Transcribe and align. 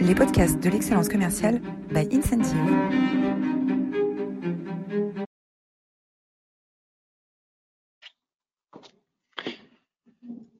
les 0.00 0.14
podcasts 0.14 0.58
de 0.62 0.70
l'excellence 0.70 1.08
commerciale 1.08 1.60
by 1.92 2.08
Incentive. 2.12 2.56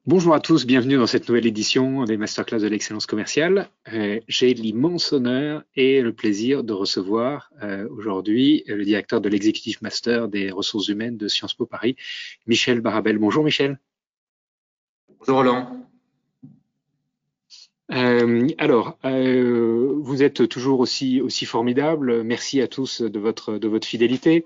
Bonjour 0.05 0.35
à 0.35 0.41
tous, 0.41 0.67
bienvenue 0.67 0.97
dans 0.97 1.07
cette 1.07 1.29
nouvelle 1.29 1.47
édition 1.47 2.05
des 2.05 2.17
Masterclass 2.17 2.59
de 2.59 2.67
l'excellence 2.67 3.07
commerciale. 3.07 3.71
Euh, 3.93 4.21
j'ai 4.29 4.53
l'immense 4.53 5.13
honneur 5.13 5.63
et 5.75 6.03
le 6.03 6.13
plaisir 6.13 6.65
de 6.65 6.73
recevoir 6.73 7.51
euh, 7.63 7.89
aujourd'hui 7.91 8.65
le 8.67 8.85
directeur 8.85 9.21
de 9.21 9.29
l'exécutif 9.29 9.81
master 9.81 10.29
des 10.29 10.51
ressources 10.51 10.89
humaines 10.89 11.17
de 11.17 11.29
Sciences 11.29 11.55
Po 11.55 11.65
Paris, 11.65 11.97
Michel 12.47 12.81
Barabel. 12.81 13.19
Bonjour 13.19 13.45
Michel. 13.45 13.79
Bonjour 15.21 15.37
Roland. 15.37 15.90
Euh, 17.93 18.49
alors, 18.59 18.99
euh, 19.05 19.95
vous 19.99 20.23
êtes 20.23 20.49
toujours 20.49 20.81
aussi 20.81 21.21
aussi 21.21 21.47
formidable. 21.47 22.23
Merci 22.23 22.61
à 22.61 22.69
tous 22.69 23.03
de 23.03 23.19
votre 23.19 23.59
de 23.59 23.69
votre 23.69 23.87
fidélité. 23.87 24.45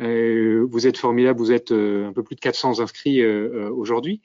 Euh, 0.00 0.66
vous 0.68 0.86
êtes 0.86 0.98
formidable. 0.98 1.38
Vous 1.38 1.52
êtes 1.52 1.72
un 1.72 2.12
peu 2.12 2.22
plus 2.22 2.36
de 2.36 2.40
400 2.40 2.80
inscrits 2.80 3.24
aujourd'hui. 3.26 4.20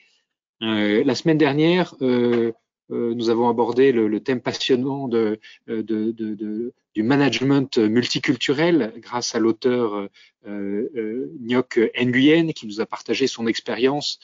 la 0.59 1.15
semaine 1.15 1.37
dernière, 1.37 1.95
nous 2.01 3.29
avons 3.29 3.49
abordé 3.49 3.91
le, 3.91 4.19
thème 4.19 4.41
passionnant 4.41 5.07
de, 5.07 5.39
de, 5.67 5.81
de, 5.81 6.73
du 6.93 7.03
management 7.03 7.77
multiculturel 7.77 8.93
grâce 8.97 9.33
à 9.33 9.39
l'auteur 9.39 10.09
euh, 10.47 11.31
Nyok 11.39 11.79
Nguyen 11.99 12.51
qui 12.51 12.67
nous 12.67 12.81
a 12.81 12.85
partagé 12.85 13.27
son 13.27 13.47
expérience 13.47 14.19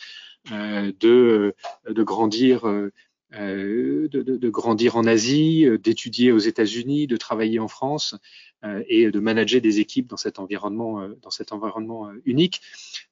de, 0.51 1.55
de 1.89 2.03
grandir 2.03 2.67
euh, 2.67 2.91
de, 3.33 4.07
de, 4.07 4.37
de, 4.37 4.49
grandir 4.49 4.95
en 4.95 5.05
Asie, 5.05 5.65
euh, 5.65 5.77
d'étudier 5.77 6.31
aux 6.31 6.39
États-Unis, 6.39 7.07
de 7.07 7.17
travailler 7.17 7.59
en 7.59 7.67
France 7.67 8.15
euh, 8.63 8.83
et 8.87 9.11
de 9.11 9.19
manager 9.19 9.61
des 9.61 9.79
équipes 9.79 10.07
dans 10.07 10.17
cet 10.17 10.39
environnement, 10.39 11.07
dans 11.21 11.29
cet 11.29 11.51
environnement 11.51 12.09
unique. 12.25 12.61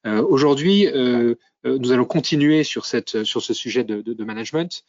Aujourd'hui, 0.06 0.88
nous 1.64 1.92
allons 1.92 2.06
continuer 2.06 2.64
sur, 2.64 2.86
cette, 2.86 3.24
sur 3.24 3.42
ce 3.42 3.54
sujet 3.54 3.84
de, 3.84 4.02
de 4.02 4.24
management 4.24 4.84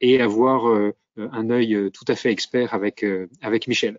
et 0.00 0.20
avoir 0.20 0.92
un 1.16 1.50
œil 1.50 1.90
tout 1.92 2.04
à 2.08 2.14
fait 2.14 2.30
expert 2.30 2.74
avec, 2.74 3.04
avec 3.42 3.66
Michel. 3.66 3.98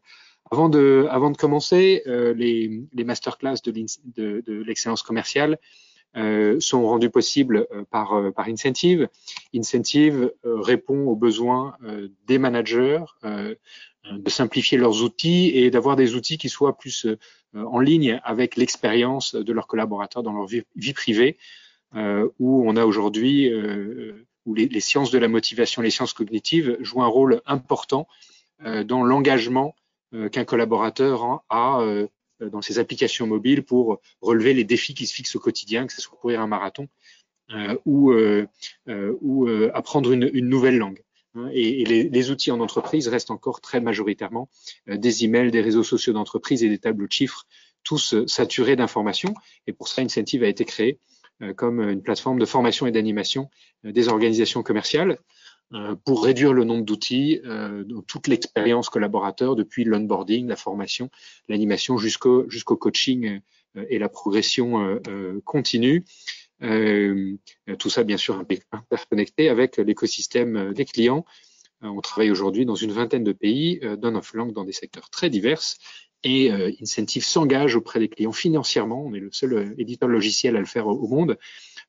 Avant 0.50 0.70
de, 0.70 1.08
avant 1.10 1.32
de 1.32 1.38
commencer, 1.38 2.04
les, 2.06 2.84
les 2.94 3.04
masterclass 3.04 3.56
de 3.64 4.64
l'excellence 4.64 5.04
commerciale 5.04 5.54
euh, 5.54 5.58
sont 6.60 6.86
rendus 6.86 7.10
possibles 7.10 7.68
euh, 7.72 7.84
par, 7.90 8.14
euh, 8.14 8.32
par 8.32 8.48
Incentive. 8.48 9.08
Incentive 9.56 10.32
répond 10.44 11.08
aux 11.08 11.16
besoins 11.16 11.76
des 12.28 12.38
managers 12.38 13.04
de 13.24 14.30
simplifier 14.30 14.78
leurs 14.78 15.04
outils 15.04 15.52
et 15.54 15.70
d'avoir 15.72 15.96
des 15.96 16.16
outils 16.16 16.38
qui 16.38 16.50
soient 16.50 16.78
plus 16.78 17.08
en 17.54 17.80
ligne 17.80 18.20
avec 18.24 18.56
l'expérience 18.56 19.36
de 19.36 19.54
leurs 19.54 19.68
collaborateurs 19.68 20.24
dans 20.24 20.34
leur 20.34 20.48
vie, 20.48 20.94
privée, 20.94 21.38
où 21.94 22.64
on 22.66 22.76
a 22.76 22.86
aujourd'hui, 22.86 23.54
où 24.46 24.54
les, 24.54 24.68
les, 24.68 24.80
sciences 24.80 25.12
de 25.12 25.20
la 25.20 25.28
motivation, 25.28 25.82
les 25.82 25.92
sciences 25.92 26.14
cognitives 26.14 26.78
jouent 26.80 27.04
un 27.04 27.08
rôle 27.08 27.42
important 27.46 28.08
dans 28.86 29.04
l'engagement 29.04 29.76
qu'un 30.32 30.46
collaborateur 30.46 31.44
a 31.50 31.82
euh, 31.82 32.08
dans 32.42 32.62
ses 32.62 32.80
applications 32.80 33.28
mobiles 33.28 33.64
pour 33.64 34.00
relever 34.22 34.54
les 34.54 34.64
défis 34.64 34.94
qui 34.94 35.06
se 35.06 35.14
fixent 35.14 35.36
au 35.36 35.40
quotidien, 35.40 35.88
que 35.88 35.94
ce 35.94 36.02
soit 36.02 36.18
courir 36.18 36.42
un 36.42 36.48
marathon 36.48 36.88
euh, 37.52 37.78
ou, 37.86 38.12
euh, 38.12 38.48
ou 39.22 39.48
apprendre 39.74 40.12
une, 40.12 40.30
une, 40.34 40.48
nouvelle 40.48 40.78
langue. 40.78 41.02
Hein. 41.36 41.50
Et, 41.54 41.86
les, 41.86 42.10
les, 42.10 42.32
outils 42.32 42.52
en 42.52 42.60
entreprise 42.60 43.08
restent 43.08 43.32
encore 43.32 43.62
très 43.62 43.80
majoritairement 43.82 44.50
des 44.88 45.26
emails, 45.26 45.52
des 45.52 45.62
réseaux 45.62 45.84
sociaux 45.84 46.14
d'entreprise 46.14 46.64
et 46.64 46.70
des 46.70 46.80
tableaux 46.80 47.08
de 47.08 47.12
chiffres, 47.12 47.46
tous 47.84 48.26
saturés 48.26 48.76
d'informations. 48.76 49.34
Et 49.68 49.74
pour 49.74 49.88
ça, 49.88 50.02
Incentive 50.02 50.44
a 50.44 50.48
été 50.48 50.66
créé 50.66 51.00
comme 51.56 51.82
une 51.82 52.04
plateforme 52.04 52.38
de 52.38 52.46
formation 52.46 52.86
et 52.86 52.92
d'animation 52.92 53.50
des 53.84 54.10
organisations 54.10 54.62
commerciales 54.62 55.12
euh, 55.12 55.18
pour 56.04 56.24
réduire 56.24 56.54
le 56.54 56.64
nombre 56.64 56.84
d'outils, 56.84 57.40
euh, 57.46 57.84
toute 58.08 58.28
l'expérience 58.28 58.90
collaborateur, 58.90 59.56
depuis 59.56 59.84
l'onboarding, 59.84 60.48
la 60.48 60.58
formation, 60.58 61.10
l'animation 61.48 61.98
jusqu'au 61.98 62.46
coaching 62.78 63.40
euh, 63.78 63.86
et 63.90 63.98
la 63.98 64.10
progression 64.10 65.00
euh, 65.08 65.40
continue. 65.46 66.04
tout 66.60 67.90
ça, 67.90 68.04
bien 68.04 68.18
sûr, 68.18 68.44
interconnecté 68.72 69.50
avec 69.50 69.78
l'écosystème 69.78 70.74
des 70.74 70.86
clients. 70.86 71.26
on 71.82 72.02
travaille 72.02 72.30
aujourd'hui 72.30 72.66
dans 72.66 72.76
une 72.76 72.92
vingtaine 72.92 73.24
de 73.24 73.32
pays, 73.32 73.80
d'un 73.80 74.14
of 74.16 74.34
langue 74.34 74.54
dans 74.54 74.66
des 74.66 74.74
secteurs 74.74 75.10
très 75.10 75.30
divers. 75.30 75.62
Et 76.24 76.52
Incentive 76.80 77.26
s'engage 77.26 77.76
auprès 77.76 78.00
des 78.00 78.10
clients 78.10 78.32
financièrement. 78.32 79.04
On 79.04 79.16
est 79.16 79.20
le 79.20 79.32
seul 79.32 79.74
éditeur 79.80 80.08
logiciel 80.08 80.56
à 80.56 80.60
le 80.60 80.68
faire 80.68 80.86
au 80.86 81.08
monde. 81.08 81.40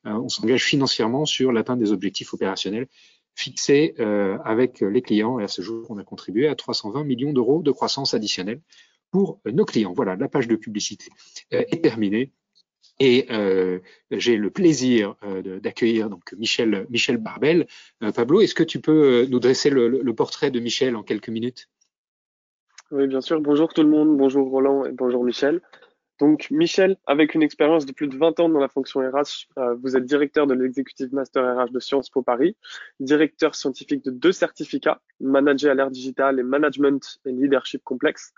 on 0.05 0.31
s'engage 0.31 0.65
financièrement 0.65 1.27
sur 1.27 1.53
l'atteinte 1.53 1.81
des 1.81 1.93
objectifs 1.93 2.33
opérationnels 2.33 2.89
fixé 3.35 3.95
euh, 3.99 4.39
avec 4.45 4.81
les 4.81 5.03
clients. 5.03 5.39
Et 5.39 5.45
à 5.45 5.49
ce 5.49 5.63
jour, 5.63 5.87
on 5.91 5.99
a 5.99 6.05
contribué 6.05 6.49
à 6.49 6.55
320 6.55 7.05
millions 7.05 7.33
d'euros 7.33 7.63
de 7.63 7.71
croissance 7.71 8.15
additionnelle 8.15 8.61
pour 9.11 9.41
nos 9.45 9.65
clients. 9.65 9.93
Voilà, 9.93 10.17
la 10.17 10.29
page 10.29 10.49
de 10.49 10.57
publicité 10.57 11.11
euh, 11.53 11.63
est 11.71 11.83
terminée. 11.83 12.33
Et 12.99 13.27
euh, 13.31 13.81
j'ai 14.11 14.37
le 14.37 14.51
plaisir 14.51 15.17
euh, 15.25 15.61
d'accueillir 15.61 16.11
donc 16.11 16.33
Michel, 16.35 16.87
Barbel. 17.19 17.67
Euh, 18.03 18.13
Pablo, 18.13 18.41
est-ce 18.41 18.55
que 18.55 18.63
tu 18.63 18.81
peux 18.81 19.27
nous 19.29 19.41
dresser 19.41 19.71
le, 19.71 20.15
portrait 20.15 20.51
de 20.51 20.61
Michel 20.61 20.95
en 20.97 21.03
quelques 21.03 21.29
minutes? 21.29 21.69
Oui, 22.91 23.07
bien 23.07 23.21
sûr. 23.21 23.41
Bonjour 23.41 23.73
tout 23.73 23.83
le 23.83 23.89
monde. 23.89 24.17
Bonjour 24.17 24.49
Roland 24.49 24.85
et 24.85 24.93
bonjour 24.93 25.25
Michel. 25.25 25.63
Donc, 26.23 26.53
Michel, 26.53 26.99
avec 27.09 27.35
une 27.35 27.43
expérience 27.43 27.85
de 27.85 27.91
plus 27.91 28.07
de 28.07 28.17
20 28.17 28.39
ans 28.39 28.49
dans 28.49 28.61
la 28.61 28.69
fonction 28.69 29.01
RH, 29.01 29.49
euh, 29.59 29.75
vous 29.83 29.97
êtes 29.97 30.05
directeur 30.05 30.47
de 30.47 30.55
l'exécutive 30.55 31.13
master 31.13 31.43
RH 31.43 31.73
de 31.73 31.81
Sciences 31.81 32.11
Po 32.11 32.23
Paris, 32.23 32.57
directeur 33.01 33.57
scientifique 33.57 34.05
de 34.05 34.13
deux 34.13 34.31
certificats, 34.31 35.01
manager 35.19 35.73
à 35.73 35.75
l'ère 35.75 35.91
digitale 35.91 36.39
et 36.39 36.45
management 36.45 37.19
et 37.27 37.33
leadership 37.33 37.83
complexe. 37.83 38.33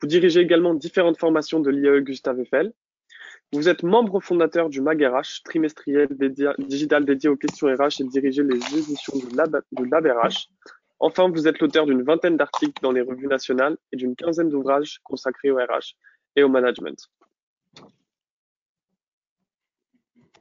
Vous 0.00 0.06
dirigez 0.06 0.38
également 0.38 0.74
différentes 0.74 1.18
formations 1.18 1.58
de 1.58 1.70
l'IAE 1.70 2.02
Gustave 2.02 2.38
Eiffel. 2.38 2.72
Vous 3.52 3.68
êtes 3.68 3.82
membre 3.82 4.20
fondateur 4.20 4.68
du 4.68 4.80
MAG 4.80 5.04
RH, 5.04 5.42
trimestriel 5.44 6.06
digital 6.58 7.04
dédié 7.04 7.30
aux 7.30 7.36
questions 7.36 7.66
RH 7.66 8.00
et 8.00 8.04
dirigez 8.04 8.44
les 8.44 8.78
éditions 8.78 9.18
du 9.18 9.34
Lab, 9.34 9.60
du 9.72 9.86
Lab 9.86 10.06
RH. 10.06 10.50
Enfin, 11.00 11.28
vous 11.28 11.48
êtes 11.48 11.58
l'auteur 11.58 11.86
d'une 11.86 12.04
vingtaine 12.04 12.36
d'articles 12.36 12.80
dans 12.80 12.92
les 12.92 13.00
revues 13.00 13.26
nationales 13.26 13.76
et 13.90 13.96
d'une 13.96 14.14
quinzaine 14.14 14.50
d'ouvrages 14.50 15.00
consacrés 15.02 15.50
au 15.50 15.56
RH 15.56 15.96
et 16.36 16.44
au 16.44 16.48
management. 16.48 17.10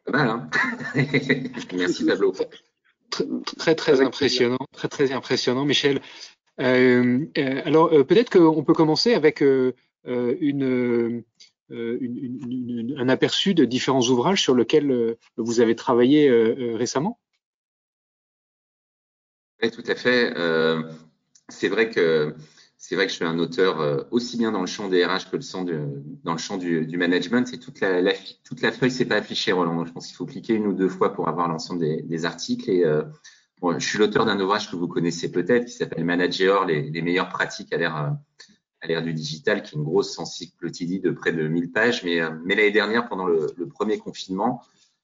Pas 0.06 0.12
mal, 0.12 0.30
hein 0.30 0.50
Merci 1.74 2.06
Pablo. 2.06 2.34
Très 3.58 3.76
très 3.76 4.02
impressionnant, 4.02 4.58
très 4.72 4.88
très 4.88 5.12
impressionnant, 5.12 5.66
Michel. 5.66 6.02
Euh, 6.60 7.26
euh, 7.38 7.62
alors 7.66 7.92
euh, 7.94 8.04
peut-être 8.04 8.30
qu'on 8.30 8.64
peut 8.64 8.74
commencer 8.74 9.14
avec 9.14 9.42
une, 9.42 9.74
une, 10.06 11.24
une, 11.70 12.96
un 12.98 13.10
aperçu 13.10 13.54
de 13.54 13.66
différents 13.66 14.08
ouvrages 14.08 14.42
sur 14.42 14.56
lesquels 14.56 15.16
vous 15.38 15.60
avez 15.62 15.76
travaillé 15.76 16.30
récemment. 16.76 17.20
Oui, 19.62 19.72
tout 19.72 19.84
à 19.88 19.96
fait. 19.96 20.34
c'est 21.50 21.70
vrai 21.70 21.90
que 21.90 22.36
c'est 22.86 22.96
vrai 22.96 23.06
que 23.06 23.12
je 23.12 23.16
suis 23.16 23.24
un 23.24 23.40
auteur 23.40 23.80
euh, 23.80 24.04
aussi 24.12 24.36
bien 24.36 24.52
dans 24.52 24.60
le 24.60 24.68
champ 24.68 24.90
des 24.90 25.06
RH 25.06 25.32
que 25.32 25.38
dans 26.26 26.34
le 26.34 26.38
champ 26.38 26.58
du, 26.58 26.98
management. 26.98 27.54
Et 27.54 27.58
toute 27.58 27.80
la, 27.80 28.14
toute 28.44 28.62
la 28.62 28.74
feuille, 28.74 28.92
c'est 28.92 29.06
pas 29.06 29.16
affiché, 29.16 29.54
Roland. 29.54 29.86
Je 29.86 29.94
pense 29.94 30.08
qu'il 30.08 30.18
faut 30.18 30.26
cliquer 30.26 30.56
une 30.56 30.68
ou 30.68 30.74
deux 30.74 30.90
fois 30.90 31.14
pour 31.14 31.30
avoir 31.30 31.48
l'ensemble 31.48 31.80
des, 31.80 32.26
articles. 32.26 32.70
Et 32.70 32.84
euh, 32.84 33.04
je 33.78 33.88
suis 33.88 33.98
l'auteur 33.98 34.26
d'un 34.26 34.38
ouvrage 34.38 34.70
que 34.70 34.76
vous 34.76 34.90
connaissez 34.90 35.32
peut-être, 35.32 35.68
qui 35.68 35.72
s'appelle 35.72 36.04
Manager, 36.04 36.66
les, 36.66 36.90
les, 36.90 37.02
meilleures 37.02 37.30
pratiques 37.30 37.72
à 37.72 37.78
l'ère 37.78 39.02
du 39.02 39.14
digital, 39.14 39.64
qui 39.64 39.76
est 39.76 39.78
une 39.78 39.86
grosse 39.86 40.20
encyclopédie 40.20 41.00
de 41.00 41.12
près 41.12 41.32
de 41.32 41.48
1000 41.48 41.72
pages. 41.72 42.04
Mais, 42.04 42.20
euh, 42.20 42.32
mais 42.44 42.54
l'année 42.54 42.72
dernière, 42.72 43.08
pendant 43.08 43.28
le 43.28 43.66
premier 43.70 43.98
confinement, 43.98 44.62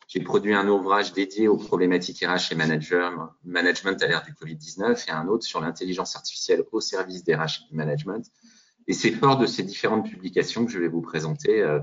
j'ai 0.09 0.21
produit 0.21 0.55
un 0.55 0.67
ouvrage 0.67 1.13
dédié 1.13 1.47
aux 1.47 1.55
problématiques 1.55 2.25
RH 2.25 2.51
et 2.51 2.55
management 2.55 4.03
à 4.03 4.07
l'ère 4.07 4.23
du 4.23 4.33
Covid-19 4.33 5.07
et 5.07 5.11
un 5.11 5.27
autre 5.27 5.45
sur 5.45 5.61
l'intelligence 5.61 6.15
artificielle 6.15 6.63
au 6.71 6.81
service 6.81 7.23
des 7.23 7.35
RH 7.35 7.67
et 7.71 7.75
management. 7.75 8.25
Et 8.87 8.93
c'est 8.93 9.11
fort 9.11 9.37
de 9.37 9.45
ces 9.45 9.61
différentes 9.61 10.09
publications 10.09 10.65
que 10.65 10.71
je 10.71 10.79
vais 10.79 10.87
vous 10.87 11.03
présenter 11.03 11.61
euh, 11.61 11.79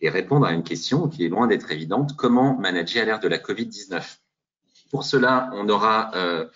et 0.00 0.08
répondre 0.08 0.46
à 0.46 0.52
une 0.52 0.62
question 0.62 1.08
qui 1.08 1.24
est 1.24 1.28
loin 1.28 1.48
d'être 1.48 1.72
évidente. 1.72 2.14
Comment 2.16 2.56
manager 2.56 3.02
à 3.02 3.06
l'ère 3.06 3.18
de 3.18 3.26
la 3.26 3.38
Covid-19 3.38 4.04
Pour 4.92 5.02
cela, 5.02 5.50
on 5.52 5.68
aura 5.68 6.14
euh, 6.14 6.46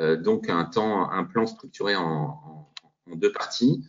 euh, 0.00 0.16
donc 0.16 0.50
un 0.50 0.66
temps, 0.66 1.10
un 1.10 1.24
plan 1.24 1.46
structuré 1.46 1.96
en, 1.96 2.68
deux 3.14 3.32
parties. 3.32 3.84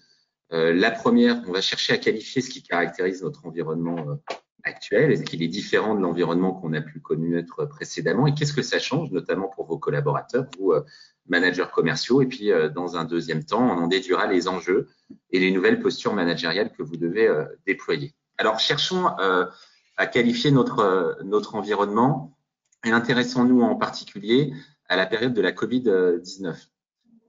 La 0.49 0.91
première, 0.91 1.41
on 1.47 1.51
va 1.51 1.61
chercher 1.61 1.93
à 1.93 1.97
qualifier 1.97 2.41
ce 2.41 2.49
qui 2.49 2.61
caractérise 2.61 3.23
notre 3.23 3.45
environnement 3.45 4.19
actuel 4.63 5.11
Est-ce 5.11 5.23
qu'il 5.23 5.43
est 5.43 5.47
différent 5.47 5.95
de 5.95 6.01
l'environnement 6.01 6.53
qu'on 6.53 6.73
a 6.73 6.81
pu 6.81 6.99
connaître 6.99 7.65
précédemment? 7.65 8.27
Et 8.27 8.33
qu'est-ce 8.33 8.53
que 8.53 8.61
ça 8.61 8.79
change, 8.79 9.11
notamment 9.11 9.47
pour 9.47 9.65
vos 9.65 9.77
collaborateurs, 9.77 10.45
vous, 10.57 10.71
euh, 10.71 10.85
managers 11.27 11.67
commerciaux? 11.73 12.21
Et 12.21 12.27
puis, 12.27 12.51
dans 12.73 12.97
un 12.97 13.05
deuxième 13.05 13.43
temps, 13.43 13.61
on 13.61 13.83
en 13.83 13.87
déduira 13.87 14.27
les 14.27 14.47
enjeux 14.47 14.89
et 15.31 15.39
les 15.39 15.51
nouvelles 15.51 15.79
postures 15.79 16.13
managériales 16.13 16.71
que 16.71 16.83
vous 16.83 16.97
devez 16.97 17.29
déployer. 17.65 18.13
Alors, 18.37 18.59
cherchons 18.59 19.07
à 19.07 20.07
qualifier 20.07 20.51
notre, 20.51 21.19
notre 21.23 21.55
environnement 21.55 22.37
et 22.83 22.91
intéressons-nous 22.91 23.61
en 23.61 23.75
particulier 23.75 24.53
à 24.87 24.95
la 24.95 25.05
période 25.05 25.33
de 25.33 25.41
la 25.41 25.51
Covid-19. 25.51 26.55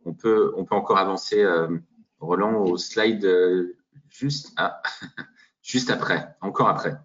On 0.04 0.14
peut, 0.14 0.52
on 0.56 0.64
peut 0.64 0.74
encore 0.74 0.98
avancer, 0.98 1.44
Roland, 2.20 2.64
au 2.64 2.76
slide 2.76 3.26
juste, 4.08 4.52
ah, 4.56 4.80
juste 5.62 5.90
après, 5.90 6.36
encore 6.40 6.68
après. 6.68 6.96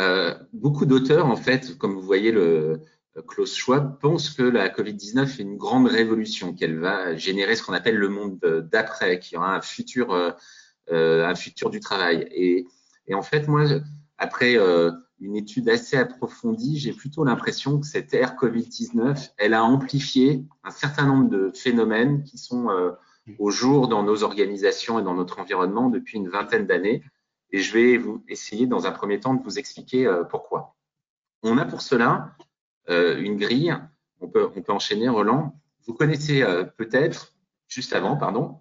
Euh, 0.00 0.34
beaucoup 0.54 0.86
d'auteurs, 0.86 1.26
en 1.26 1.36
fait, 1.36 1.76
comme 1.76 1.94
vous 1.94 2.02
voyez 2.02 2.32
le 2.32 2.80
Klaus 3.28 3.54
Schwab, 3.54 3.98
pensent 4.00 4.30
que 4.30 4.42
la 4.42 4.70
Covid-19 4.70 5.24
est 5.24 5.42
une 5.42 5.58
grande 5.58 5.88
révolution, 5.88 6.54
qu'elle 6.54 6.78
va 6.78 7.16
générer 7.16 7.54
ce 7.54 7.62
qu'on 7.62 7.74
appelle 7.74 7.96
le 7.96 8.08
monde 8.08 8.38
d'après, 8.72 9.18
qu'il 9.18 9.34
y 9.34 9.38
aura 9.38 9.54
un 9.54 9.60
futur, 9.60 10.12
euh, 10.12 10.30
euh, 10.90 11.26
un 11.26 11.34
futur 11.34 11.68
du 11.68 11.80
travail. 11.80 12.26
Et, 12.30 12.66
en 13.12 13.22
fait, 13.22 13.46
moi, 13.48 13.64
après 14.16 14.56
une 15.18 15.36
étude 15.36 15.68
assez 15.68 15.96
approfondie, 15.96 16.78
j'ai 16.78 16.92
plutôt 16.92 17.24
l'impression 17.24 17.80
que 17.80 17.86
cette 17.86 18.14
ère 18.14 18.36
Covid-19, 18.36 19.32
elle 19.36 19.52
a 19.52 19.64
amplifié 19.64 20.44
un 20.62 20.70
certain 20.70 21.06
nombre 21.06 21.28
de 21.28 21.50
phénomènes 21.52 22.22
qui 22.22 22.38
sont 22.38 22.68
au 23.40 23.50
jour 23.50 23.88
dans 23.88 24.04
nos 24.04 24.22
organisations 24.22 25.00
et 25.00 25.02
dans 25.02 25.14
notre 25.14 25.40
environnement 25.40 25.90
depuis 25.90 26.18
une 26.18 26.28
vingtaine 26.28 26.66
d'années. 26.66 27.02
Et 27.52 27.60
je 27.60 27.72
vais 27.72 27.96
vous 27.96 28.22
essayer 28.28 28.66
dans 28.66 28.86
un 28.86 28.92
premier 28.92 29.20
temps 29.20 29.34
de 29.34 29.42
vous 29.42 29.58
expliquer 29.58 30.06
euh, 30.06 30.24
pourquoi. 30.24 30.76
On 31.42 31.58
a 31.58 31.64
pour 31.64 31.82
cela 31.82 32.36
euh, 32.88 33.18
une 33.20 33.36
grille. 33.36 33.76
On 34.20 34.28
peut, 34.28 34.48
on 34.54 34.62
peut 34.62 34.72
enchaîner, 34.72 35.08
Roland. 35.08 35.58
Vous 35.86 35.94
connaissez 35.94 36.42
euh, 36.42 36.64
peut-être, 36.64 37.34
juste 37.68 37.92
avant, 37.92 38.16
pardon, 38.16 38.60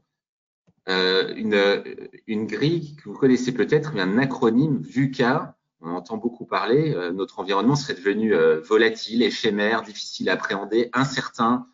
une, 0.88 1.84
une 2.26 2.48
grille 2.48 2.96
que 2.96 3.10
vous 3.10 3.16
connaissez 3.16 3.52
peut-être, 3.52 3.96
un 3.96 4.18
acronyme 4.18 4.82
VUCA. 4.82 5.56
On 5.82 5.92
entend 5.92 6.18
beaucoup 6.18 6.46
parler. 6.46 6.96
notre 7.14 7.38
environnement 7.40 7.76
serait 7.76 7.94
devenu 7.94 8.34
volatile, 8.64 9.22
éphémère, 9.22 9.84
difficile 9.84 10.30
à 10.30 10.34
appréhender, 10.34 10.90
incertain, 10.94 11.68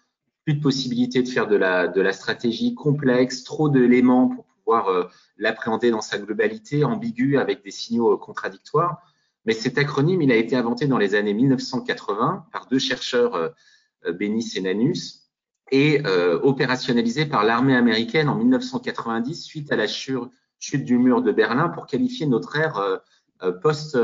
plus 0.44 0.56
de 0.56 0.62
possibilités 0.62 1.24
de 1.24 1.30
faire 1.30 1.48
de 1.48 1.56
la, 1.56 1.88
de 1.88 2.02
la 2.02 2.12
stratégie 2.12 2.76
complexe, 2.76 3.46
trop 3.46 3.70
d'éléments 3.70 4.28
pour 4.28 4.45
pouvoir 4.66 4.90
euh, 4.90 5.04
l'appréhender 5.38 5.92
dans 5.92 6.02
sa 6.02 6.18
globalité, 6.18 6.84
ambigu 6.84 7.38
avec 7.38 7.64
des 7.64 7.72
signaux 7.72 8.14
euh, 8.14 8.18
contradictoires. 8.18 9.02
Mais 9.46 9.54
cet 9.54 9.78
acronyme, 9.78 10.22
il 10.24 10.32
a 10.32 10.36
été 10.36 10.56
inventé 10.56 10.88
dans 10.88 10.98
les 10.98 11.14
années 11.14 11.36
1980 11.36 12.48
par 12.52 12.68
deux 12.68 12.80
chercheurs, 12.80 13.36
euh, 13.36 13.50
Bennis 14.12 14.54
et 14.56 14.62
Nanus, 14.62 15.32
et 15.72 16.04
opérationnalisé 16.44 17.26
par 17.26 17.44
l'armée 17.44 17.76
américaine 17.76 18.30
en 18.30 18.36
1990 18.36 19.34
suite 19.34 19.72
à 19.72 19.76
la 19.76 19.88
chute 19.88 20.30
du 20.86 21.00
mur 21.00 21.24
de 21.24 21.32
Berlin 21.32 21.70
pour 21.70 21.88
qualifier 21.88 22.28
notre 22.28 22.56
ère 22.56 23.02
post, 23.64 23.98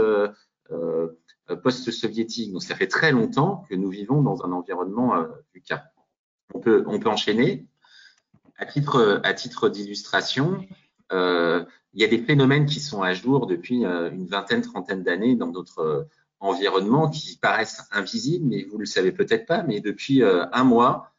post-soviétique. 1.61 2.51
Donc 2.51 2.63
ça 2.63 2.73
fait 2.73 2.87
très 2.87 3.11
longtemps 3.11 3.63
que 3.69 3.75
nous 3.75 3.89
vivons 3.89 4.23
dans 4.23 4.43
un 4.43 4.51
environnement 4.53 5.13
du 5.53 5.61
cas 5.61 5.83
on 6.55 6.59
on 6.87 6.99
peut 6.99 7.09
enchaîner. 7.09 7.67
À 8.61 9.33
titre, 9.33 9.69
d'illustration, 9.69 10.63
euh, 11.11 11.65
il 11.93 12.01
y 12.01 12.03
a 12.03 12.07
des 12.07 12.19
phénomènes 12.19 12.67
qui 12.67 12.79
sont 12.79 13.01
à 13.01 13.11
jour 13.11 13.47
depuis 13.47 13.85
euh, 13.85 14.11
une 14.11 14.27
vingtaine, 14.27 14.61
trentaine 14.61 15.01
d'années 15.01 15.35
dans 15.35 15.47
notre 15.47 15.79
euh, 15.79 16.03
environnement 16.39 17.09
qui 17.09 17.37
paraissent 17.37 17.81
invisibles, 17.91 18.45
mais 18.47 18.63
vous 18.65 18.75
ne 18.75 18.81
le 18.81 18.85
savez 18.85 19.11
peut-être 19.11 19.47
pas, 19.47 19.63
mais 19.63 19.79
depuis 19.79 20.23
un 20.23 20.63
mois, 20.63 21.11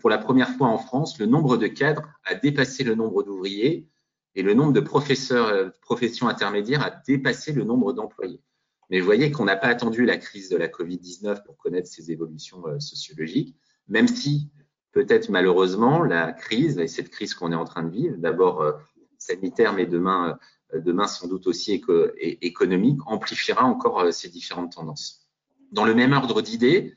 pour 0.00 0.08
la 0.08 0.16
première 0.16 0.48
fois 0.50 0.68
en 0.68 0.78
France, 0.78 1.18
le 1.18 1.26
nombre 1.26 1.58
de 1.58 1.66
cadres 1.66 2.02
a 2.24 2.34
dépassé 2.34 2.82
le 2.82 2.94
nombre 2.94 3.22
d'ouvriers 3.22 3.86
et 4.34 4.42
le 4.42 4.54
nombre 4.54 4.72
de 4.72 4.80
professeurs, 4.80 5.70
professions 5.82 6.28
intermédiaires 6.28 6.82
a 6.82 6.90
dépassé 6.90 7.52
le 7.52 7.64
nombre 7.64 7.92
d'employés. 7.92 8.40
Mais 8.88 9.00
vous 9.00 9.04
voyez 9.04 9.30
qu'on 9.30 9.44
n'a 9.44 9.56
pas 9.56 9.66
attendu 9.66 10.06
la 10.06 10.16
crise 10.16 10.48
de 10.48 10.56
la 10.56 10.68
Covid-19 10.68 11.44
pour 11.44 11.58
connaître 11.58 11.88
ces 11.88 12.10
évolutions 12.10 12.62
sociologiques, 12.78 13.56
même 13.86 14.08
si 14.08 14.48
peut-être 14.92 15.28
malheureusement 15.28 16.02
la 16.02 16.32
crise, 16.32 16.78
et 16.78 16.88
cette 16.88 17.10
crise 17.10 17.34
qu'on 17.34 17.52
est 17.52 17.56
en 17.56 17.64
train 17.64 17.82
de 17.82 17.90
vivre, 17.90 18.16
d'abord 18.18 18.62
euh, 18.62 18.72
sanitaire, 19.18 19.72
mais 19.72 19.86
demain, 19.86 20.38
euh, 20.74 20.80
demain 20.80 21.06
sans 21.06 21.28
doute 21.28 21.46
aussi 21.46 21.82
économique, 22.18 23.00
amplifiera 23.06 23.64
encore 23.64 24.00
euh, 24.00 24.10
ces 24.10 24.28
différentes 24.28 24.72
tendances. 24.72 25.28
Dans 25.72 25.84
le 25.84 25.94
même 25.94 26.12
ordre 26.12 26.42
d'idées, 26.42 26.96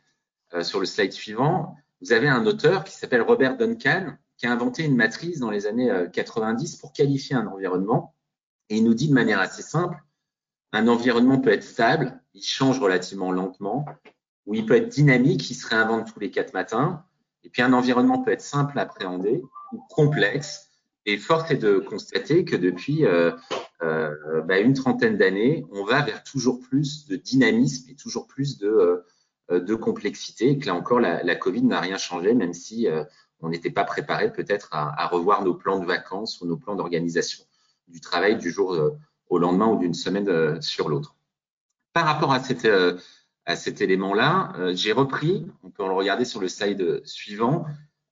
sur 0.62 0.80
le 0.80 0.86
slide 0.86 1.12
suivant, 1.12 1.76
vous 2.00 2.12
avez 2.12 2.28
un 2.28 2.46
auteur 2.46 2.84
qui 2.84 2.94
s'appelle 2.94 3.24
Robert 3.24 3.58
Duncan, 3.58 4.18
qui 4.38 4.46
a 4.46 4.52
inventé 4.52 4.84
une 4.84 4.96
matrice 4.96 5.40
dans 5.40 5.50
les 5.50 5.66
années 5.66 5.92
90 6.14 6.76
pour 6.76 6.94
qualifier 6.94 7.36
un 7.36 7.48
environnement. 7.48 8.14
Et 8.70 8.78
il 8.78 8.84
nous 8.84 8.94
dit 8.94 9.08
de 9.08 9.16
manière 9.16 9.40
assez 9.40 9.64
simple, 9.64 9.98
un 10.72 10.88
environnement 10.88 11.40
peut 11.40 11.52
être 11.52 11.64
stable, 11.64 12.22
il 12.36 12.44
change 12.44 12.80
relativement 12.80 13.32
lentement, 13.32 13.86
ou 14.46 14.54
il 14.54 14.66
peut 14.66 14.76
être 14.76 14.90
dynamique, 14.90 15.50
il 15.50 15.56
se 15.56 15.68
réinvente 15.68 16.14
tous 16.14 16.20
les 16.20 16.30
quatre 16.30 16.54
matins, 16.54 17.04
et 17.44 17.50
puis 17.50 17.62
un 17.62 17.74
environnement 17.74 18.20
peut 18.20 18.32
être 18.32 18.42
simple 18.42 18.78
à 18.80 18.84
appréhender 18.84 19.42
ou 19.72 19.82
complexe. 19.90 20.70
Et 21.06 21.18
force 21.18 21.52
est 21.52 21.58
de 21.58 21.80
constater 21.80 22.46
que 22.46 22.56
depuis 22.56 23.06
euh, 23.06 23.32
euh, 23.82 24.42
bah, 24.44 24.60
une 24.60 24.74
trentaine 24.74 25.18
d'années, 25.18 25.66
on 25.72 25.84
va 25.84 26.02
vers 26.02 26.24
toujours 26.24 26.62
plus 26.62 27.08
de 27.08 27.18
dynamisme 27.18 27.90
et 27.90 27.96
toujours 27.96 28.28
plus 28.28 28.58
de, 28.58 29.04
euh, 29.52 29.78
complexité. 29.78 30.52
Et 30.52 30.58
que 30.58 30.68
là 30.68 30.76
encore, 30.76 31.02
la, 31.02 31.36
Covid 31.36 31.64
n'a 31.64 31.82
rien 31.82 31.98
changé, 31.98 32.34
même 32.34 32.54
si 32.54 32.88
on 33.42 33.50
n'était 33.50 33.70
pas 33.70 33.84
préparé 33.84 34.32
peut-être 34.32 34.70
à, 34.72 35.08
revoir 35.08 35.44
nos 35.44 35.54
plans 35.54 35.80
de 35.80 35.86
vacances 35.86 36.42
ou 36.42 36.48
nos 36.48 36.58
plans 36.58 36.76
d'organisation 36.76 37.44
du 37.90 38.00
travail 38.00 38.38
du 38.38 38.50
jour 38.50 38.76
au 39.28 39.38
lendemain 39.38 39.68
ou 39.68 39.78
d'une 39.78 39.94
semaine 39.94 40.60
sur 40.62 40.90
l'autre. 40.90 41.16
Par 41.92 42.06
rapport 42.06 42.34
à 42.34 42.40
cette 42.40 42.68
à 43.46 43.56
cet 43.56 43.82
élément-là. 43.82 44.54
Euh, 44.58 44.74
j'ai 44.76 44.92
repris, 44.92 45.46
on 45.64 45.70
peut 45.70 45.84
le 45.84 45.92
regarder 45.92 46.26
sur 46.26 46.40
le 46.40 46.48
slide 46.48 47.02
suivant, 47.06 47.66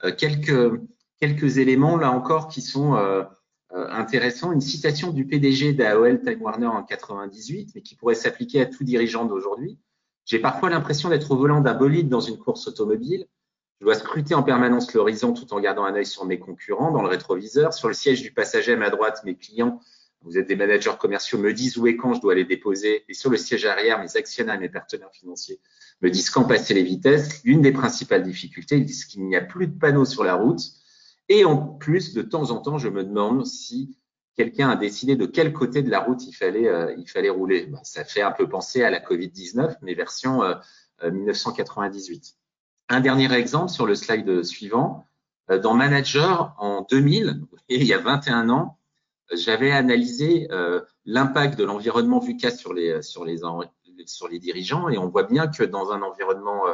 euh, 0.03 0.11
quelques, 0.15 0.79
quelques 1.19 1.57
éléments 1.57 1.97
là 1.97 2.11
encore 2.11 2.47
qui 2.47 2.61
sont 2.61 2.95
euh, 2.95 3.23
intéressants. 3.71 4.51
Une 4.51 4.61
citation 4.61 5.11
du 5.11 5.25
PDG 5.25 5.73
d'AOL 5.73 6.21
Time 6.21 6.41
Warner 6.41 6.67
en 6.67 6.83
98, 6.83 7.71
mais 7.75 7.81
qui 7.81 7.95
pourrait 7.95 8.15
s'appliquer 8.15 8.61
à 8.61 8.65
tout 8.65 8.83
dirigeant 8.83 9.25
d'aujourd'hui. 9.25 9.79
J'ai 10.25 10.39
parfois 10.39 10.69
l'impression 10.69 11.09
d'être 11.09 11.31
au 11.31 11.37
volant 11.37 11.61
d'un 11.61 11.73
bolide 11.73 12.09
dans 12.09 12.19
une 12.19 12.37
course 12.37 12.67
automobile. 12.67 13.25
Je 13.79 13.85
dois 13.85 13.95
scruter 13.95 14.35
en 14.35 14.43
permanence 14.43 14.93
l'horizon 14.93 15.33
tout 15.33 15.53
en 15.53 15.59
gardant 15.59 15.83
un 15.85 15.95
œil 15.95 16.05
sur 16.05 16.25
mes 16.25 16.37
concurrents 16.37 16.91
dans 16.91 17.01
le 17.01 17.07
rétroviseur. 17.07 17.73
Sur 17.73 17.87
le 17.87 17.95
siège 17.95 18.21
du 18.21 18.31
passager 18.31 18.73
à 18.73 18.77
ma 18.77 18.91
droite, 18.91 19.21
mes 19.23 19.35
clients 19.35 19.79
vous 20.23 20.37
êtes 20.37 20.47
des 20.47 20.55
managers 20.55 20.93
commerciaux, 20.99 21.37
me 21.39 21.53
disent 21.53 21.77
où 21.77 21.87
et 21.87 21.97
quand 21.97 22.13
je 22.13 22.21
dois 22.21 22.35
les 22.35 22.45
déposer. 22.45 23.03
Et 23.09 23.13
sur 23.13 23.29
le 23.29 23.37
siège 23.37 23.65
arrière, 23.65 23.99
mes 23.99 24.15
actionnaires, 24.17 24.59
mes 24.59 24.69
partenaires 24.69 25.11
financiers 25.11 25.59
me 26.01 26.09
disent 26.09 26.29
quand 26.29 26.45
passer 26.45 26.73
les 26.73 26.83
vitesses. 26.83 27.43
L'une 27.43 27.61
des 27.61 27.71
principales 27.71 28.23
difficultés, 28.23 28.77
ils 28.77 28.85
disent 28.85 29.05
qu'il 29.05 29.25
n'y 29.25 29.35
a 29.35 29.41
plus 29.41 29.67
de 29.67 29.77
panneaux 29.77 30.05
sur 30.05 30.23
la 30.23 30.35
route. 30.35 30.61
Et 31.29 31.45
en 31.45 31.57
plus, 31.57 32.13
de 32.13 32.21
temps 32.21 32.51
en 32.51 32.57
temps, 32.57 32.77
je 32.77 32.89
me 32.89 33.03
demande 33.03 33.45
si 33.45 33.97
quelqu'un 34.35 34.69
a 34.69 34.75
décidé 34.75 35.15
de 35.15 35.25
quel 35.25 35.53
côté 35.53 35.83
de 35.83 35.89
la 35.89 35.99
route 35.99 36.25
il 36.25 36.33
fallait, 36.33 36.67
euh, 36.67 36.93
il 36.97 37.09
fallait 37.09 37.29
rouler. 37.29 37.67
Ben, 37.67 37.79
ça 37.83 38.03
fait 38.03 38.21
un 38.21 38.31
peu 38.31 38.47
penser 38.47 38.83
à 38.83 38.89
la 38.89 38.99
Covid-19, 38.99 39.77
mais 39.81 39.93
version 39.93 40.43
euh, 40.43 40.55
1998. 41.03 42.35
Euh, 42.91 42.95
un 42.95 42.99
dernier 42.99 43.31
exemple 43.33 43.69
sur 43.69 43.85
le 43.85 43.95
slide 43.95 44.43
suivant. 44.43 45.05
Euh, 45.49 45.59
dans 45.59 45.73
Manager, 45.73 46.55
en 46.57 46.85
2000, 46.89 47.41
il 47.69 47.83
y 47.83 47.93
a 47.93 47.97
21 47.97 48.49
ans, 48.49 48.77
j'avais 49.33 49.71
analysé 49.71 50.47
euh, 50.51 50.81
l'impact 51.05 51.57
de 51.57 51.63
l'environnement 51.63 52.19
VUCA 52.19 52.51
sur 52.51 52.73
les, 52.73 53.01
sur, 53.01 53.25
les, 53.25 53.41
sur 54.05 54.27
les 54.27 54.39
dirigeants 54.39 54.89
et 54.89 54.97
on 54.97 55.07
voit 55.07 55.23
bien 55.23 55.47
que 55.47 55.63
dans 55.63 55.91
un 55.91 56.01
environnement 56.01 56.67
euh, 56.67 56.73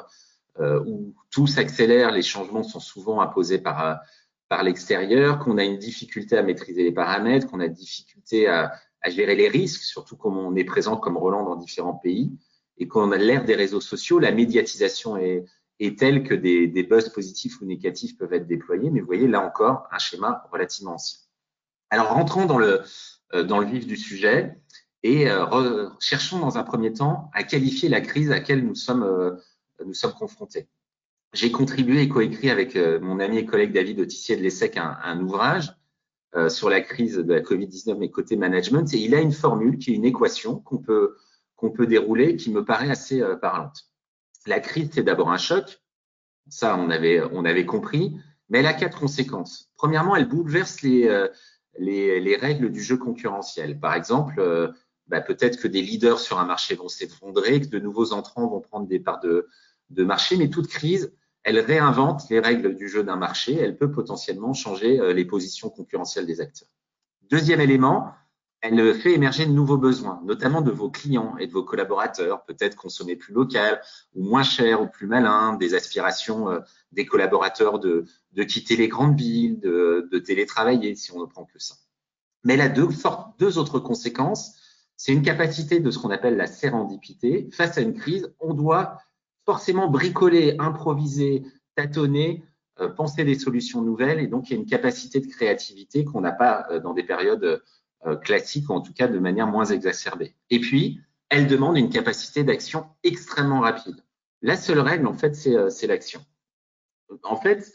euh, 0.60 0.84
où 0.86 1.14
tout 1.30 1.48
s'accélère, 1.48 2.12
les 2.12 2.24
changements 2.24 2.64
sont 2.64 2.80
souvent 2.80 3.22
imposés 3.22 3.60
par, 3.60 4.00
par 4.50 4.64
l'extérieur, 4.64 5.40
qu'on 5.40 5.58
a 5.58 5.64
une 5.64 5.78
difficulté 5.78 6.38
à 6.38 6.42
maîtriser 6.42 6.84
les 6.84 6.92
paramètres, 6.92 7.48
qu'on 7.48 7.60
a 7.60 7.68
difficulté 7.68 8.48
à, 8.48 8.74
à, 9.02 9.10
gérer 9.10 9.36
les 9.36 9.50
risques, 9.50 9.84
surtout 9.84 10.18
comme 10.18 10.38
on 10.38 10.56
est 10.56 10.64
présent 10.64 10.98
comme 10.98 11.18
Roland 11.18 11.44
dans 11.44 11.56
différents 11.56 11.94
pays, 11.94 12.32
et 12.80 12.88
qu'on 12.88 13.12
a 13.12 13.18
l'ère 13.18 13.46
des 13.46 13.56
réseaux 13.56 13.82
sociaux, 13.82 14.18
la 14.18 14.32
médiatisation 14.32 15.18
est, 15.18 15.46
est 15.80 15.98
telle 15.98 16.24
que 16.24 16.34
des, 16.34 16.68
des 16.68 16.84
buzz 16.84 17.10
positifs 17.10 17.62
ou 17.62 17.66
négatifs 17.66 18.18
peuvent 18.18 18.34
être 18.34 18.48
déployés. 18.48 18.90
Mais 18.90 19.00
vous 19.00 19.06
voyez 19.06 19.28
là 19.28 19.46
encore 19.46 19.88
un 19.92 20.00
schéma 20.00 20.44
relativement 20.52 20.94
ancien. 20.94 21.27
Alors 21.90 22.10
rentrons 22.10 22.46
dans 22.46 22.58
le, 22.58 22.82
euh, 23.34 23.44
dans 23.44 23.60
le 23.60 23.66
vif 23.66 23.88
du 23.88 23.96
sujet 23.96 24.58
et 25.04 25.30
euh, 25.30 25.90
cherchons 26.00 26.40
dans 26.40 26.58
un 26.58 26.64
premier 26.64 26.92
temps 26.94 27.30
à 27.34 27.44
qualifier 27.44 27.88
la 27.88 28.02
crise 28.02 28.30
à 28.32 28.36
laquelle 28.36 28.66
nous 28.66 28.76
sommes, 28.76 29.04
euh, 29.04 29.36
nous 29.86 29.94
sommes 29.94 30.14
confrontés. 30.14 30.68
J'ai 31.34 31.52
contribué 31.52 32.02
et 32.02 32.10
coécrit 32.10 32.50
avec 32.50 32.76
mon 32.76 33.20
ami 33.20 33.38
et 33.38 33.46
collègue 33.46 33.74
David 33.74 34.00
Autissier 34.00 34.38
de 34.38 34.42
l'ESSEC 34.42 34.78
un, 34.78 34.98
un 35.04 35.20
ouvrage 35.20 35.74
sur 36.48 36.70
la 36.70 36.80
crise 36.80 37.16
de 37.18 37.34
la 37.34 37.42
Covid-19 37.42 37.98
mais 37.98 38.10
côté 38.10 38.38
management 38.38 38.92
et 38.94 38.98
il 38.98 39.14
a 39.14 39.20
une 39.20 39.34
formule 39.34 39.78
qui 39.78 39.92
est 39.92 39.96
une 39.96 40.06
équation 40.06 40.60
qu'on 40.60 40.78
peut, 40.78 41.18
qu'on 41.58 41.70
peut 41.70 41.86
dérouler 41.86 42.38
qui 42.38 42.50
me 42.50 42.64
paraît 42.64 42.90
assez 42.90 43.22
parlante. 43.42 43.90
La 44.46 44.62
crise, 44.62 44.90
c'est 44.94 45.04
d'abord 45.04 45.30
un 45.30 45.38
choc, 45.38 45.82
Ça, 46.50 46.78
on 46.78 46.90
avait, 46.90 47.22
on 47.34 47.44
avait 47.44 47.66
compris. 47.66 48.16
Mais 48.50 48.60
elle 48.60 48.68
a 48.68 48.74
quatre 48.74 48.98
conséquences. 48.98 49.70
Premièrement, 49.76 50.16
elle 50.16 50.30
bouleverse 50.30 50.82
les, 50.82 51.10
les, 51.78 52.20
les 52.20 52.36
règles 52.36 52.72
du 52.72 52.82
jeu 52.82 52.98
concurrentiel. 52.98 53.80
Par 53.80 53.94
exemple, 53.94 54.40
euh, 54.40 54.70
bah, 55.08 55.22
peut-être 55.22 55.60
que 55.60 55.68
des 55.68 55.82
leaders 55.82 56.20
sur 56.20 56.40
un 56.40 56.46
marché 56.46 56.76
vont 56.76 56.88
s'effondrer, 56.88 57.62
que 57.62 57.68
de 57.68 57.80
nouveaux 57.80 58.14
entrants 58.14 58.48
vont 58.48 58.62
prendre 58.62 58.88
des 58.88 59.00
parts 59.00 59.20
de, 59.20 59.48
de 59.90 60.04
marché, 60.04 60.38
mais 60.38 60.50
toute 60.50 60.68
crise, 60.68 61.14
elle 61.44 61.60
réinvente 61.60 62.30
les 62.30 62.40
règles 62.40 62.76
du 62.76 62.90
jeu 62.90 63.04
d'un 63.04 63.16
marché, 63.16 63.56
elle 63.56 63.78
peut 63.78 63.92
potentiellement 63.92 64.54
changer 64.54 65.00
euh, 65.00 65.14
les 65.14 65.26
positions 65.26 65.70
concurrentielles 65.70 66.26
des 66.26 66.42
acteurs. 66.42 66.68
Deuxième 67.30 67.62
élément, 67.62 68.12
elle 68.62 68.96
fait 68.96 69.14
émerger 69.14 69.46
de 69.46 69.52
nouveaux 69.52 69.78
besoins, 69.78 70.20
notamment 70.24 70.62
de 70.62 70.72
vos 70.72 70.90
clients 70.90 71.38
et 71.38 71.48
de 71.48 71.52
vos 71.52 71.64
collaborateurs, 71.64 72.44
peut-être 72.46 72.76
consommer 72.76 73.16
plus 73.16 73.34
local 73.34 73.82
ou 74.16 74.24
moins 74.24 74.44
cher 74.44 74.82
ou 74.82 74.88
plus 74.88 75.08
malin, 75.08 75.54
des 75.54 75.76
aspirations 75.76 76.50
euh, 76.50 76.60
des 76.92 77.06
collaborateurs 77.06 77.80
de, 77.80 78.06
quitter 78.48 78.76
les 78.76 78.88
grandes 78.88 79.18
villes, 79.18 79.60
de, 79.60 80.20
télétravailler, 80.20 80.96
si 80.96 81.12
on 81.12 81.20
ne 81.20 81.26
prend 81.26 81.46
que 81.46 81.60
ça. 81.60 81.76
Mais 82.44 82.54
elle 82.54 82.62
a 82.62 82.70
deux, 82.70 83.58
autres 83.58 83.80
conséquences. 83.80 84.56
C'est 84.96 85.12
une 85.12 85.22
capacité 85.22 85.80
de 85.80 85.92
ce 85.92 86.00
qu'on 86.00 86.10
appelle 86.10 86.38
la 86.38 86.48
sérendipité. 86.48 87.50
Face 87.52 87.78
à 87.78 87.82
une 87.82 87.94
crise, 87.94 88.34
on 88.40 88.54
doit 88.54 88.98
forcément 89.46 89.88
bricoler, 89.88 90.56
improviser, 90.60 91.44
tâtonner, 91.76 92.44
euh, 92.80 92.90
penser 92.90 93.24
des 93.24 93.38
solutions 93.38 93.82
nouvelles. 93.82 94.20
Et 94.20 94.28
donc, 94.28 94.50
il 94.50 94.54
y 94.54 94.56
a 94.56 94.60
une 94.60 94.66
capacité 94.66 95.20
de 95.20 95.28
créativité 95.28 96.06
qu'on 96.06 96.22
n'a 96.22 96.32
pas 96.32 96.66
euh, 96.72 96.80
dans 96.80 96.94
des 96.94 97.04
périodes 97.04 97.62
classique, 98.24 98.70
ou 98.70 98.74
en 98.74 98.82
tout 98.82 98.94
cas 98.94 99.08
de 99.08 99.20
manière 99.20 99.48
moins 99.48 99.66
exacerbée. 99.66 100.36
Et 100.50 100.60
puis, 100.60 101.02
elle 101.30 101.48
demande 101.48 101.78
une 101.78 101.90
capacité 101.90 102.44
d'action 102.44 102.86
extrêmement 103.04 103.60
rapide. 103.60 104.04
La 104.42 104.56
seule 104.56 104.80
règle, 104.80 105.08
en 105.08 105.14
fait, 105.14 105.36
c'est 105.36 105.56
euh, 105.56 105.70
l'action. 105.88 106.24
En 107.24 107.36
fait, 107.36 107.72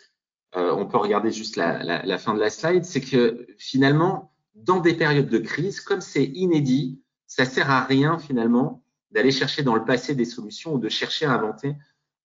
euh, 0.57 0.75
on 0.75 0.87
peut 0.87 0.99
regarder 0.99 1.31
juste 1.31 1.57
la, 1.57 1.83
la, 1.83 2.03
la, 2.05 2.19
fin 2.19 2.35
de 2.35 2.41
la 2.41 2.51
slide, 2.51 2.85
c'est 2.85 3.01
que 3.01 3.47
finalement, 3.59 4.33
dans 4.55 4.81
des 4.81 4.95
périodes 4.95 5.29
de 5.29 5.39
crise, 5.39 5.81
comme 5.81 6.01
c'est 6.01 6.25
inédit, 6.25 7.01
ça 7.27 7.45
sert 7.45 7.71
à 7.71 7.85
rien 7.85 8.19
finalement 8.19 8.85
d'aller 9.11 9.31
chercher 9.31 9.63
dans 9.63 9.75
le 9.75 9.85
passé 9.85 10.15
des 10.15 10.25
solutions 10.25 10.75
ou 10.75 10.79
de 10.79 10.89
chercher 10.89 11.27
à 11.27 11.33
inventer 11.33 11.75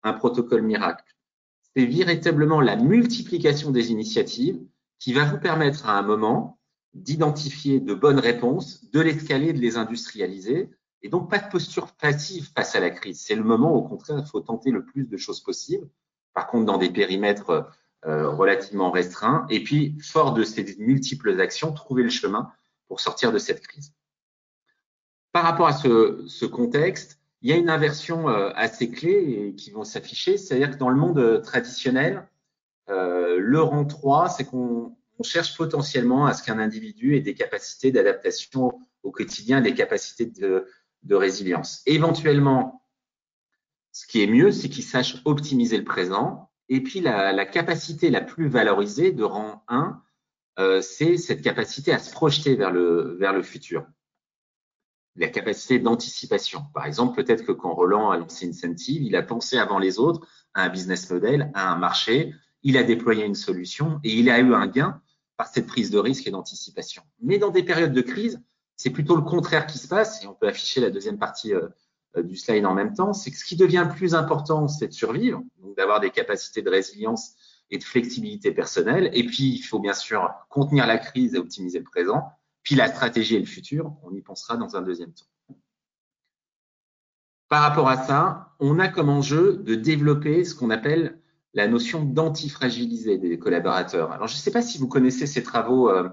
un 0.03 0.13
protocole 0.13 0.61
miracle. 0.61 1.15
C'est 1.75 1.85
véritablement 1.85 2.61
la 2.61 2.75
multiplication 2.75 3.71
des 3.71 3.91
initiatives 3.91 4.59
qui 4.99 5.13
va 5.13 5.25
vous 5.25 5.39
permettre 5.39 5.87
à 5.87 5.97
un 5.97 6.01
moment 6.01 6.56
d'identifier 6.93 7.79
de 7.79 7.93
bonnes 7.93 8.19
réponses, 8.19 8.89
de 8.91 8.99
l'escalier, 8.99 9.53
de 9.53 9.59
les 9.59 9.77
industrialiser. 9.77 10.69
Et 11.01 11.09
donc, 11.09 11.29
pas 11.29 11.39
de 11.39 11.49
posture 11.49 11.91
passive 11.93 12.49
face 12.55 12.75
à 12.75 12.79
la 12.79 12.89
crise. 12.89 13.21
C'est 13.21 13.35
le 13.35 13.43
moment, 13.43 13.73
au 13.73 13.83
contraire, 13.83 14.19
il 14.19 14.25
faut 14.25 14.41
tenter 14.41 14.71
le 14.71 14.83
plus 14.83 15.05
de 15.05 15.17
choses 15.17 15.41
possibles. 15.41 15.87
Par 16.33 16.47
contre, 16.47 16.65
dans 16.65 16.77
des 16.77 16.89
périmètres 16.89 17.69
euh, 18.05 18.29
relativement 18.29 18.91
restreints. 18.91 19.45
Et 19.49 19.63
puis, 19.63 19.97
fort 20.01 20.33
de 20.33 20.43
ces 20.43 20.75
multiples 20.79 21.39
actions, 21.39 21.71
trouver 21.71 22.03
le 22.03 22.09
chemin 22.09 22.51
pour 22.87 22.99
sortir 22.99 23.31
de 23.31 23.37
cette 23.37 23.65
crise. 23.65 23.93
Par 25.31 25.43
rapport 25.43 25.67
à 25.67 25.73
ce, 25.73 26.23
ce 26.27 26.45
contexte, 26.45 27.19
il 27.41 27.49
y 27.49 27.53
a 27.53 27.55
une 27.55 27.69
inversion 27.69 28.29
euh, 28.29 28.51
assez 28.55 28.89
clé 28.89 29.11
et 29.11 29.55
qui 29.55 29.71
vont 29.71 29.83
s'afficher. 29.83 30.37
C'est-à-dire 30.37 30.71
que 30.71 30.77
dans 30.77 30.89
le 30.89 30.95
monde 30.95 31.19
euh, 31.19 31.39
traditionnel, 31.39 32.27
euh, 32.89 33.37
le 33.39 33.61
rang 33.61 33.85
3, 33.85 34.29
c'est 34.29 34.45
qu'on 34.45 34.95
on 35.19 35.23
cherche 35.23 35.57
potentiellement 35.57 36.25
à 36.25 36.33
ce 36.33 36.43
qu'un 36.43 36.59
individu 36.59 37.15
ait 37.15 37.21
des 37.21 37.33
capacités 37.33 37.91
d'adaptation 37.91 38.79
au 39.03 39.11
quotidien, 39.11 39.61
des 39.61 39.73
capacités 39.73 40.25
de, 40.25 40.65
résilience. 41.09 41.81
Éventuellement, 41.85 42.83
ce 43.93 44.05
qui 44.07 44.21
est 44.21 44.27
mieux, 44.27 44.51
c'est 44.51 44.67
qu'il 44.67 44.83
sache 44.83 45.21
optimiser 45.23 45.77
le 45.77 45.85
présent. 45.85 46.51
Et 46.67 46.83
puis, 46.83 46.99
la, 46.99 47.45
capacité 47.45 48.09
la 48.09 48.19
plus 48.19 48.49
valorisée 48.49 49.13
de 49.13 49.23
rang 49.23 49.63
1, 49.69 50.01
euh, 50.59 50.81
c'est 50.81 51.17
cette 51.17 51.41
capacité 51.41 51.93
à 51.93 51.99
se 51.99 52.11
projeter 52.11 52.55
vers 52.55 52.71
le, 52.71 53.15
vers 53.19 53.31
le 53.31 53.41
futur. 53.41 53.87
La 55.15 55.29
capacité 55.29 55.79
d'anticipation. 55.79 56.65
Par 56.73 56.85
exemple, 56.85 57.15
peut-être 57.23 57.45
que 57.45 57.53
quand 57.53 57.73
Roland 57.73 58.11
a 58.11 58.17
lancé 58.17 58.47
Incentive, 58.47 59.01
il 59.01 59.15
a 59.15 59.23
pensé 59.23 59.57
avant 59.57 59.79
les 59.79 59.97
autres 59.97 60.27
à 60.53 60.63
un 60.63 60.69
business 60.69 61.09
model, 61.09 61.51
à 61.55 61.71
un 61.71 61.77
marché, 61.77 62.33
il 62.63 62.77
a 62.77 62.83
déployé 62.83 63.23
une 63.23 63.35
solution 63.35 63.99
et 64.03 64.13
il 64.13 64.29
a 64.29 64.39
eu 64.39 64.53
un 64.53 64.67
gain 64.67 65.01
par 65.37 65.47
cette 65.47 65.67
prise 65.67 65.91
de 65.91 65.99
risque 65.99 66.27
et 66.27 66.31
d'anticipation. 66.31 67.03
Mais 67.21 67.37
dans 67.37 67.51
des 67.51 67.63
périodes 67.63 67.93
de 67.93 68.01
crise, 68.01 68.41
c'est 68.75 68.89
plutôt 68.89 69.15
le 69.15 69.21
contraire 69.21 69.67
qui 69.67 69.77
se 69.77 69.87
passe, 69.87 70.23
et 70.23 70.27
on 70.27 70.33
peut 70.33 70.47
afficher 70.47 70.81
la 70.81 70.89
deuxième 70.89 71.17
partie 71.17 71.53
euh, 71.53 71.67
euh, 72.17 72.23
du 72.23 72.35
slide 72.35 72.65
en 72.65 72.73
même 72.73 72.93
temps, 72.93 73.13
c'est 73.13 73.31
que 73.31 73.37
ce 73.37 73.45
qui 73.45 73.55
devient 73.55 73.85
le 73.87 73.95
plus 73.95 74.15
important, 74.15 74.67
c'est 74.67 74.87
de 74.87 74.93
survivre, 74.93 75.41
donc 75.61 75.75
d'avoir 75.77 75.99
des 75.99 76.09
capacités 76.09 76.61
de 76.61 76.69
résilience 76.69 77.35
et 77.69 77.77
de 77.77 77.83
flexibilité 77.83 78.51
personnelle. 78.51 79.09
Et 79.13 79.25
puis, 79.25 79.55
il 79.55 79.61
faut 79.61 79.79
bien 79.79 79.93
sûr 79.93 80.29
contenir 80.49 80.87
la 80.87 80.97
crise 80.97 81.35
et 81.35 81.37
optimiser 81.37 81.79
le 81.79 81.85
présent. 81.85 82.31
Puis 82.63 82.75
la 82.75 82.87
stratégie 82.87 83.35
et 83.35 83.39
le 83.39 83.45
futur, 83.45 83.93
on 84.03 84.13
y 84.13 84.21
pensera 84.21 84.57
dans 84.57 84.75
un 84.75 84.81
deuxième 84.81 85.13
temps. 85.13 85.25
Par 87.49 87.61
rapport 87.61 87.87
à 87.87 88.03
ça, 88.05 88.55
on 88.59 88.77
a 88.77 88.89
comme 88.89 89.09
enjeu 89.09 89.57
de 89.57 89.75
développer 89.75 90.43
ce 90.43 90.53
qu'on 90.53 90.69
appelle 90.69 91.21
la 91.53 91.67
notion 91.67 92.03
d'antifragiliser 92.03 93.17
des 93.17 93.39
collaborateurs. 93.39 94.11
Alors, 94.11 94.27
je 94.27 94.35
ne 94.35 94.39
sais 94.39 94.51
pas 94.51 94.61
si 94.61 94.77
vous 94.77 94.87
connaissez 94.87 95.27
ces 95.27 95.43
travaux 95.43 95.89
euh, 95.89 96.09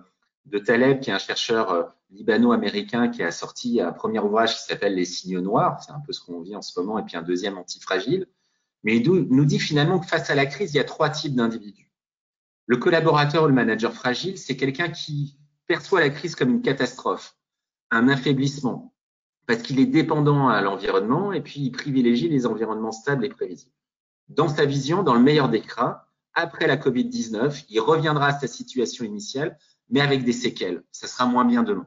de 0.47 0.59
Taleb, 0.59 1.01
qui 1.01 1.11
est 1.11 1.13
un 1.13 1.19
chercheur 1.19 1.71
euh, 1.71 1.83
libano-américain 2.11 3.09
qui 3.09 3.23
a 3.23 3.31
sorti 3.31 3.81
un 3.81 3.93
premier 3.93 4.21
ouvrage 4.21 4.57
qui 4.57 4.63
s'appelle 4.63 4.95
Les 4.95 5.05
signaux 5.05 5.41
noirs. 5.41 5.83
C'est 5.83 5.93
un 5.93 6.01
peu 6.01 6.13
ce 6.13 6.21
qu'on 6.25 6.41
vit 6.41 6.57
en 6.57 6.63
ce 6.63 6.79
moment, 6.79 6.99
et 6.99 7.03
puis 7.03 7.17
un 7.17 7.23
deuxième 7.23 7.59
antifragile. 7.59 8.27
Mais 8.83 8.97
il 8.97 9.09
nous 9.09 9.45
dit 9.45 9.59
finalement 9.59 9.99
que 9.99 10.07
face 10.07 10.31
à 10.31 10.35
la 10.35 10.47
crise, 10.47 10.75
il 10.75 10.77
y 10.77 10.81
a 10.81 10.85
trois 10.85 11.11
types 11.11 11.35
d'individus. 11.35 11.91
Le 12.67 12.77
collaborateur 12.77 13.45
ou 13.45 13.47
le 13.47 13.53
manager 13.53 13.93
fragile, 13.93 14.39
c'est 14.39 14.57
quelqu'un 14.57 14.89
qui 14.89 15.39
perçoit 15.67 16.01
la 16.01 16.11
crise 16.11 16.35
comme 16.35 16.51
une 16.51 16.63
catastrophe, 16.63 17.37
un 17.91 18.09
affaiblissement, 18.09 18.95
parce 19.47 19.63
qu'il 19.63 19.81
est 19.81 19.87
dépendant 19.87 20.49
à 20.49 20.61
l'environnement 20.61 21.33
et 21.33 21.43
puis 21.43 21.61
il 21.61 21.71
privilégie 21.71 22.29
les 22.29 22.47
environnements 22.47 22.93
stables 22.93 23.25
et 23.25 23.31
prévisibles 23.31 23.73
dans 24.29 24.49
sa 24.49 24.65
vision, 24.65 25.03
dans 25.03 25.15
le 25.15 25.21
meilleur 25.21 25.49
des 25.49 25.61
cas, 25.61 26.07
après 26.35 26.67
la 26.67 26.77
Covid-19, 26.77 27.67
il 27.69 27.81
reviendra 27.81 28.29
à 28.29 28.39
sa 28.39 28.47
situation 28.47 29.05
initiale, 29.05 29.59
mais 29.89 30.01
avec 30.01 30.25
des 30.25 30.33
séquelles. 30.33 30.83
Ça 30.91 31.07
sera 31.07 31.27
moins 31.27 31.45
bien 31.45 31.63
demain. 31.63 31.87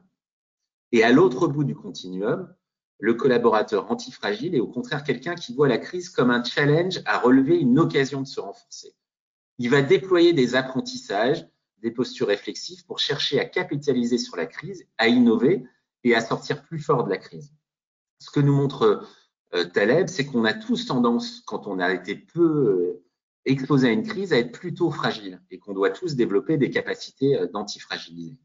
Et 0.92 1.02
à 1.04 1.12
l'autre 1.12 1.48
bout 1.48 1.64
du 1.64 1.74
continuum, 1.74 2.52
le 2.98 3.14
collaborateur 3.14 3.90
antifragile 3.90 4.54
est 4.54 4.60
au 4.60 4.66
contraire 4.66 5.04
quelqu'un 5.04 5.34
qui 5.34 5.54
voit 5.54 5.68
la 5.68 5.78
crise 5.78 6.08
comme 6.08 6.30
un 6.30 6.42
challenge 6.42 7.00
à 7.04 7.18
relever 7.18 7.58
une 7.58 7.78
occasion 7.78 8.22
de 8.22 8.26
se 8.26 8.40
renforcer. 8.40 8.94
Il 9.58 9.70
va 9.70 9.82
déployer 9.82 10.32
des 10.32 10.54
apprentissages, 10.54 11.46
des 11.78 11.90
postures 11.90 12.28
réflexives 12.28 12.84
pour 12.86 12.98
chercher 12.98 13.38
à 13.38 13.44
capitaliser 13.44 14.18
sur 14.18 14.36
la 14.36 14.46
crise, 14.46 14.86
à 14.96 15.08
innover 15.08 15.64
et 16.04 16.14
à 16.14 16.20
sortir 16.20 16.62
plus 16.64 16.80
fort 16.80 17.04
de 17.04 17.10
la 17.10 17.18
crise. 17.18 17.52
Ce 18.20 18.30
que 18.30 18.40
nous 18.40 18.54
montre 18.54 19.06
Taleb, 19.72 20.08
c'est 20.08 20.26
qu'on 20.26 20.44
a 20.44 20.52
tous 20.52 20.86
tendance, 20.86 21.40
quand 21.46 21.66
on 21.66 21.78
a 21.78 21.92
été 21.92 22.14
peu 22.14 22.42
euh, 22.42 23.04
exposé 23.44 23.88
à 23.88 23.92
une 23.92 24.06
crise, 24.06 24.32
à 24.32 24.38
être 24.38 24.52
plutôt 24.52 24.90
fragile 24.90 25.40
et 25.50 25.58
qu'on 25.58 25.72
doit 25.72 25.90
tous 25.90 26.16
développer 26.16 26.58
des 26.58 26.70
capacités 26.70 27.38
euh, 27.38 27.46
d'antifragiliser. 27.46 28.36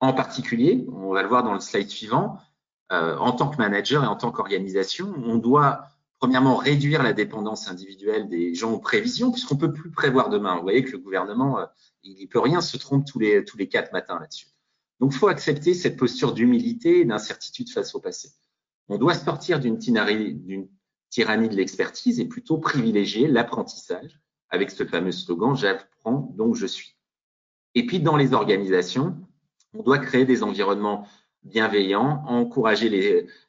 En 0.00 0.12
particulier, 0.12 0.86
on 0.92 1.12
va 1.12 1.22
le 1.22 1.28
voir 1.28 1.44
dans 1.44 1.54
le 1.54 1.60
slide 1.60 1.88
suivant, 1.88 2.38
en 2.90 3.32
tant 3.32 3.48
que 3.48 3.56
manager 3.56 4.04
et 4.04 4.06
en 4.06 4.16
tant 4.16 4.32
qu'organisation, 4.32 5.14
on 5.24 5.36
doit 5.36 5.86
premièrement 6.18 6.56
réduire 6.56 7.02
la 7.02 7.14
dépendance 7.14 7.68
individuelle 7.68 8.28
des 8.28 8.54
gens 8.54 8.72
aux 8.72 8.78
prévisions, 8.78 9.32
puisqu'on 9.32 9.56
peut 9.56 9.72
plus 9.72 9.90
prévoir 9.90 10.28
demain. 10.28 10.56
Vous 10.56 10.62
voyez 10.62 10.84
que 10.84 10.90
le 10.90 10.98
gouvernement, 10.98 11.58
il 12.02 12.20
ne 12.20 12.26
peut 12.26 12.40
rien 12.40 12.60
se 12.60 12.76
tromper 12.76 13.10
tous 13.10 13.18
les, 13.18 13.44
tous 13.44 13.56
les 13.56 13.68
quatre 13.68 13.92
matins 13.92 14.18
là-dessus. 14.20 14.48
Donc, 15.00 15.12
il 15.14 15.18
faut 15.18 15.28
accepter 15.28 15.72
cette 15.72 15.96
posture 15.96 16.34
d'humilité 16.34 17.00
et 17.00 17.04
d'incertitude 17.04 17.70
face 17.70 17.94
au 17.94 18.00
passé. 18.00 18.30
On 18.92 18.98
doit 18.98 19.14
sortir 19.14 19.58
d'une 19.58 19.78
tyrannie, 19.78 20.34
de 21.48 21.56
l'expertise 21.56 22.20
et 22.20 22.26
plutôt 22.26 22.58
privilégier 22.58 23.26
l'apprentissage 23.26 24.20
avec 24.50 24.70
ce 24.70 24.84
fameux 24.84 25.12
slogan 25.12 25.56
J'apprends 25.56 26.30
donc 26.36 26.56
je 26.56 26.66
suis. 26.66 26.94
Et 27.74 27.86
puis 27.86 28.00
dans 28.00 28.18
les 28.18 28.34
organisations, 28.34 29.16
on 29.72 29.82
doit 29.82 29.98
créer 29.98 30.26
des 30.26 30.42
environnements 30.42 31.08
bienveillants, 31.42 32.22
encourager 32.26 32.90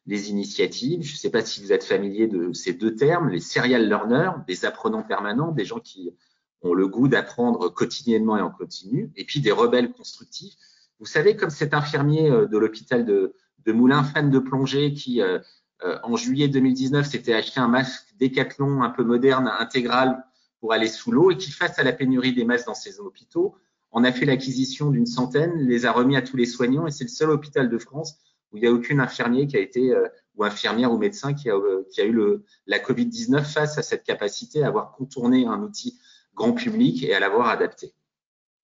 les, 0.06 0.30
initiatives. 0.30 1.04
Je 1.04 1.12
ne 1.12 1.18
sais 1.18 1.30
pas 1.30 1.44
si 1.44 1.62
vous 1.62 1.74
êtes 1.74 1.84
familier 1.84 2.28
de 2.28 2.54
ces 2.54 2.72
deux 2.72 2.96
termes, 2.96 3.28
les 3.28 3.42
serial 3.42 3.90
learners, 3.90 4.32
des 4.48 4.64
apprenants 4.64 5.04
permanents, 5.04 5.52
des 5.52 5.66
gens 5.66 5.82
qui 5.82 6.16
ont 6.62 6.74
le 6.74 6.88
goût 6.88 7.10
d'apprendre 7.10 7.68
quotidiennement 7.68 8.38
et 8.38 8.42
en 8.42 8.50
continu, 8.50 9.12
et 9.18 9.26
puis 9.26 9.42
des 9.42 9.52
rebelles 9.52 9.92
constructifs. 9.92 10.56
Vous 11.00 11.06
savez, 11.06 11.36
comme 11.36 11.50
cet 11.50 11.74
infirmier 11.74 12.32
euh, 12.32 12.48
de 12.48 12.58
l'hôpital 12.58 13.06
de, 13.06 13.36
de 13.66 13.72
Moulin 13.72 14.04
fan 14.04 14.30
de 14.30 14.40
plongée 14.40 14.94
qui, 14.94 15.22
euh, 15.22 15.40
euh, 15.84 15.98
en 16.04 16.16
juillet 16.16 16.48
2019, 16.48 17.08
s'était 17.08 17.34
acheté 17.34 17.60
un 17.60 17.68
masque 17.68 18.08
Décathlon 18.18 18.84
un 18.84 18.90
peu 18.90 19.04
moderne, 19.04 19.52
intégral, 19.60 20.24
pour 20.60 20.74
aller 20.74 20.88
sous 20.88 21.12
l'eau 21.12 21.32
et 21.32 21.38
qui, 21.38 21.52
face 21.52 21.78
à 21.80 21.84
la 21.84 21.92
pénurie 21.92 22.34
des 22.34 22.46
masques 22.46 22.68
dans 22.68 22.74
ses 22.74 23.00
hôpitaux, 23.00 23.56
en 23.92 24.04
a 24.04 24.12
fait 24.12 24.26
l'acquisition 24.26 24.90
d'une 24.90 25.06
centaine, 25.06 25.68
les 25.68 25.86
a 25.86 25.92
remis 25.92 26.16
à 26.16 26.22
tous 26.22 26.38
les 26.38 26.46
soignants 26.46 26.88
et 26.88 26.92
c'est 26.92 27.04
le 27.04 27.10
seul 27.10 27.30
hôpital 27.30 27.70
de 27.70 27.78
France 27.78 28.18
où 28.52 28.58
il 28.58 28.62
n'y 28.62 28.68
a 28.68 28.72
aucun 28.72 29.00
infirmier 29.00 29.46
qui 29.46 29.58
a 29.58 29.60
été 29.60 29.92
euh, 29.92 30.08
ou 30.36 30.44
infirmière 30.44 30.92
ou 30.92 30.98
médecin 30.98 31.34
qui 31.34 31.50
a, 31.50 31.60
qui 31.92 32.02
a 32.02 32.06
eu 32.06 32.12
le, 32.12 32.44
la 32.66 32.80
Covid-19 32.80 33.44
face 33.44 33.78
à 33.78 33.84
cette 33.84 34.04
capacité 34.04 34.64
à 34.64 34.68
avoir 34.68 34.94
contourné 34.94 35.46
un 35.46 35.62
outil 35.62 36.00
grand 36.34 36.54
public 36.54 37.04
et 37.04 37.14
à 37.14 37.20
l'avoir 37.20 37.50
adapté. 37.50 37.94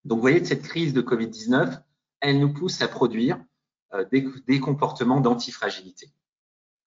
Donc, 0.05 0.17
vous 0.17 0.21
voyez, 0.21 0.43
cette 0.43 0.63
crise 0.63 0.93
de 0.93 1.01
Covid-19, 1.01 1.81
elle 2.21 2.39
nous 2.39 2.53
pousse 2.53 2.81
à 2.81 2.87
produire 2.87 3.37
euh, 3.37 3.41
des, 4.11 4.27
des, 4.47 4.59
comportements 4.59 5.19
d'antifragilité. 5.19 6.11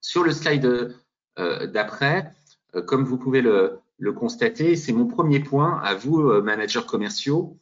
Sur 0.00 0.22
le 0.22 0.32
slide 0.32 0.94
euh, 1.38 1.66
d'après, 1.66 2.32
euh, 2.74 2.82
comme 2.82 3.04
vous 3.04 3.18
pouvez 3.18 3.42
le, 3.42 3.80
constater, 4.16 4.74
c'est 4.74 4.92
mon 4.92 5.06
premier 5.06 5.40
point 5.40 5.80
à 5.80 5.94
vous, 5.94 6.20
euh, 6.20 6.42
managers 6.42 6.84
commerciaux. 6.86 7.56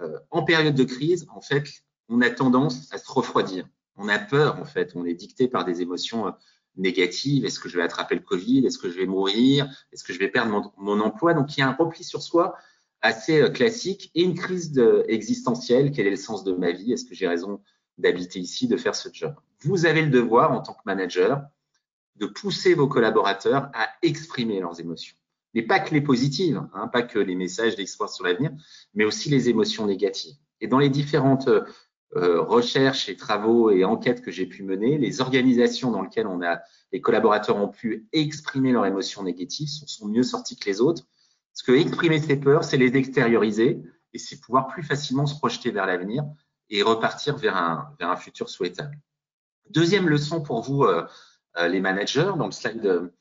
Euh, 0.00 0.18
en 0.30 0.42
période 0.42 0.74
de 0.74 0.84
crise, 0.84 1.26
en 1.34 1.40
fait, 1.40 1.64
on 2.08 2.22
a 2.22 2.30
tendance 2.30 2.92
à 2.92 2.98
se 2.98 3.10
refroidir. 3.10 3.68
On 3.96 4.08
a 4.08 4.18
peur, 4.18 4.58
en 4.58 4.64
fait. 4.64 4.92
On 4.94 5.04
est 5.04 5.14
dicté 5.14 5.48
par 5.48 5.64
des 5.64 5.82
émotions 5.82 6.32
négatives. 6.76 7.44
Est-ce 7.44 7.60
que 7.60 7.68
je 7.68 7.76
vais 7.76 7.82
attraper 7.82 8.14
le 8.14 8.22
Covid? 8.22 8.66
Est-ce 8.66 8.78
que 8.78 8.90
je 8.90 8.96
vais 8.96 9.06
mourir? 9.06 9.68
Est-ce 9.92 10.02
que 10.02 10.14
je 10.14 10.18
vais 10.18 10.28
perdre 10.28 10.72
mon, 10.78 11.00
emploi? 11.00 11.34
Donc, 11.34 11.56
il 11.56 11.60
y 11.60 11.62
a 11.62 11.68
un 11.68 11.74
repli 11.74 12.04
sur 12.04 12.22
soi 12.22 12.56
assez 13.02 13.52
classique 13.52 14.10
et 14.14 14.22
une 14.22 14.34
crise 14.34 14.82
existentielle. 15.08 15.92
Quel 15.92 16.06
est 16.06 16.10
le 16.10 16.16
sens 16.16 16.42
de 16.42 16.52
ma 16.52 16.72
vie? 16.72 16.92
Est-ce 16.92 17.04
que 17.04 17.14
j'ai 17.14 17.28
raison 17.28 17.60
d'habiter 17.98 18.40
ici, 18.40 18.68
de 18.68 18.76
faire 18.76 18.94
ce 18.94 19.08
job 19.12 19.34
Vous 19.60 19.86
avez 19.86 20.02
le 20.02 20.10
devoir, 20.10 20.52
en 20.52 20.60
tant 20.60 20.74
que 20.74 20.82
manager, 20.86 21.42
de 22.16 22.26
pousser 22.26 22.74
vos 22.74 22.88
collaborateurs 22.88 23.70
à 23.74 23.88
exprimer 24.02 24.60
leurs 24.60 24.80
émotions. 24.80 25.16
Mais 25.54 25.62
pas 25.62 25.80
que 25.80 25.92
les 25.92 26.00
positives, 26.00 26.62
hein, 26.74 26.88
pas 26.88 27.02
que 27.02 27.18
les 27.18 27.34
messages 27.34 27.76
d'espoir 27.76 28.08
sur 28.08 28.24
l'avenir, 28.24 28.50
mais 28.94 29.04
aussi 29.04 29.28
les 29.28 29.48
émotions 29.48 29.86
négatives. 29.86 30.36
Et 30.60 30.68
dans 30.68 30.78
les 30.78 30.88
différentes 30.88 31.48
euh, 32.16 32.42
recherches 32.42 33.08
et 33.08 33.16
travaux 33.16 33.70
et 33.70 33.84
enquêtes 33.84 34.22
que 34.22 34.30
j'ai 34.30 34.46
pu 34.46 34.62
mener, 34.62 34.98
les 34.98 35.20
organisations 35.20 35.90
dans 35.90 36.02
lesquelles 36.02 36.26
on 36.26 36.42
a, 36.42 36.60
les 36.92 37.00
collaborateurs 37.00 37.56
ont 37.56 37.68
pu 37.68 38.06
exprimer 38.12 38.72
leurs 38.72 38.86
émotions 38.86 39.22
négatives 39.22 39.68
sont, 39.68 40.08
mieux 40.08 40.22
sortis 40.22 40.56
que 40.56 40.68
les 40.68 40.80
autres. 40.80 41.04
Parce 41.52 41.62
que 41.62 41.72
exprimer 41.72 42.20
ses 42.20 42.36
peurs, 42.36 42.64
c'est 42.64 42.76
les 42.76 42.96
extérioriser 42.96 43.82
et 44.14 44.18
c'est 44.18 44.40
pouvoir 44.40 44.68
plus 44.68 44.82
facilement 44.82 45.26
se 45.26 45.36
projeter 45.36 45.70
vers 45.70 45.86
l'avenir 45.86 46.24
et 46.72 46.82
repartir 46.82 47.36
vers 47.36 47.56
un, 47.56 47.94
vers 48.00 48.10
un 48.10 48.16
futur 48.16 48.48
souhaitable. 48.48 48.98
Deuxième 49.70 50.08
leçon 50.08 50.40
pour 50.40 50.62
vous, 50.62 50.84
euh, 50.84 51.06
euh, 51.58 51.68
les 51.68 51.80
managers, 51.80 52.32
le 52.36 52.50
slide 52.50 53.12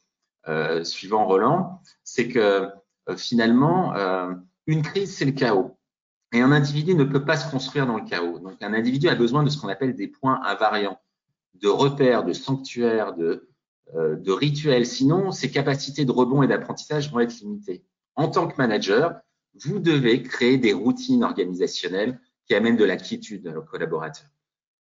euh, 0.48 0.84
suivant 0.84 1.28
Roland, 1.28 1.82
c'est 2.04 2.30
que 2.30 2.70
finalement, 3.18 3.94
une 4.68 4.84
crise, 4.84 5.18
c'est 5.18 5.26
le 5.26 5.34
chaos. 5.34 5.78
Et 6.32 6.40
un 6.40 6.52
individu 6.54 6.96
ne 6.96 7.04
peut 7.04 7.26
pas 7.26 7.36
se 7.36 7.50
construire 7.52 7.86
dans 7.86 7.98
le 7.98 8.06
chaos. 8.06 8.40
Donc, 8.40 8.62
un 8.62 8.74
individu 8.74 9.10
a 9.10 9.16
besoin 9.16 9.44
de 9.44 9.50
ce 9.50 9.60
qu'on 9.60 9.68
appelle 9.68 9.96
des 9.96 10.08
points 10.08 10.40
invariants, 10.46 10.98
de 11.56 11.68
repères, 11.68 12.24
de 12.24 12.32
sanctuaires, 12.32 13.14
de, 13.16 13.50
de 13.94 14.32
rituels. 14.32 14.86
Sinon, 14.86 15.32
ses 15.32 15.52
capacités 15.52 16.06
de 16.06 16.12
rebond 16.12 16.42
et 16.42 16.48
d'apprentissage 16.48 17.12
vont 17.12 17.20
être 17.20 17.38
limitées. 17.40 17.84
En 18.16 18.30
tant 18.30 18.48
que 18.48 18.56
manager, 18.58 19.20
vous 19.56 19.80
devez 19.80 20.24
créer 20.24 20.58
des 20.58 20.74
routines 20.74 21.26
organisationnelles 21.26 22.18
qui 22.52 22.56
amènent 22.56 22.76
de 22.76 22.84
la 22.84 22.98
quiétude 22.98 23.48
à 23.48 23.54
vos 23.54 23.62
collaborateurs 23.62 24.28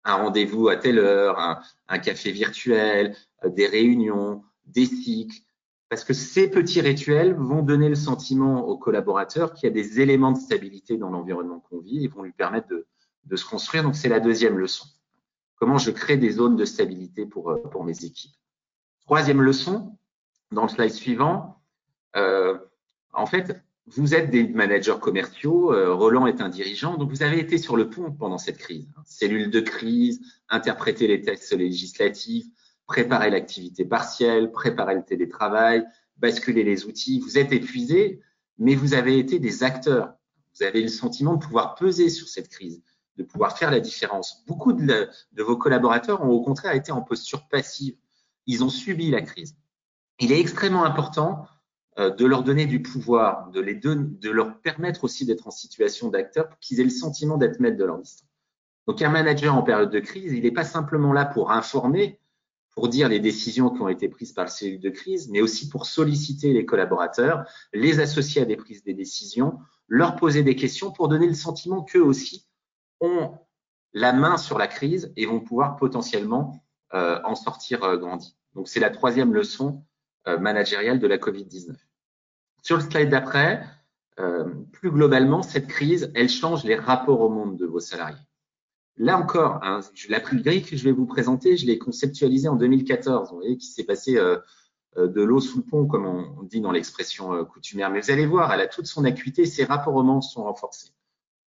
un 0.05 0.15
rendez-vous 0.15 0.69
à 0.69 0.77
telle 0.77 0.99
heure, 0.99 1.37
un, 1.89 1.99
café 1.99 2.31
virtuel, 2.31 3.13
euh, 3.43 3.49
des 3.49 3.67
réunions, 3.67 4.41
des 4.65 4.85
cycles, 4.85 5.41
parce 5.89 6.05
que 6.05 6.13
ces 6.13 6.49
petits 6.49 6.79
rituels 6.79 7.33
vont 7.35 7.61
donner 7.61 7.89
le 7.89 7.95
sentiment 7.95 8.65
au 8.65 8.77
collaborateur 8.77 9.53
qu'il 9.53 9.67
y 9.67 9.69
a 9.69 9.73
des 9.73 9.99
éléments 9.99 10.31
de 10.31 10.37
stabilité 10.37 10.97
dans 10.97 11.09
l'environnement 11.09 11.59
qu'on 11.59 11.81
vit 11.81 12.05
et 12.05 12.07
vont 12.07 12.23
lui 12.23 12.31
permettre 12.31 12.69
de, 12.69 13.35
se 13.35 13.43
construire. 13.43 13.83
Donc, 13.83 13.95
c'est 13.95 14.07
la 14.07 14.21
deuxième 14.21 14.57
leçon. 14.57 14.85
Comment 15.57 15.77
je 15.77 15.91
crée 15.91 16.15
des 16.15 16.31
zones 16.31 16.55
de 16.55 16.63
stabilité 16.63 17.25
pour, 17.25 17.49
euh, 17.49 17.83
mes 17.83 18.05
équipes. 18.05 18.35
Troisième 19.01 19.41
leçon, 19.41 19.97
dans 20.51 20.63
le 20.63 20.69
slide 20.69 20.93
suivant, 20.93 21.61
euh, 22.15 22.57
en 23.11 23.25
fait, 23.25 23.61
vous 23.89 24.13
êtes 24.13 24.29
des 24.29 24.47
managers 24.47 24.97
commerciaux, 24.99 25.73
euh, 25.73 25.93
Roland 25.93 26.27
est 26.27 26.41
un 26.41 26.49
dirigeant, 26.49 26.97
donc 26.97 27.09
vous 27.09 27.23
avez 27.23 27.39
été 27.39 27.57
sur 27.57 27.77
le 27.77 27.89
pont 27.89 28.11
pendant 28.11 28.37
cette 28.37 28.57
crise. 28.57 28.85
Cellule 29.05 29.49
de 29.49 29.61
crise, 29.61 30.19
interpréter 30.49 31.07
les 31.07 31.21
textes 31.21 31.53
législatifs, 31.53 32.45
préparer 32.85 33.29
l'activité 33.29 33.85
partielle, 33.85 34.51
préparer 34.51 34.95
le 34.95 35.03
télétravail, 35.03 35.85
basculer 36.17 36.63
les 36.63 36.85
outils. 36.85 37.19
Vous 37.19 37.37
êtes 37.37 37.53
épuisé, 37.53 38.21
mais 38.57 38.75
vous 38.75 38.93
avez 38.93 39.19
été 39.19 39.39
des 39.39 39.63
acteurs. 39.63 40.13
Vous 40.55 40.65
avez 40.65 40.81
le 40.81 40.89
sentiment 40.89 41.35
de 41.35 41.43
pouvoir 41.43 41.75
peser 41.75 42.09
sur 42.09 42.27
cette 42.27 42.49
crise, 42.49 42.81
de 43.15 43.23
pouvoir 43.23 43.57
faire 43.57 43.71
la 43.71 43.79
différence. 43.79 44.43
Beaucoup 44.47 44.73
de, 44.73 45.09
vos 45.37 45.57
collaborateurs 45.57 46.23
ont 46.23 46.29
au 46.29 46.41
contraire 46.41 46.73
été 46.73 46.91
en 46.91 47.01
posture 47.01 47.47
passive. 47.47 47.95
Ils 48.47 48.63
ont 48.63 48.69
subi 48.69 49.11
la 49.11 49.21
crise. 49.21 49.55
Il 50.19 50.31
est 50.31 50.39
extrêmement 50.39 50.83
important 50.83 51.45
de 51.97 52.25
leur 52.25 52.43
donner 52.43 52.67
du 52.67 52.81
pouvoir, 52.83 53.49
de, 53.49 53.59
les 53.59 53.73
de 53.73 54.29
leur 54.29 54.59
permettre 54.61 55.03
aussi 55.03 55.25
d'être 55.25 55.47
en 55.47 55.51
situation 55.51 56.09
d'acteur 56.09 56.47
pour 56.47 56.59
qu'ils 56.59 56.79
aient 56.79 56.83
le 56.83 56.91
sentiment 56.91 57.37
d'être 57.37 57.59
maître 57.59 57.77
de 57.77 57.85
leur 57.85 57.97
destin. 57.97 58.25
Donc 58.87 59.01
un 59.01 59.09
manager 59.09 59.55
en 59.55 59.63
période 59.63 59.89
de 59.89 59.99
crise, 59.99 60.31
il 60.31 60.43
n'est 60.43 60.51
pas 60.51 60.63
simplement 60.63 61.11
là 61.11 61.25
pour 61.25 61.51
informer, 61.51 62.19
pour 62.69 62.87
dire 62.87 63.09
les 63.09 63.19
décisions 63.19 63.71
qui 63.71 63.81
ont 63.81 63.89
été 63.89 64.07
prises 64.07 64.31
par 64.31 64.45
le 64.45 64.51
cellule 64.51 64.79
de 64.79 64.89
crise, 64.89 65.29
mais 65.29 65.41
aussi 65.41 65.67
pour 65.67 65.87
solliciter 65.87 66.53
les 66.53 66.65
collaborateurs, 66.65 67.43
les 67.73 67.99
associer 67.99 68.41
à 68.41 68.45
des 68.45 68.55
prises 68.55 68.83
de 68.83 68.91
décisions, 68.91 69.57
leur 69.87 70.15
poser 70.15 70.43
des 70.43 70.55
questions 70.55 70.91
pour 70.91 71.07
donner 71.07 71.27
le 71.27 71.33
sentiment 71.33 71.81
qu'eux 71.81 72.03
aussi 72.03 72.47
ont 73.01 73.33
la 73.93 74.13
main 74.13 74.37
sur 74.37 74.57
la 74.57 74.67
crise 74.67 75.11
et 75.17 75.25
vont 75.25 75.39
pouvoir 75.39 75.75
potentiellement 75.75 76.63
euh, 76.93 77.19
en 77.23 77.35
sortir 77.35 77.83
euh, 77.83 77.97
grandi. 77.97 78.37
Donc 78.53 78.67
c'est 78.67 78.79
la 78.79 78.89
troisième 78.89 79.33
leçon 79.33 79.83
euh, 80.27 80.37
managériale 80.37 80.99
de 80.99 81.07
la 81.07 81.17
Covid-19. 81.17 81.75
Sur 82.67 82.75
le 82.75 82.83
slide 82.83 83.07
d'après, 83.07 83.63
euh, 84.19 84.43
plus 84.73 84.91
globalement, 84.91 85.41
cette 85.41 85.67
crise, 85.67 86.11
elle 86.15 86.27
change 86.27 86.65
les 86.65 86.75
rapports 86.75 87.21
au 87.21 87.29
monde 87.29 87.55
de 87.55 87.65
vos 87.65 87.79
salariés. 87.79 88.19
Là 88.97 89.17
encore, 89.17 89.61
hein, 89.63 89.79
la 90.09 90.19
grille 90.19 90.63
que 90.63 90.75
je 90.75 90.83
vais 90.83 90.91
vous 90.91 91.05
présenter, 91.05 91.55
je 91.55 91.65
l'ai 91.65 91.77
conceptualisée 91.77 92.49
en 92.49 92.57
2014. 92.57 93.29
Vous 93.29 93.37
voyez 93.37 93.55
qu'il 93.55 93.69
s'est 93.69 93.85
passé 93.85 94.17
euh, 94.17 94.35
euh, 94.97 95.07
de 95.07 95.21
l'eau 95.21 95.39
sous 95.39 95.59
le 95.59 95.63
pont, 95.63 95.87
comme 95.87 96.05
on 96.05 96.43
dit 96.43 96.59
dans 96.59 96.73
l'expression 96.73 97.45
coutumière. 97.45 97.89
Mais 97.89 98.01
vous 98.01 98.11
allez 98.11 98.25
voir, 98.25 98.51
elle 98.51 98.59
a 98.59 98.67
toute 98.67 98.87
son 98.87 99.05
acuité, 99.05 99.45
ses 99.45 99.63
rapports 99.63 99.95
au 99.95 100.03
monde 100.03 100.21
sont 100.21 100.43
renforcés. 100.43 100.89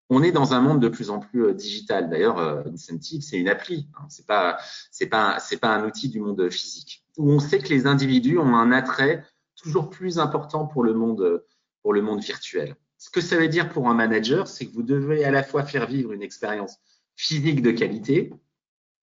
On 0.08 0.22
est 0.22 0.32
dans 0.32 0.54
un 0.54 0.62
monde 0.62 0.80
de 0.80 0.88
plus 0.88 1.10
en 1.10 1.18
plus 1.18 1.54
digital. 1.54 2.08
D'ailleurs, 2.08 2.38
Incentive, 2.66 3.20
c'est 3.20 3.36
une 3.36 3.50
appli. 3.50 3.90
Hein, 3.98 4.06
c'est 4.08 4.24
c'est 5.38 5.60
pas 5.60 5.74
un 5.74 5.86
outil 5.86 6.08
du 6.08 6.18
monde 6.18 6.48
physique. 6.48 7.04
Où 7.18 7.30
on 7.30 7.40
sait 7.40 7.58
que 7.58 7.68
les 7.68 7.86
individus 7.86 8.38
ont 8.38 8.56
un 8.56 8.72
attrait 8.72 9.22
toujours 9.60 9.90
plus 9.90 10.18
important 10.18 10.66
pour 10.66 10.82
le 10.82 10.94
monde, 10.94 11.44
pour 11.82 11.92
le 11.92 12.02
monde 12.02 12.20
virtuel. 12.20 12.76
Ce 12.98 13.10
que 13.10 13.20
ça 13.20 13.36
veut 13.36 13.48
dire 13.48 13.70
pour 13.70 13.88
un 13.88 13.94
manager, 13.94 14.46
c'est 14.46 14.66
que 14.66 14.72
vous 14.72 14.82
devez 14.82 15.24
à 15.24 15.30
la 15.30 15.42
fois 15.42 15.62
faire 15.64 15.86
vivre 15.86 16.12
une 16.12 16.22
expérience 16.22 16.78
physique 17.16 17.62
de 17.62 17.70
qualité, 17.70 18.32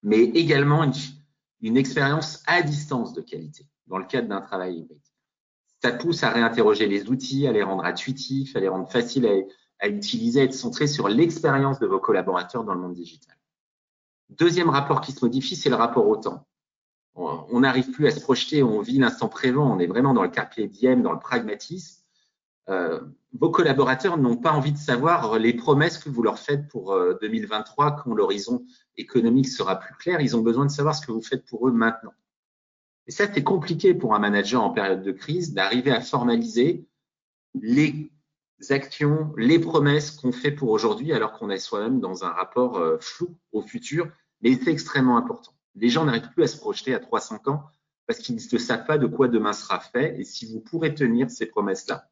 mais 0.04 0.24
également 0.24 0.84
une, 1.62 1.78
expérience 1.78 2.44
à 2.46 2.62
distance 2.62 3.14
de 3.14 3.22
qualité 3.22 3.66
dans 3.88 3.98
le 3.98 4.06
cadre 4.06 4.28
d'un 4.28 4.42
travail 4.42 4.78
hybride. 4.78 5.02
Ça 5.82 5.92
pousse 5.92 6.24
à 6.24 6.30
réinterroger 6.30 6.88
les 6.88 7.10
outils, 7.10 7.48
à 7.48 7.52
les 7.52 7.64
rendre 7.64 7.86
intuitifs, 7.86 8.56
à 8.56 8.60
les 8.60 8.68
rendre 8.68 8.90
faciles 8.90 9.28
à, 9.28 9.86
à 9.86 9.88
utiliser, 9.88 10.42
à 10.42 10.44
être 10.44 10.54
centrés 10.54 10.88
sur 10.88 11.08
l'expérience 11.08 11.80
de 11.80 11.88
vos 11.88 12.00
collaborateurs 12.00 12.64
dans 12.64 12.74
le 12.74 12.82
monde 12.82 12.94
digital. 12.94 13.36
Deuxième 14.30 14.70
rapport 14.70 15.02
qui 15.02 15.12
se 15.12 15.24
modifie, 15.24 15.56
c'est 15.56 15.70
le 15.70 15.76
rapport 15.76 16.08
au 16.08 16.18
temps 16.18 16.48
on 17.18 17.60
n'arrive 17.62 17.92
plus 17.92 18.08
à 18.08 18.12
se 18.12 18.20
projeter, 18.20 18.64
on 18.64 18.82
vit 18.82 19.00
l'instant 19.00 19.28
présent, 19.28 19.76
on 19.76 19.80
est 19.80 19.88
vraiment 19.88 20.14
dans 20.14 20.24
le 20.24 20.30
carpe 20.30 20.60
diem, 20.60 21.02
dans 21.02 21.14
le 21.14 21.20
pragmatisme. 21.20 22.04
Euh, 22.70 23.00
vos 23.34 23.50
collaborateurs 23.50 24.18
n'ont 24.18 24.38
pas 24.38 24.52
envie 24.52 24.72
de 24.72 24.78
savoir 24.78 25.40
les 25.40 25.54
promesses 25.54 25.98
que 25.98 26.10
vous 26.10 26.22
leur 26.22 26.38
faites 26.38 26.68
pour 26.68 26.98
2023 27.22 27.86
euh, 27.86 27.92
quand 27.92 28.14
l'horizon 28.14 28.66
économique 28.98 29.48
sera 29.48 29.80
plus 29.80 29.96
clair. 29.96 30.22
Ils 30.22 30.36
ont 30.36 30.42
besoin 30.42 30.66
de 30.66 30.72
savoir 30.72 30.96
ce 30.96 31.06
que 31.06 31.12
vous 31.12 31.22
faites 31.22 31.46
pour 31.46 31.68
eux 31.68 31.72
maintenant. 31.72 32.14
Et 33.08 33.12
ça, 33.12 33.26
c'est 33.34 33.44
compliqué 33.44 33.94
pour 33.94 34.16
un 34.16 34.20
manager 34.20 34.62
en 34.62 34.72
période 34.72 35.02
de 35.02 35.12
crise 35.12 35.54
d'arriver 35.54 35.92
à 35.92 36.02
formaliser 36.02 36.86
les 37.56 38.12
actions, 38.70 39.34
les 39.38 39.60
promesses 39.60 40.12
qu'on 40.12 40.32
fait 40.32 40.52
pour 40.52 40.70
aujourd'hui 40.70 41.14
alors 41.14 41.34
qu'on 41.34 41.50
est 41.50 41.60
soi-même 41.60 42.00
dans 42.00 42.26
un 42.26 42.30
rapport 42.30 42.78
euh, 42.78 42.98
flou 43.00 43.38
au 43.52 43.62
futur, 43.62 44.08
mais 44.42 44.56
c'est 44.56 44.72
extrêmement 44.72 45.18
important. 45.18 45.57
Les 45.80 45.90
gens 45.90 46.06
n'arrivent 46.06 46.32
plus 46.32 46.44
à 46.44 46.48
se 46.48 46.58
projeter 46.58 46.94
à 46.94 47.00
3-5 47.00 47.50
ans 47.50 47.64
parce 48.08 48.20
qu'ils 48.20 48.36
ne 48.36 48.58
savent 48.58 48.86
pas 48.86 48.98
de 48.98 49.06
quoi 49.06 49.28
demain 49.28 49.54
sera 49.54 49.80
fait 49.80 50.20
et 50.20 50.24
si 50.24 50.52
vous 50.52 50.60
pourrez 50.60 50.96
tenir 50.96 51.30
ces 51.30 51.46
promesses-là. 51.46 52.10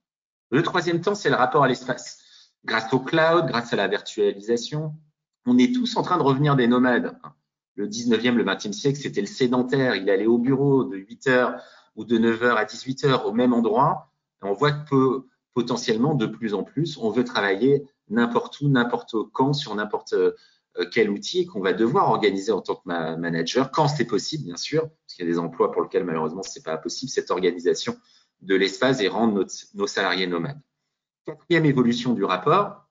Le 0.52 0.62
troisième 0.62 1.02
temps, 1.02 1.16
c'est 1.16 1.30
le 1.30 1.36
rapport 1.36 1.64
à 1.64 1.68
l'espace. 1.68 2.52
Grâce 2.64 2.94
au 2.94 3.00
cloud, 3.00 3.48
grâce 3.48 3.74
à 3.74 3.76
la 3.76 3.88
virtualisation, 3.88 4.94
on 5.46 5.58
est 5.58 5.74
tous 5.74 5.96
en 5.98 6.04
train 6.04 6.18
de 6.18 6.24
revenir 6.24 6.56
des 6.56 6.68
nomades. 6.68 7.18
Le 7.76 7.88
19e, 7.88 8.36
le 8.36 8.44
20e 8.44 8.72
siècle, 8.72 9.00
c'était 9.00 9.22
le 9.22 9.28
sédentaire. 9.28 9.96
Il 9.96 10.10
allait 10.10 10.28
au 10.28 10.38
bureau 10.38 10.84
de 10.84 10.98
8 10.98 11.28
heures 11.28 11.62
ou 11.96 12.06
de 12.06 12.18
9 12.18 12.44
heures 12.44 12.58
à 12.58 12.66
18 12.66 13.06
heures 13.06 13.26
au 13.26 13.34
même 13.34 13.54
endroit. 13.54 14.12
on 14.42 14.54
voit 14.54 14.72
que 14.72 15.26
potentiellement, 15.54 16.14
de 16.14 16.26
plus 16.26 16.54
en 16.54 16.64
plus, 16.64 16.98
on 16.98 17.10
veut 17.10 17.24
travailler 17.24 17.88
n'importe 18.10 18.60
où, 18.62 18.68
n'importe 18.68 19.16
quand, 19.32 19.54
sur 19.54 19.74
n'importe 19.74 20.14
quel 20.92 21.10
outil 21.10 21.46
qu'on 21.46 21.62
va 21.62 21.74
devoir 21.74 22.10
organiser 22.10 22.52
en 22.52 22.62
tant 22.62 22.76
que 22.76 22.82
manager, 22.86 23.72
quand 23.72 23.88
c'est 23.88 24.06
possible, 24.06 24.44
bien 24.44 24.58
sûr, 24.58 24.82
parce 24.82 25.16
qu'il 25.16 25.26
y 25.26 25.28
a 25.28 25.32
des 25.32 25.40
emplois 25.40 25.72
pour 25.72 25.82
lesquels 25.82 26.04
malheureusement 26.04 26.44
c'est 26.44 26.64
pas 26.64 26.78
possible, 26.78 27.10
cette 27.10 27.32
organisation 27.32 27.98
de 28.42 28.56
l'espace 28.56 29.00
et 29.02 29.08
rendre 29.08 29.46
nos 29.74 29.88
salariés 29.88 30.28
nomades. 30.28 30.60
Quatrième 31.26 31.66
évolution 31.66 32.14
du 32.14 32.24
rapport, 32.24 32.86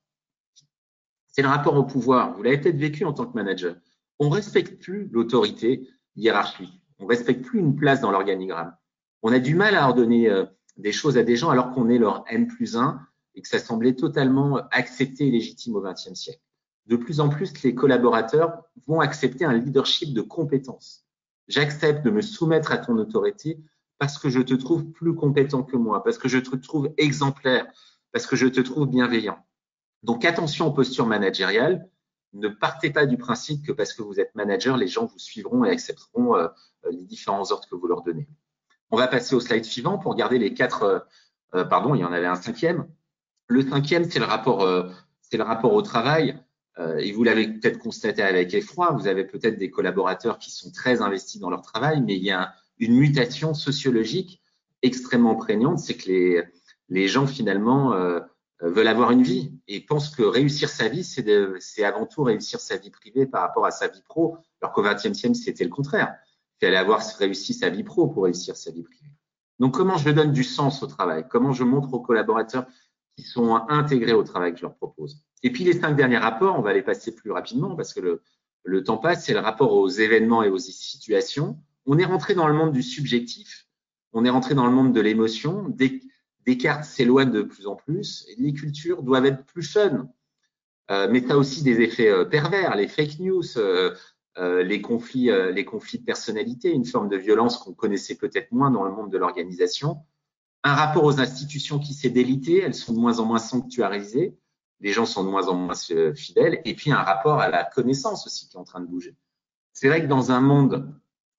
c'est 1.29 1.43
le 1.43 1.49
rapport 1.49 1.77
au 1.77 1.85
pouvoir. 1.85 2.35
Vous 2.35 2.43
l'avez 2.43 2.59
peut-être 2.59 2.79
vécu 2.79 3.05
en 3.05 3.13
tant 3.13 3.27
que 3.27 3.35
manager. 3.35 3.77
On 4.19 4.29
respecte 4.29 4.81
plus 4.81 5.09
l'autorité 5.13 5.89
hiérarchique. 6.17 6.81
On 6.99 7.07
respecte 7.07 7.45
plus 7.45 7.59
une 7.59 7.75
place 7.75 8.01
dans 8.01 8.11
l'organigramme. 8.11 8.75
On 9.23 9.33
a 9.33 9.41
du 9.41 9.55
mal 9.55 9.75
à 9.75 9.89
ordonner 9.89 10.31
euh, 10.31 10.45
des 10.77 10.93
choses 10.93 11.19
à 11.19 11.23
des 11.23 11.37
gens 11.37 11.51
alors 11.51 11.73
qu'on 11.73 11.89
est 11.89 11.99
leur 11.99 12.25
N 12.29 12.47
plus 12.47 12.77
1 12.77 13.01
et 13.35 13.43
que 13.43 13.49
ça 13.49 13.59
semblait 13.59 13.95
totalement 13.95 14.61
accepté 14.71 15.27
et 15.27 15.31
légitime 15.31 15.75
au 15.75 15.81
XXe 15.81 16.15
siècle. 16.15 16.44
De 16.87 16.97
plus 16.97 17.21
en 17.21 17.29
plus, 17.29 17.63
les 17.63 17.75
collaborateurs 17.75 18.63
vont 18.87 19.01
accepter 19.01 19.45
un 19.45 19.55
leadership 19.55 20.13
de 20.13 20.21
compétences. 20.21 21.05
J'accepte 21.49 22.05
de 22.05 22.11
me 22.11 22.23
soumettre 22.23 22.73
à 22.73 22.79
ton 22.79 22.97
autorité 22.99 23.59
parce 23.99 24.19
que 24.19 24.29
je 24.29 24.41
te 24.41 24.55
trouve 24.55 24.91
plus 24.91 25.15
compétent 25.15 25.63
que 25.63 25.77
moi, 25.77 26.03
parce 26.03 26.19
que 26.19 26.29
je 26.29 26.39
te 26.39 26.57
trouve 26.57 26.93
exemplaire, 26.99 27.67
parce 28.13 28.27
que 28.27 28.37
je 28.37 28.47
te 28.47 28.61
trouve 28.61 28.87
bienveillant. 28.87 29.39
Donc 30.03 30.25
attention 30.25 30.67
aux 30.67 30.73
postures 30.73 31.07
managériales. 31.07 31.89
Ne 32.35 32.49
partez 32.49 32.91
pas 32.91 33.07
du 33.07 33.17
principe 33.17 33.65
que 33.65 33.73
parce 33.73 33.93
que 33.93 34.03
vous 34.03 34.19
êtes 34.19 34.35
manager, 34.35 34.77
les 34.77 34.89
gens 34.89 35.07
vous 35.07 35.19
suivront 35.19 35.65
et 35.65 35.71
accepteront 35.71 36.37
euh, 36.37 36.49
les 36.91 37.05
différents 37.05 37.51
ordres 37.53 37.69
que 37.71 37.77
vous 37.77 37.87
leur 37.87 38.03
donnez. 38.03 38.29
On 38.91 38.97
va 38.97 39.07
passer 39.07 39.35
au 39.35 39.41
slide 39.41 39.65
suivant 39.65 39.99
pour 39.99 40.13
regarder 40.13 40.39
les 40.39 40.53
quatre. 40.53 40.83
Euh, 40.83 40.99
euh, 41.55 41.65
pardon, 41.65 41.95
il 41.95 42.01
y 42.01 42.05
en 42.05 42.13
avait 42.13 42.27
un 42.27 42.35
cinquième. 42.35 42.89
Le 43.47 43.63
cinquième, 43.63 44.11
c'est 44.11 44.19
le 44.19 44.25
rapport, 44.25 44.67
c'est 45.21 45.37
le 45.37 45.45
rapport 45.45 45.75
au 45.75 45.83
travail. 45.83 46.43
Et 46.79 47.13
vous 47.13 47.23
l'avez 47.23 47.47
peut-être 47.47 47.79
constaté 47.79 48.23
avec 48.23 48.53
effroi. 48.53 48.93
Vous 48.93 49.07
avez 49.07 49.25
peut-être 49.25 49.59
des 49.59 49.71
collaborateurs 49.71 50.39
qui 50.39 50.51
sont 50.51 50.73
très 50.73 51.03
investis 51.03 51.41
dans 51.41 51.51
leur 51.51 51.63
travail, 51.63 52.03
mais 52.03 52.17
il 52.17 52.25
y 52.25 52.33
a 52.33 52.53
une 52.79 52.97
mutation 52.97 53.55
sociologique 53.55 54.43
extrêmement 54.83 55.37
prégnante. 55.37 55.79
C'est 55.79 55.95
que 55.95 56.09
les, 56.09 56.43
les 56.89 57.09
gens 57.09 57.27
finalement 57.27 57.93
euh, 57.93 58.21
veulent 58.61 58.89
avoir 58.89 59.11
une 59.11 59.23
vie 59.23 59.53
et 59.69 59.81
pensent 59.81 60.11
que 60.11 60.23
réussir 60.23 60.69
sa 60.69 60.89
vie, 60.89 61.05
c'est 61.05 61.85
avant 61.85 62.07
tout 62.07 62.23
réussir 62.23 62.61
sa 62.61 62.77
vie 62.77 62.91
privée 62.91 63.27
par 63.27 63.43
rapport 63.43 63.67
à 63.67 63.71
sa 63.71 63.89
vie 63.89 64.03
pro, 64.03 64.39
alors 64.61 64.73
qu'au 64.73 64.83
XXe 64.83 65.13
siècle, 65.13 65.37
c'était 65.37 65.65
le 65.65 65.71
contraire. 65.71 66.17
Il 66.61 66.67
fallait 66.67 66.77
avoir 66.77 67.03
réussi 67.19 67.53
sa 67.53 67.69
vie 67.69 67.83
pro 67.83 68.07
pour 68.09 68.25
réussir 68.25 68.57
sa 68.57 68.71
vie 68.71 68.83
privée. 68.83 69.11
Donc, 69.59 69.75
comment 69.75 69.97
je 69.97 70.11
donne 70.11 70.33
du 70.33 70.45
sens 70.45 70.83
au 70.83 70.87
travail? 70.87 71.27
Comment 71.29 71.53
je 71.53 71.65
montre 71.65 71.93
aux 71.93 72.01
collaborateurs 72.01 72.67
qui 73.17 73.23
sont 73.23 73.55
intégrés 73.69 74.13
au 74.13 74.23
travail 74.23 74.53
que 74.53 74.59
je 74.59 74.63
leur 74.63 74.75
propose? 74.75 75.25
Et 75.45 75.53
puis, 75.53 75.63
les 75.63 75.79
cinq 75.79 75.95
derniers 75.95 76.19
rapports, 76.19 76.59
on 76.59 76.63
va 76.63 76.73
les 76.73 76.83
passer 76.83 77.15
plus 77.15 77.31
rapidement 77.31 77.77
parce 77.77 77.93
que 77.95 78.21
le, 78.65 78.83
temps 78.83 78.97
passe, 78.97 79.27
c'est 79.27 79.35
le 79.35 79.41
rapport 79.41 79.73
aux 79.75 79.89
événements 79.89 80.43
et 80.43 80.49
aux 80.49 80.59
situations. 80.59 81.61
On 81.85 81.99
est 81.99 82.05
rentré 82.05 82.35
dans 82.35 82.49
le 82.49 82.55
monde 82.55 82.73
du 82.73 82.83
subjectif, 82.83 83.69
on 84.15 84.25
est 84.25 84.31
rentré 84.31 84.55
dans 84.55 84.67
le 84.67 84.73
monde 84.73 84.95
de 84.95 85.01
l'émotion. 85.03 85.67
Dès, 85.69 86.01
Descartes 86.47 86.85
s'éloigne 86.85 87.31
de 87.31 87.43
plus 87.43 87.67
en 87.67 87.77
plus 87.77 88.27
les 88.39 88.53
cultures 88.53 89.03
doivent 89.03 89.27
être 89.27 89.45
plus 89.45 89.63
fun. 89.63 90.09
Euh, 90.91 91.09
mais 91.11 91.27
ça 91.27 91.39
aussi 91.39 91.63
des 91.63 91.81
effets 91.81 92.11
euh, 92.11 92.25
pervers, 92.25 92.77
les 92.77 92.89
fake 92.89 93.19
news, 93.21 93.43
euh, 93.57 93.95
les 94.37 94.81
conflits, 94.81 95.31
les 95.53 95.65
conflits 95.65 95.99
de 95.99 96.05
personnalité, 96.05 96.73
une 96.73 96.85
forme 96.85 97.09
de 97.09 97.17
violence 97.17 97.57
qu'on 97.59 97.73
connaissait 97.73 98.17
peut-être 98.17 98.51
moins 98.51 98.71
dans 98.71 98.83
le 98.83 98.91
monde 98.91 99.13
de 99.13 99.17
l'organisation. 99.17 99.99
Un 100.65 100.75
rapport 100.75 101.05
aux 101.05 101.21
institutions 101.21 101.79
qui 101.79 101.95
s'est 101.95 102.11
délité, 102.11 102.61
elles 102.61 102.75
sont 102.75 102.93
de 102.95 102.99
moins 102.99 103.21
en 103.21 103.27
moins 103.27 103.39
sanctuarisées, 103.39 104.37
les 104.85 104.93
gens 104.93 105.07
sont 105.07 105.25
de 105.25 105.31
moins 105.31 105.49
en 105.49 105.55
moins 105.55 105.75
fidèles, 106.15 106.61
et 106.67 106.75
puis 106.75 106.93
un 106.93 107.03
rapport 107.03 107.41
à 107.41 107.49
la 107.49 107.65
connaissance 107.65 108.27
aussi 108.27 108.49
qui 108.49 108.57
est 108.57 108.61
en 108.61 108.65
train 108.65 108.81
de 108.81 108.87
bouger. 108.87 109.17
C'est 109.73 109.89
vrai 109.89 110.03
que 110.03 110.07
dans 110.07 110.31
un 110.31 110.41
monde 110.41 110.95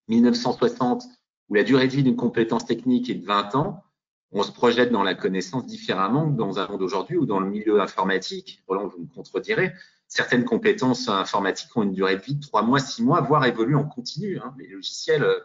1960 0.08 1.06
où 1.50 1.54
la 1.54 1.64
durée 1.64 1.88
de 1.88 1.94
vie 1.94 2.02
d'une 2.02 2.16
compétence 2.16 2.66
technique 2.66 3.08
est 3.08 3.16
de 3.16 3.26
20 3.26 3.54
ans, 3.56 3.84
on 4.32 4.42
se 4.42 4.52
projette 4.52 4.92
dans 4.92 5.04
la 5.04 5.14
connaissance 5.14 5.68
différemment 5.68 6.30
que 6.30 6.36
dans 6.36 6.58
un 6.58 6.68
monde 6.68 6.80
d'aujourd'hui 6.80 7.18
ou 7.18 7.28
dans 7.28 7.40
le 7.40 7.48
milieu 7.48 7.80
informatique. 7.80 8.64
Vous 8.68 8.76
me 8.76 9.14
contredirez. 9.14 9.74
Certaines 10.08 10.44
compétences 10.44 11.08
informatiques 11.08 11.78
ont 11.78 11.84
une 11.84 11.94
durée 11.94 12.18
de 12.18 12.22
vie 12.22 12.36
de 12.36 12.42
trois 12.42 12.64
mois, 12.64 12.80
six 12.80 13.04
mois, 13.04 13.22
voire 13.22 13.46
évoluent 13.46 13.76
en 13.76 13.86
continu. 13.86 14.40
Hein. 14.40 14.56
Les 14.58 14.68
logiciels, 14.68 15.24
euh, 15.24 15.40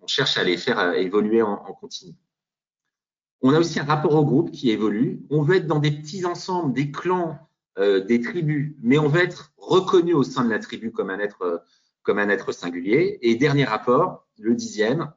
on 0.00 0.06
cherche 0.06 0.36
à 0.36 0.44
les 0.44 0.58
faire 0.58 0.78
euh, 0.78 0.92
évoluer 0.92 1.40
en, 1.40 1.56
continu. 1.56 2.14
On 3.40 3.54
a 3.54 3.58
aussi 3.58 3.80
un 3.80 3.84
rapport 3.84 4.14
au 4.14 4.24
groupe 4.24 4.50
qui 4.50 4.70
évolue. 4.70 5.24
On 5.30 5.42
veut 5.42 5.56
être 5.56 5.66
dans 5.66 5.78
des 5.78 5.90
petits 5.90 6.24
ensembles, 6.26 6.72
des 6.74 6.90
clans, 6.90 7.45
euh, 7.78 8.00
des 8.00 8.20
tribus, 8.20 8.74
mais 8.82 8.98
on 8.98 9.08
veut 9.08 9.22
être 9.22 9.52
reconnu 9.58 10.14
au 10.14 10.22
sein 10.22 10.44
de 10.44 10.50
la 10.50 10.58
tribu 10.58 10.92
comme 10.92 11.10
un 11.10 11.18
être, 11.18 11.64
comme 12.02 12.18
un 12.18 12.28
être 12.28 12.52
singulier. 12.52 13.18
Et 13.22 13.34
dernier 13.36 13.64
rapport, 13.64 14.26
le 14.38 14.54
dixième, 14.54 15.12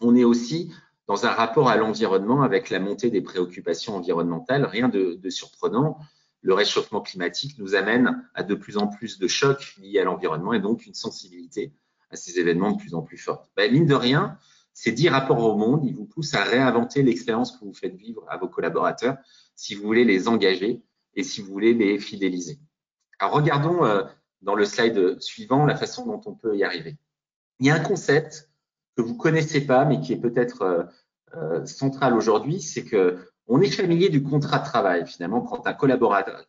on 0.00 0.16
est 0.16 0.24
aussi 0.24 0.72
dans 1.06 1.26
un 1.26 1.30
rapport 1.30 1.68
à 1.68 1.76
l'environnement 1.76 2.42
avec 2.42 2.70
la 2.70 2.78
montée 2.78 3.10
des 3.10 3.20
préoccupations 3.20 3.96
environnementales. 3.96 4.64
Rien 4.64 4.88
de, 4.88 5.18
surprenant. 5.28 5.98
Le 6.40 6.54
réchauffement 6.54 7.00
climatique 7.00 7.58
nous 7.58 7.74
amène 7.74 8.24
à 8.32 8.42
de 8.44 8.54
plus 8.54 8.78
en 8.78 8.86
plus 8.86 9.18
de 9.18 9.26
chocs 9.26 9.74
liés 9.78 9.98
à 9.98 10.04
l'environnement 10.04 10.52
et 10.54 10.60
donc 10.60 10.86
une 10.86 10.94
sensibilité 10.94 11.74
à 12.10 12.16
ces 12.16 12.38
événements 12.38 12.72
de 12.72 12.78
plus 12.78 12.94
en 12.94 13.02
plus 13.02 13.18
forte. 13.18 13.50
Ben, 13.56 13.70
mine 13.72 13.86
de 13.86 13.94
rien, 13.94 14.38
ces 14.72 14.92
dix 14.92 15.08
rapports 15.08 15.42
au 15.42 15.56
monde, 15.56 15.84
ils 15.84 15.94
vous 15.94 16.06
poussent 16.06 16.34
à 16.34 16.44
réinventer 16.44 17.02
l'expérience 17.02 17.56
que 17.58 17.64
vous 17.64 17.74
faites 17.74 17.96
vivre 17.96 18.24
à 18.28 18.38
vos 18.38 18.48
collaborateurs 18.48 19.16
si 19.54 19.74
vous 19.74 19.82
voulez 19.82 20.04
les 20.04 20.28
engager 20.28 20.82
et 21.14 21.24
si 21.24 21.40
vous 21.40 21.52
voulez 21.52 21.74
les 21.74 21.98
fidéliser. 21.98 22.58
Alors 23.18 23.34
regardons 23.34 23.84
euh, 23.84 24.02
dans 24.42 24.54
le 24.54 24.64
slide 24.64 25.20
suivant 25.20 25.66
la 25.66 25.76
façon 25.76 26.06
dont 26.06 26.20
on 26.26 26.34
peut 26.34 26.56
y 26.56 26.64
arriver. 26.64 26.96
Il 27.58 27.66
y 27.66 27.70
a 27.70 27.74
un 27.74 27.80
concept 27.80 28.50
que 28.96 29.02
vous 29.02 29.16
connaissez 29.16 29.66
pas, 29.66 29.84
mais 29.84 30.00
qui 30.00 30.12
est 30.12 30.20
peut-être 30.20 30.62
euh, 30.62 30.84
euh, 31.36 31.66
central 31.66 32.14
aujourd'hui, 32.14 32.60
c'est 32.60 32.84
que 32.84 33.18
on 33.46 33.60
est 33.60 33.70
familier 33.70 34.08
du 34.08 34.22
contrat 34.22 34.60
de 34.60 34.64
travail. 34.64 35.06
Finalement, 35.06 35.40
quand 35.40 35.66
un 35.66 35.72
collaborateur 35.74 36.44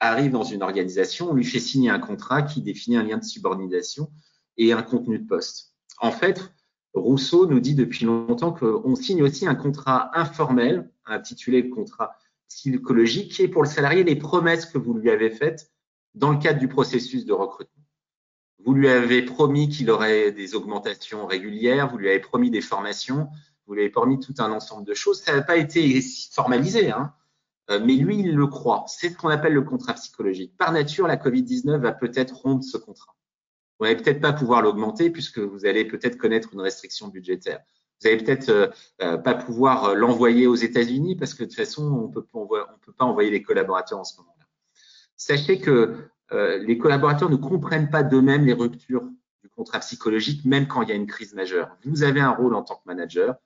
arrive 0.00 0.32
dans 0.32 0.42
une 0.42 0.62
organisation, 0.62 1.30
on 1.30 1.34
lui 1.34 1.44
fait 1.44 1.60
signer 1.60 1.90
un 1.90 2.00
contrat 2.00 2.42
qui 2.42 2.62
définit 2.62 2.96
un 2.96 3.04
lien 3.04 3.18
de 3.18 3.24
subordination 3.24 4.10
et 4.56 4.72
un 4.72 4.82
contenu 4.82 5.20
de 5.20 5.26
poste. 5.26 5.72
En 5.98 6.10
fait, 6.10 6.52
Rousseau 6.94 7.46
nous 7.46 7.60
dit 7.60 7.74
depuis 7.74 8.04
longtemps 8.04 8.52
qu'on 8.52 8.96
signe 8.96 9.22
aussi 9.22 9.46
un 9.46 9.54
contrat 9.54 10.10
informel, 10.18 10.90
intitulé 11.04 11.70
contrat 11.70 12.16
psychologique, 12.48 13.38
est 13.40 13.48
pour 13.48 13.62
le 13.62 13.68
salarié 13.68 14.04
les 14.04 14.16
promesses 14.16 14.66
que 14.66 14.78
vous 14.78 14.94
lui 14.94 15.10
avez 15.10 15.30
faites 15.30 15.70
dans 16.14 16.30
le 16.30 16.38
cadre 16.38 16.58
du 16.58 16.68
processus 16.68 17.24
de 17.24 17.32
recrutement. 17.32 17.84
Vous 18.64 18.74
lui 18.74 18.88
avez 18.88 19.22
promis 19.22 19.68
qu'il 19.68 19.90
aurait 19.90 20.32
des 20.32 20.54
augmentations 20.54 21.26
régulières, 21.26 21.90
vous 21.90 21.98
lui 21.98 22.08
avez 22.08 22.20
promis 22.20 22.50
des 22.50 22.60
formations, 22.60 23.28
vous 23.66 23.74
lui 23.74 23.82
avez 23.82 23.90
promis 23.90 24.18
tout 24.18 24.34
un 24.38 24.50
ensemble 24.50 24.86
de 24.86 24.94
choses. 24.94 25.22
Ça 25.22 25.34
n'a 25.34 25.42
pas 25.42 25.56
été 25.56 26.00
formalisé, 26.32 26.90
hein. 26.90 27.12
Euh, 27.70 27.80
mais 27.84 27.94
lui, 27.94 28.20
il 28.20 28.34
le 28.34 28.46
croit. 28.46 28.84
C'est 28.86 29.10
ce 29.10 29.16
qu'on 29.16 29.28
appelle 29.28 29.52
le 29.52 29.62
contrat 29.62 29.94
psychologique. 29.94 30.56
Par 30.56 30.72
nature, 30.72 31.06
la 31.06 31.16
Covid-19 31.16 31.78
va 31.78 31.92
peut-être 31.92 32.36
rompre 32.36 32.64
ce 32.64 32.76
contrat. 32.76 33.16
Vous 33.78 33.86
n'allez 33.86 33.96
peut-être 33.96 34.20
pas 34.20 34.32
pouvoir 34.32 34.62
l'augmenter 34.62 35.10
puisque 35.10 35.38
vous 35.38 35.66
allez 35.66 35.84
peut-être 35.84 36.16
connaître 36.16 36.50
une 36.52 36.60
restriction 36.60 37.08
budgétaire. 37.08 37.60
Vous 38.00 38.08
allez 38.08 38.18
peut-être 38.18 38.48
euh, 38.50 38.68
euh, 39.02 39.16
pas 39.16 39.34
pouvoir 39.34 39.94
l'envoyer 39.94 40.46
aux 40.46 40.54
États-Unis 40.54 41.16
parce 41.16 41.34
que 41.34 41.44
de 41.44 41.48
toute 41.48 41.56
façon, 41.56 41.90
on 41.90 42.08
peut, 42.08 42.26
on 42.34 42.46
peut 42.46 42.92
pas 42.92 43.04
envoyer 43.04 43.30
les 43.30 43.42
collaborateurs 43.42 43.98
en 43.98 44.04
ce 44.04 44.18
moment-là. 44.18 44.46
Sachez 45.16 45.58
que 45.60 46.08
euh, 46.32 46.58
les 46.58 46.78
collaborateurs 46.78 47.30
ne 47.30 47.36
comprennent 47.36 47.90
pas 47.90 48.02
d'eux-mêmes 48.02 48.44
les 48.44 48.52
ruptures 48.52 49.04
du 49.42 49.48
contrat 49.48 49.80
psychologique, 49.80 50.44
même 50.44 50.66
quand 50.66 50.82
il 50.82 50.88
y 50.88 50.92
a 50.92 50.96
une 50.96 51.06
crise 51.06 51.34
majeure. 51.34 51.76
Vous 51.84 52.02
avez 52.02 52.20
un 52.20 52.30
rôle 52.30 52.54
en 52.54 52.62
tant 52.62 52.76
que 52.76 52.82
manager 52.86 53.36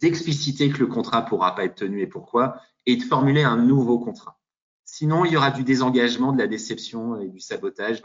d'expliciter 0.00 0.70
que 0.70 0.78
le 0.78 0.86
contrat 0.86 1.22
ne 1.22 1.28
pourra 1.28 1.54
pas 1.54 1.64
être 1.64 1.76
tenu 1.76 2.00
et 2.00 2.06
pourquoi, 2.06 2.60
et 2.84 2.96
de 2.96 3.02
formuler 3.02 3.42
un 3.42 3.56
nouveau 3.56 3.98
contrat. 3.98 4.38
Sinon, 4.84 5.24
il 5.24 5.32
y 5.32 5.36
aura 5.36 5.50
du 5.50 5.64
désengagement, 5.64 6.32
de 6.32 6.38
la 6.38 6.46
déception 6.46 7.20
et 7.20 7.28
du 7.28 7.40
sabotage. 7.40 8.02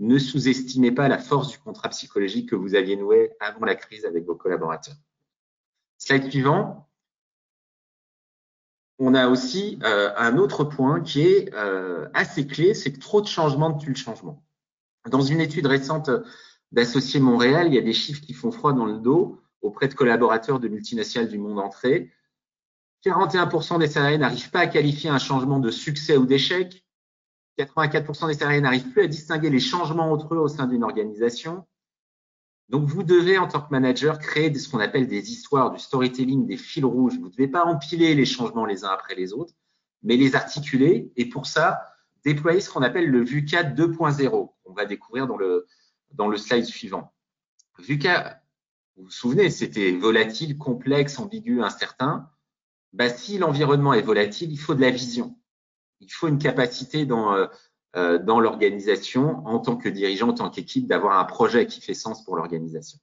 Ne 0.00 0.18
sous-estimez 0.18 0.92
pas 0.92 1.08
la 1.08 1.18
force 1.18 1.48
du 1.48 1.58
contrat 1.58 1.88
psychologique 1.88 2.50
que 2.50 2.56
vous 2.56 2.74
aviez 2.74 2.96
noué 2.96 3.30
avant 3.40 3.64
la 3.64 3.74
crise 3.74 4.04
avec 4.04 4.24
vos 4.24 4.36
collaborateurs. 4.36 4.96
Slide 5.98 6.30
suivant 6.30 6.88
on 8.98 9.14
a 9.14 9.28
aussi 9.28 9.78
euh, 9.84 10.10
un 10.16 10.38
autre 10.38 10.64
point 10.64 11.00
qui 11.00 11.22
est 11.22 11.54
euh, 11.54 12.08
assez 12.14 12.46
clé, 12.46 12.74
c'est 12.74 12.92
que 12.92 12.98
trop 12.98 13.20
de 13.20 13.26
changements 13.26 13.72
tuent 13.72 13.90
le 13.90 13.94
changement. 13.94 14.44
Dans 15.08 15.22
une 15.22 15.40
étude 15.40 15.66
récente 15.66 16.10
d'Associés 16.72 17.20
Montréal, 17.20 17.68
il 17.68 17.74
y 17.74 17.78
a 17.78 17.82
des 17.82 17.92
chiffres 17.92 18.20
qui 18.20 18.32
font 18.32 18.50
froid 18.50 18.72
dans 18.72 18.86
le 18.86 18.98
dos 18.98 19.40
auprès 19.62 19.88
de 19.88 19.94
collaborateurs 19.94 20.58
de 20.58 20.68
multinationales 20.68 21.28
du 21.28 21.38
monde 21.38 21.60
entier. 21.60 22.12
41% 23.04 23.78
des 23.78 23.86
salariés 23.86 24.18
n'arrivent 24.18 24.50
pas 24.50 24.60
à 24.60 24.66
qualifier 24.66 25.10
un 25.10 25.18
changement 25.18 25.60
de 25.60 25.70
succès 25.70 26.16
ou 26.16 26.26
d'échec. 26.26 26.84
84% 27.58 28.28
des 28.28 28.34
salariés 28.34 28.60
n'arrivent 28.60 28.90
plus 28.90 29.02
à 29.02 29.06
distinguer 29.06 29.50
les 29.50 29.60
changements 29.60 30.12
entre 30.12 30.34
eux 30.34 30.38
au 30.38 30.48
sein 30.48 30.66
d'une 30.66 30.84
organisation. 30.84 31.66
Donc, 32.68 32.86
vous 32.86 33.02
devez, 33.02 33.38
en 33.38 33.48
tant 33.48 33.62
que 33.62 33.70
manager, 33.70 34.18
créer 34.18 34.54
ce 34.54 34.68
qu'on 34.68 34.78
appelle 34.78 35.08
des 35.08 35.30
histoires, 35.30 35.70
du 35.70 35.78
storytelling, 35.78 36.46
des 36.46 36.58
fils 36.58 36.84
rouges. 36.84 37.18
Vous 37.18 37.26
ne 37.26 37.32
devez 37.32 37.48
pas 37.48 37.64
empiler 37.64 38.14
les 38.14 38.26
changements 38.26 38.66
les 38.66 38.84
uns 38.84 38.90
après 38.90 39.14
les 39.14 39.32
autres, 39.32 39.54
mais 40.02 40.16
les 40.16 40.36
articuler. 40.36 41.10
Et 41.16 41.28
pour 41.28 41.46
ça, 41.46 41.80
déployer 42.24 42.60
ce 42.60 42.70
qu'on 42.70 42.82
appelle 42.82 43.08
le 43.08 43.24
VUCA 43.24 43.64
2.0, 43.64 44.52
qu'on 44.62 44.72
va 44.74 44.84
découvrir 44.84 45.26
dans 45.26 45.38
le, 45.38 45.66
dans 46.12 46.28
le 46.28 46.36
slide 46.36 46.66
suivant. 46.66 47.14
VUCA, 47.78 48.42
vous 48.96 49.04
vous 49.04 49.10
souvenez, 49.10 49.48
c'était 49.48 49.92
volatile, 49.92 50.58
complexe, 50.58 51.18
ambigu, 51.18 51.62
incertain. 51.62 52.28
Bah, 52.92 53.08
si 53.08 53.38
l'environnement 53.38 53.94
est 53.94 54.02
volatile, 54.02 54.50
il 54.52 54.58
faut 54.58 54.74
de 54.74 54.80
la 54.80 54.90
vision. 54.90 55.37
Il 56.00 56.12
faut 56.12 56.28
une 56.28 56.38
capacité 56.38 57.06
dans, 57.06 57.34
euh, 57.34 57.46
euh, 57.96 58.18
dans 58.18 58.40
l'organisation, 58.40 59.46
en 59.46 59.58
tant 59.58 59.76
que 59.76 59.88
dirigeant, 59.88 60.28
en 60.28 60.34
tant 60.34 60.50
qu'équipe, 60.50 60.86
d'avoir 60.86 61.18
un 61.18 61.24
projet 61.24 61.66
qui 61.66 61.80
fait 61.80 61.94
sens 61.94 62.24
pour 62.24 62.36
l'organisation. 62.36 62.98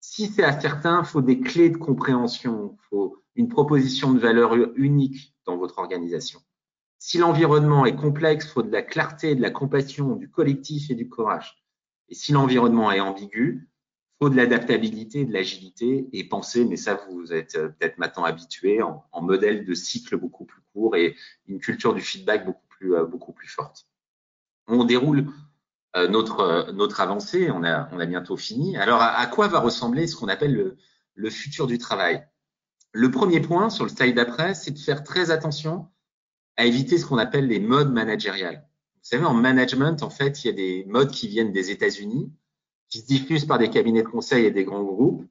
Si 0.00 0.28
c'est 0.28 0.44
incertain, 0.44 1.00
il 1.02 1.06
faut 1.06 1.20
des 1.20 1.40
clés 1.40 1.70
de 1.70 1.76
compréhension, 1.76 2.74
il 2.74 2.82
faut 2.88 3.22
une 3.36 3.48
proposition 3.48 4.12
de 4.12 4.18
valeur 4.18 4.54
unique 4.76 5.34
dans 5.46 5.56
votre 5.56 5.78
organisation. 5.78 6.40
Si 6.98 7.18
l'environnement 7.18 7.86
est 7.86 7.96
complexe, 7.96 8.46
il 8.46 8.50
faut 8.50 8.62
de 8.62 8.72
la 8.72 8.82
clarté, 8.82 9.34
de 9.34 9.42
la 9.42 9.50
compassion, 9.50 10.16
du 10.16 10.30
collectif 10.30 10.90
et 10.90 10.94
du 10.94 11.08
courage. 11.08 11.64
Et 12.08 12.14
si 12.14 12.32
l'environnement 12.32 12.90
est 12.92 13.00
ambigu, 13.00 13.69
faut 14.20 14.30
de 14.30 14.36
l'adaptabilité, 14.36 15.24
de 15.24 15.32
l'agilité 15.32 16.08
et 16.12 16.24
penser, 16.24 16.64
mais 16.66 16.76
ça 16.76 17.00
vous 17.08 17.32
êtes 17.32 17.56
euh, 17.56 17.68
peut-être 17.68 17.98
maintenant 17.98 18.24
habitué, 18.24 18.82
en, 18.82 19.02
modèle 19.22 19.64
de 19.64 19.74
cycle 19.74 20.16
beaucoup 20.16 20.44
plus 20.44 20.60
court 20.72 20.94
et 20.96 21.16
une 21.46 21.58
culture 21.58 21.94
du 21.94 22.02
feedback 22.02 22.44
beaucoup 22.44 22.66
plus, 22.68 22.94
euh, 22.94 23.06
forte. 23.46 23.86
On 24.68 24.84
déroule 24.84 25.26
euh, 25.96 26.06
notre, 26.08 27.00
avancée, 27.00 27.50
on 27.50 27.64
a, 27.64 28.06
bientôt 28.06 28.36
fini. 28.36 28.76
Alors, 28.76 29.00
à, 29.00 29.26
quoi 29.26 29.48
va 29.48 29.58
ressembler 29.58 30.06
ce 30.06 30.16
qu'on 30.16 30.28
appelle 30.28 30.54
le, 30.54 30.76
le 31.14 31.30
futur 31.30 31.66
du 31.66 31.78
travail? 31.78 32.26
Le 32.92 33.10
premier 33.10 33.40
point 33.40 33.70
sur 33.70 33.84
le 33.84 33.90
slide 33.90 34.16
d'après, 34.16 34.54
c'est 34.54 34.72
de 34.72 34.78
faire 34.78 35.02
très 35.02 35.30
attention 35.30 35.88
à 36.56 36.66
éviter 36.66 36.98
ce 36.98 37.06
qu'on 37.06 37.18
appelle 37.18 37.46
les 37.46 37.60
modes 37.60 37.92
managériales. 37.92 38.68
Vous 38.94 39.08
savez, 39.08 39.24
en 39.24 39.34
management, 39.34 40.02
en 40.02 40.10
fait, 40.10 40.44
il 40.44 40.48
y 40.48 40.50
a 40.50 40.54
des 40.54 40.84
modes 40.86 41.10
qui 41.10 41.26
viennent 41.26 41.52
des 41.52 41.70
États-Unis, 41.70 42.30
qui 42.90 42.98
se 42.98 43.06
diffusent 43.06 43.46
par 43.46 43.58
des 43.58 43.70
cabinets 43.70 44.02
de 44.02 44.08
conseil 44.08 44.44
et 44.44 44.50
des 44.50 44.64
grands 44.64 44.82
groupes, 44.82 45.24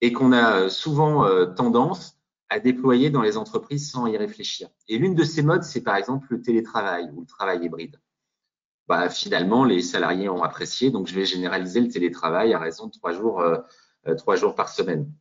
et 0.00 0.12
qu'on 0.12 0.32
a 0.32 0.62
euh, 0.62 0.68
souvent 0.68 1.26
euh, 1.26 1.46
tendance 1.46 2.16
à 2.48 2.58
déployer 2.58 3.10
dans 3.10 3.22
les 3.22 3.36
entreprises 3.36 3.90
sans 3.90 4.06
y 4.06 4.16
réfléchir. 4.16 4.68
Et 4.88 4.98
l'une 4.98 5.14
de 5.14 5.24
ces 5.24 5.42
modes, 5.42 5.62
c'est 5.62 5.82
par 5.82 5.96
exemple 5.96 6.26
le 6.30 6.40
télétravail 6.40 7.10
ou 7.14 7.20
le 7.20 7.26
travail 7.26 7.64
hybride. 7.64 8.00
Bah, 8.88 9.08
finalement, 9.08 9.64
les 9.64 9.82
salariés 9.82 10.28
ont 10.28 10.42
apprécié, 10.42 10.90
donc 10.90 11.06
je 11.06 11.14
vais 11.14 11.24
généraliser 11.24 11.80
le 11.80 11.88
télétravail 11.88 12.54
à 12.54 12.58
raison 12.58 12.86
de 12.86 12.92
trois 12.92 13.12
jours, 13.12 13.40
euh, 13.40 14.14
trois 14.16 14.36
jours 14.36 14.54
par 14.54 14.68
semaine. 14.68 15.12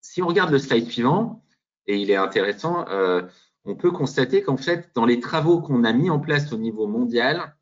Si 0.00 0.22
on 0.22 0.28
regarde 0.28 0.50
le 0.50 0.58
slide 0.58 0.88
suivant, 0.88 1.42
et 1.86 1.98
il 2.00 2.10
est 2.10 2.16
intéressant, 2.16 2.88
euh, 2.88 3.22
on 3.64 3.74
peut 3.74 3.90
constater 3.90 4.42
qu'en 4.42 4.56
fait, 4.56 4.90
dans 4.94 5.04
les 5.04 5.20
travaux 5.20 5.60
qu'on 5.60 5.84
a 5.84 5.92
mis 5.92 6.10
en 6.10 6.20
place 6.20 6.52
au 6.52 6.56
niveau 6.56 6.86
mondial, 6.86 7.56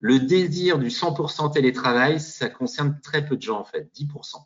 le 0.00 0.18
désir 0.20 0.78
du 0.78 0.88
100% 0.88 1.52
télétravail, 1.52 2.20
ça 2.20 2.48
concerne 2.48 3.00
très 3.00 3.24
peu 3.24 3.36
de 3.36 3.42
gens 3.42 3.60
en 3.60 3.64
fait, 3.64 3.90
10%. 3.94 4.44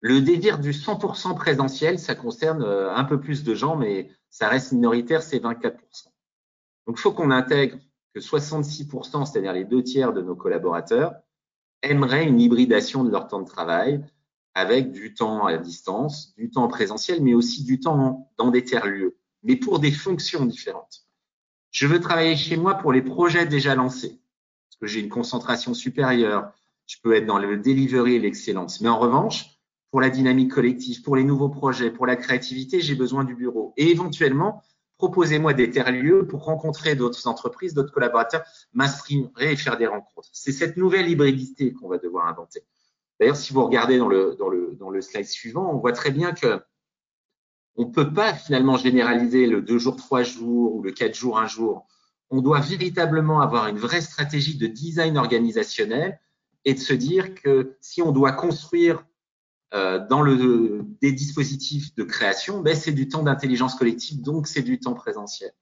Le 0.00 0.20
désir 0.20 0.58
du 0.58 0.72
100% 0.72 1.34
présentiel, 1.34 1.98
ça 1.98 2.14
concerne 2.14 2.62
euh, 2.62 2.94
un 2.94 3.04
peu 3.04 3.20
plus 3.20 3.44
de 3.44 3.54
gens, 3.54 3.76
mais 3.76 4.10
ça 4.30 4.48
reste 4.48 4.72
minoritaire, 4.72 5.22
c'est 5.22 5.38
24%. 5.38 5.72
Donc, 6.86 6.96
il 6.98 7.00
faut 7.00 7.12
qu'on 7.12 7.30
intègre 7.30 7.78
que 8.14 8.20
66%, 8.20 9.24
c'est-à-dire 9.24 9.52
les 9.52 9.64
deux 9.64 9.82
tiers 9.82 10.12
de 10.12 10.22
nos 10.22 10.36
collaborateurs, 10.36 11.14
aimeraient 11.82 12.26
une 12.26 12.40
hybridation 12.40 13.04
de 13.04 13.10
leur 13.10 13.26
temps 13.26 13.40
de 13.40 13.48
travail 13.48 14.04
avec 14.54 14.92
du 14.92 15.14
temps 15.14 15.46
à 15.46 15.58
distance, 15.58 16.34
du 16.36 16.50
temps 16.50 16.68
présentiel, 16.68 17.22
mais 17.22 17.34
aussi 17.34 17.64
du 17.64 17.80
temps 17.80 18.30
dans 18.36 18.50
des 18.50 18.64
tiers-lieux 18.64 19.16
mais 19.46 19.56
pour 19.56 19.78
des 19.78 19.92
fonctions 19.92 20.44
différentes. 20.44 21.05
Je 21.76 21.86
veux 21.86 22.00
travailler 22.00 22.36
chez 22.36 22.56
moi 22.56 22.76
pour 22.76 22.90
les 22.90 23.02
projets 23.02 23.44
déjà 23.44 23.74
lancés, 23.74 24.18
parce 24.66 24.80
que 24.80 24.86
j'ai 24.86 25.00
une 25.00 25.10
concentration 25.10 25.74
supérieure. 25.74 26.50
Je 26.86 26.96
peux 27.02 27.12
être 27.12 27.26
dans 27.26 27.38
le 27.38 27.58
delivery 27.58 28.14
et 28.14 28.18
l'excellence. 28.18 28.80
Mais 28.80 28.88
en 28.88 28.98
revanche, 28.98 29.60
pour 29.90 30.00
la 30.00 30.08
dynamique 30.08 30.52
collective, 30.52 31.02
pour 31.02 31.16
les 31.16 31.22
nouveaux 31.24 31.50
projets, 31.50 31.90
pour 31.90 32.06
la 32.06 32.16
créativité, 32.16 32.80
j'ai 32.80 32.94
besoin 32.94 33.24
du 33.24 33.34
bureau. 33.34 33.74
Et 33.76 33.90
éventuellement, 33.90 34.62
proposez-moi 34.96 35.52
des 35.52 35.68
terres-lieux 35.68 36.26
pour 36.26 36.44
rencontrer 36.44 36.94
d'autres 36.94 37.26
entreprises, 37.26 37.74
d'autres 37.74 37.92
collaborateurs, 37.92 38.44
m'inspirer 38.72 39.52
et 39.52 39.56
faire 39.56 39.76
des 39.76 39.86
rencontres. 39.86 40.30
C'est 40.32 40.52
cette 40.52 40.78
nouvelle 40.78 41.10
hybridité 41.10 41.74
qu'on 41.74 41.88
va 41.88 41.98
devoir 41.98 42.26
inventer. 42.26 42.62
D'ailleurs, 43.20 43.36
si 43.36 43.52
vous 43.52 43.62
regardez 43.62 43.98
dans 43.98 44.08
le, 44.08 44.34
dans, 44.38 44.48
le, 44.48 44.74
dans 44.80 44.88
le 44.88 45.02
slide 45.02 45.26
suivant, 45.26 45.70
on 45.70 45.76
voit 45.76 45.92
très 45.92 46.10
bien 46.10 46.32
que 46.32 46.58
on 47.76 47.86
ne 47.86 47.92
peut 47.92 48.12
pas 48.12 48.34
finalement 48.34 48.76
généraliser 48.76 49.46
le 49.46 49.62
deux 49.62 49.78
jours, 49.78 49.96
trois 49.96 50.22
jours 50.22 50.74
ou 50.74 50.82
le 50.82 50.92
quatre 50.92 51.14
jours, 51.14 51.38
un 51.38 51.46
jour. 51.46 51.86
On 52.30 52.40
doit 52.40 52.60
véritablement 52.60 53.40
avoir 53.40 53.68
une 53.68 53.78
vraie 53.78 54.00
stratégie 54.00 54.56
de 54.56 54.66
design 54.66 55.16
organisationnel 55.16 56.20
et 56.64 56.74
de 56.74 56.78
se 56.78 56.92
dire 56.92 57.34
que 57.34 57.76
si 57.80 58.02
on 58.02 58.12
doit 58.12 58.32
construire 58.32 59.04
euh, 59.74 60.04
dans 60.08 60.22
le, 60.22 60.84
des 61.00 61.12
dispositifs 61.12 61.94
de 61.94 62.02
création, 62.02 62.60
ben, 62.60 62.74
c'est 62.74 62.92
du 62.92 63.08
temps 63.08 63.22
d'intelligence 63.22 63.74
collective, 63.74 64.22
donc 64.22 64.46
c'est 64.46 64.62
du 64.62 64.80
temps 64.80 64.94
présentiel. 64.94 65.52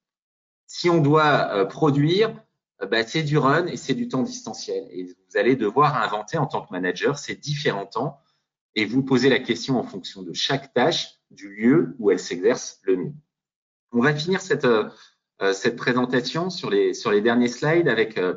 Si 0.66 0.88
on 0.88 1.00
doit 1.00 1.50
euh, 1.53 1.64
produire, 1.64 2.35
euh, 2.83 2.87
ben, 2.87 3.05
c'est 3.07 3.22
du 3.22 3.38
run 3.38 3.66
et 3.66 3.77
c'est 3.77 3.94
du 3.94 4.09
temps 4.09 4.22
distanciel. 4.22 4.87
Et 4.90 5.05
vous 5.05 5.37
allez 5.37 5.57
devoir 5.57 6.03
inventer 6.03 6.38
en 6.38 6.46
tant 6.46 6.62
que 6.62 6.72
manager 6.72 7.18
ces 7.18 7.35
différents 7.35 7.87
temps 7.87 8.20
et 8.74 8.85
vous 8.85 9.03
posez 9.03 9.29
la 9.29 9.38
question 9.38 9.79
en 9.79 9.85
fonction 9.85 10.22
de 10.22 10.33
chaque 10.33 10.72
tâche 10.72 11.18
du 11.35 11.55
lieu 11.55 11.94
où 11.99 12.11
elle 12.11 12.18
s'exerce 12.18 12.81
le 12.85 12.97
mieux. 12.97 13.14
On 13.92 14.01
va 14.01 14.14
finir 14.14 14.40
cette, 14.40 14.64
euh, 14.64 14.88
euh, 15.42 15.77
présentation 15.77 16.51
sur 16.51 16.68
les, 16.68 16.92
derniers 17.23 17.49
slides 17.49 17.88
avec 17.88 18.18
euh, 18.18 18.35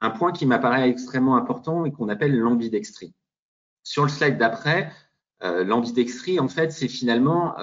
un 0.00 0.10
point 0.10 0.32
qui 0.32 0.44
m'apparaît 0.44 0.90
extrêmement 0.90 1.36
important 1.36 1.84
et 1.86 1.92
qu'on 1.92 2.08
appelle 2.08 2.36
l'ambidextrie. 2.36 3.14
Sur 3.82 4.02
le 4.02 4.10
slide 4.10 4.38
d'après, 4.38 4.92
l'ambidextrie, 5.42 6.38
en 6.38 6.48
fait, 6.48 6.70
c'est 6.70 6.88
finalement 6.88 7.56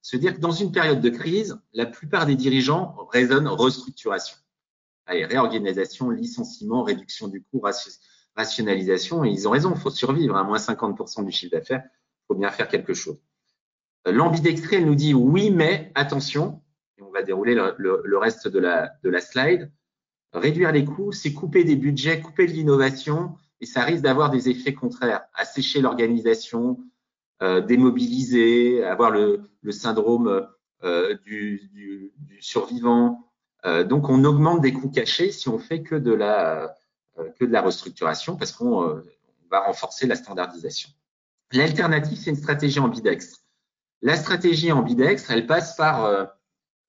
se 0.00 0.16
dire 0.16 0.34
que 0.34 0.40
dans 0.40 0.50
une 0.50 0.72
période 0.72 1.00
de 1.02 1.10
crise, 1.10 1.58
la 1.74 1.84
plupart 1.84 2.24
des 2.24 2.36
dirigeants 2.36 2.96
raisonnent 3.12 3.48
restructuration. 3.48 4.36
Allez, 5.04 5.26
réorganisation, 5.26 6.08
licenciement, 6.08 6.82
réduction 6.82 7.28
du 7.28 7.42
coût, 7.42 7.62
rationalisation, 8.34 9.24
et 9.24 9.30
ils 9.30 9.46
ont 9.46 9.50
raison, 9.50 9.72
il 9.74 9.80
faut 9.80 9.90
survivre 9.90 10.36
à 10.36 10.42
moins 10.42 10.58
50% 10.58 11.24
du 11.24 11.32
chiffre 11.32 11.52
d'affaires, 11.52 11.82
il 11.84 12.26
faut 12.28 12.34
bien 12.34 12.50
faire 12.50 12.68
quelque 12.68 12.94
chose. 12.94 13.18
L'ambidextrie, 14.06 14.76
elle 14.76 14.86
nous 14.86 14.94
dit 14.94 15.14
oui, 15.14 15.50
mais 15.50 15.92
attention, 15.94 16.62
on 17.00 17.10
va 17.10 17.22
dérouler 17.22 17.54
le, 17.54 18.18
reste 18.18 18.48
de 18.48 18.58
la, 18.58 18.92
de 19.02 19.10
la 19.10 19.20
slide, 19.20 19.70
réduire 20.32 20.72
les 20.72 20.84
coûts, 20.84 21.12
c'est 21.12 21.32
couper 21.32 21.64
des 21.64 21.76
budgets, 21.76 22.20
couper 22.20 22.46
de 22.46 22.52
l'innovation, 22.52 23.36
et 23.60 23.66
ça 23.66 23.82
risque 23.82 24.02
d'avoir 24.02 24.30
des 24.30 24.48
effets 24.48 24.74
contraires, 24.74 25.22
assécher 25.34 25.80
l'organisation, 25.80 26.78
euh, 27.42 27.60
démobiliser, 27.60 28.84
avoir 28.84 29.10
le, 29.10 29.50
syndrome 29.70 30.48
euh, 30.84 31.16
du, 31.24 32.12
survivant. 32.40 33.28
Euh, 33.64 33.84
donc, 33.84 34.08
on 34.08 34.24
augmente 34.24 34.60
des 34.60 34.72
coûts 34.72 34.90
cachés 34.90 35.32
si 35.32 35.48
on 35.48 35.58
fait 35.58 35.82
que 35.82 35.94
de 35.94 36.12
la, 36.12 36.74
euh, 37.18 37.60
restructuration, 37.60 38.36
parce 38.36 38.52
qu'on 38.52 38.82
euh, 38.82 39.02
va 39.50 39.60
renforcer 39.60 40.06
la 40.06 40.14
standardisation. 40.14 40.90
L'alternative, 41.52 42.18
c'est 42.18 42.30
une 42.30 42.36
stratégie 42.36 42.78
ambidextre. 42.78 43.40
La 44.02 44.16
stratégie 44.16 44.70
ambidextre, 44.70 45.30
elle 45.30 45.46
passe 45.46 45.76
par 45.76 46.04
euh, 46.04 46.24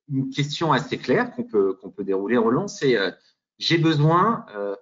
une 0.10 0.30
question 0.30 0.72
assez 0.72 0.98
claire 0.98 1.32
qu'on 1.32 1.44
peut, 1.44 1.74
qu'on 1.74 1.90
peut 1.90 2.04
dérouler 2.04 2.36
long, 2.36 2.68
c'est 2.68 2.98
euh, 2.98 3.12
j'ai 3.58 3.78
besoin 3.78 4.46
euh, 4.56 4.76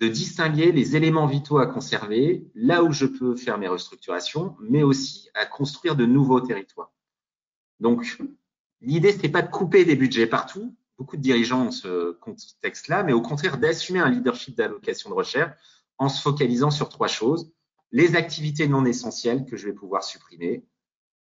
de 0.00 0.08
distinguer 0.08 0.72
les 0.72 0.96
éléments 0.96 1.26
vitaux 1.26 1.58
à 1.58 1.66
conserver, 1.66 2.50
là 2.54 2.82
où 2.82 2.92
je 2.92 3.06
peux 3.06 3.36
faire 3.36 3.58
mes 3.58 3.68
restructurations, 3.68 4.56
mais 4.60 4.82
aussi 4.82 5.28
à 5.34 5.46
construire 5.46 5.96
de 5.96 6.06
nouveaux 6.06 6.40
territoires. 6.40 6.92
Donc, 7.80 8.18
l'idée, 8.80 9.12
c'est 9.12 9.28
pas 9.28 9.42
de 9.42 9.50
couper 9.50 9.84
des 9.84 9.96
budgets 9.96 10.26
partout. 10.26 10.74
Beaucoup 10.98 11.16
de 11.16 11.22
dirigeants 11.22 11.66
ont 11.66 11.70
ce 11.70 12.12
contexte-là, 12.12 13.02
mais 13.02 13.12
au 13.12 13.20
contraire 13.20 13.58
d'assumer 13.58 14.00
un 14.00 14.08
leadership 14.08 14.56
d'allocation 14.56 15.10
de 15.10 15.14
recherche 15.14 15.52
en 15.98 16.08
se 16.08 16.20
focalisant 16.22 16.70
sur 16.70 16.88
trois 16.88 17.06
choses. 17.06 17.52
Les 17.92 18.16
activités 18.16 18.66
non 18.66 18.84
essentielles 18.84 19.44
que 19.44 19.56
je 19.56 19.66
vais 19.66 19.74
pouvoir 19.74 20.04
supprimer, 20.04 20.64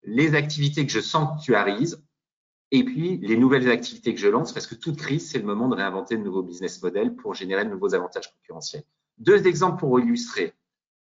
les 0.05 0.35
activités 0.35 0.87
que 0.87 0.93
je 0.93 1.01
sanctuarise 1.01 2.03
et 2.71 2.85
puis 2.85 3.19
les 3.19 3.37
nouvelles 3.37 3.71
activités 3.71 4.15
que 4.15 4.21
je 4.21 4.29
lance 4.29 4.53
parce 4.53 4.67
que 4.67 4.75
toute 4.75 4.97
crise, 4.97 5.31
c'est 5.31 5.38
le 5.38 5.45
moment 5.45 5.69
de 5.69 5.75
réinventer 5.75 6.17
de 6.17 6.23
nouveaux 6.23 6.43
business 6.43 6.83
models 6.83 7.15
pour 7.15 7.35
générer 7.35 7.65
de 7.65 7.71
nouveaux 7.71 7.95
avantages 7.95 8.33
concurrentiels. 8.33 8.85
Deux 9.19 9.47
exemples 9.47 9.79
pour 9.79 10.01
illustrer, 10.01 10.55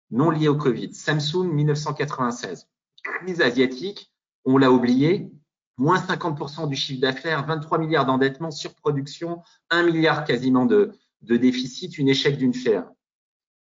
non 0.10 0.32
liés 0.32 0.48
au 0.48 0.56
Covid. 0.56 0.94
Samsung 0.94 1.52
1996, 1.52 2.68
crise 3.04 3.42
asiatique, 3.42 4.14
on 4.46 4.58
l'a 4.58 4.72
oublié, 4.72 5.30
moins 5.78 6.00
50% 6.00 6.70
du 6.70 6.76
chiffre 6.76 7.02
d'affaires, 7.02 7.46
23 7.46 7.78
milliards 7.78 8.06
d'endettement, 8.06 8.50
surproduction, 8.50 9.42
1 9.70 9.84
milliard 9.84 10.24
quasiment 10.24 10.66
de, 10.66 10.94
déficit, 11.22 11.98
une 11.98 12.08
échec 12.08 12.38
d'une 12.38 12.54
fer. 12.54 12.90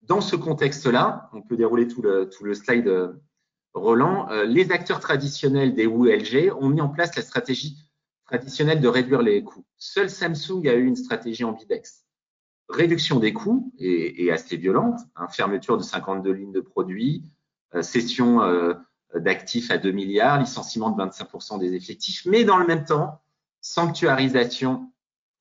Dans 0.03 0.21
ce 0.21 0.35
contexte-là, 0.35 1.29
on 1.33 1.41
peut 1.41 1.57
dérouler 1.57 1.87
tout 1.87 2.03
le, 2.03 2.29
tout 2.29 2.43
le 2.43 2.53
slide 2.53 2.87
euh, 2.87 3.13
Roland, 3.75 4.29
euh, 4.31 4.45
les 4.45 4.71
acteurs 4.71 4.99
traditionnels 4.99 5.75
des 5.75 5.85
WLG 5.85 6.51
ont 6.51 6.69
mis 6.69 6.81
en 6.81 6.89
place 6.89 7.15
la 7.15 7.21
stratégie 7.21 7.77
traditionnelle 8.25 8.81
de 8.81 8.87
réduire 8.87 9.21
les 9.21 9.43
coûts. 9.43 9.65
Seul 9.77 10.09
Samsung 10.09 10.67
a 10.67 10.73
eu 10.73 10.85
une 10.85 10.95
stratégie 10.95 11.43
ambidex. 11.43 12.05
réduction 12.69 13.19
des 13.19 13.33
coûts 13.33 13.71
et, 13.77 14.31
assez 14.31 14.57
violente, 14.57 14.99
hein, 15.15 15.27
fermeture 15.27 15.77
de 15.77 15.83
52 15.83 16.31
lignes 16.31 16.51
de 16.51 16.61
produits, 16.61 17.23
cession 17.81 18.39
d'actifs 19.13 19.69
à 19.69 19.77
2 19.77 19.91
milliards, 19.91 20.39
licenciement 20.39 20.89
de 20.89 20.99
25% 21.03 21.59
des 21.59 21.75
effectifs, 21.75 22.25
mais 22.25 22.43
dans 22.43 22.57
le 22.57 22.65
même 22.65 22.85
temps, 22.85 23.21
sanctuarisation 23.61 24.91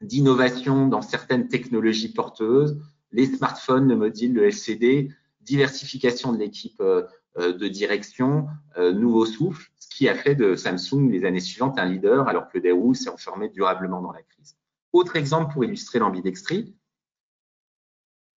d'innovation 0.00 0.88
dans 0.88 1.02
certaines 1.02 1.48
technologies 1.48 2.12
porteuses, 2.12 2.78
les 3.12 3.26
smartphones, 3.26 3.88
le 3.88 3.96
module, 3.96 4.34
le 4.34 4.46
LCD, 4.46 5.10
diversification 5.40 6.32
de 6.32 6.38
l'équipe 6.38 6.80
euh, 6.80 7.02
euh, 7.02 7.06
de 7.36 7.68
direction, 7.68 8.46
euh, 8.78 8.92
nouveau 8.92 9.26
souffle, 9.26 9.70
ce 9.78 9.88
qui 9.88 10.08
a 10.08 10.14
fait 10.14 10.34
de 10.34 10.54
Samsung 10.54 11.10
les 11.10 11.24
années 11.24 11.40
suivantes 11.40 11.78
un 11.78 11.84
leader 11.84 12.28
alors 12.28 12.48
que 12.48 12.58
Daewoo 12.58 12.94
s'est 12.94 13.10
enfermé 13.10 13.48
durablement 13.48 14.00
dans 14.00 14.12
la 14.12 14.22
crise. 14.22 14.56
Autre 14.92 15.16
exemple 15.16 15.52
pour 15.52 15.64
illustrer 15.64 15.98
l'ambidextrie, 15.98 16.76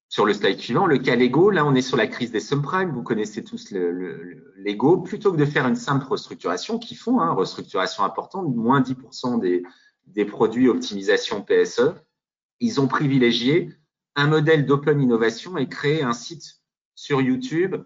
sur 0.08 0.24
le 0.24 0.32
slide 0.32 0.58
suivant, 0.58 0.86
le 0.86 0.98
cas 0.98 1.16
Lego, 1.16 1.50
là 1.50 1.66
on 1.66 1.74
est 1.74 1.82
sur 1.82 1.96
la 1.96 2.06
crise 2.06 2.30
des 2.30 2.40
subprimes, 2.40 2.90
vous 2.90 3.02
connaissez 3.02 3.42
tous 3.42 3.70
le, 3.72 4.52
Lego, 4.56 4.98
plutôt 4.98 5.32
que 5.32 5.36
de 5.36 5.44
faire 5.44 5.66
une 5.66 5.76
simple 5.76 6.06
restructuration, 6.06 6.78
qui 6.78 6.94
font, 6.94 7.20
hein, 7.20 7.32
restructuration 7.32 8.04
importante, 8.04 8.54
moins 8.54 8.80
10% 8.80 9.40
des, 9.40 10.24
produits 10.24 10.68
optimisation 10.68 11.42
PSE, 11.42 11.92
ils 12.60 12.80
ont 12.80 12.86
privilégié 12.86 13.74
un 14.14 14.28
modèle 14.28 14.64
d'open 14.64 15.00
innovation 15.00 15.58
et 15.58 15.68
créé 15.68 16.02
un 16.02 16.14
site 16.14 16.62
sur 16.94 17.20
YouTube 17.20 17.74
euh, 17.74 17.84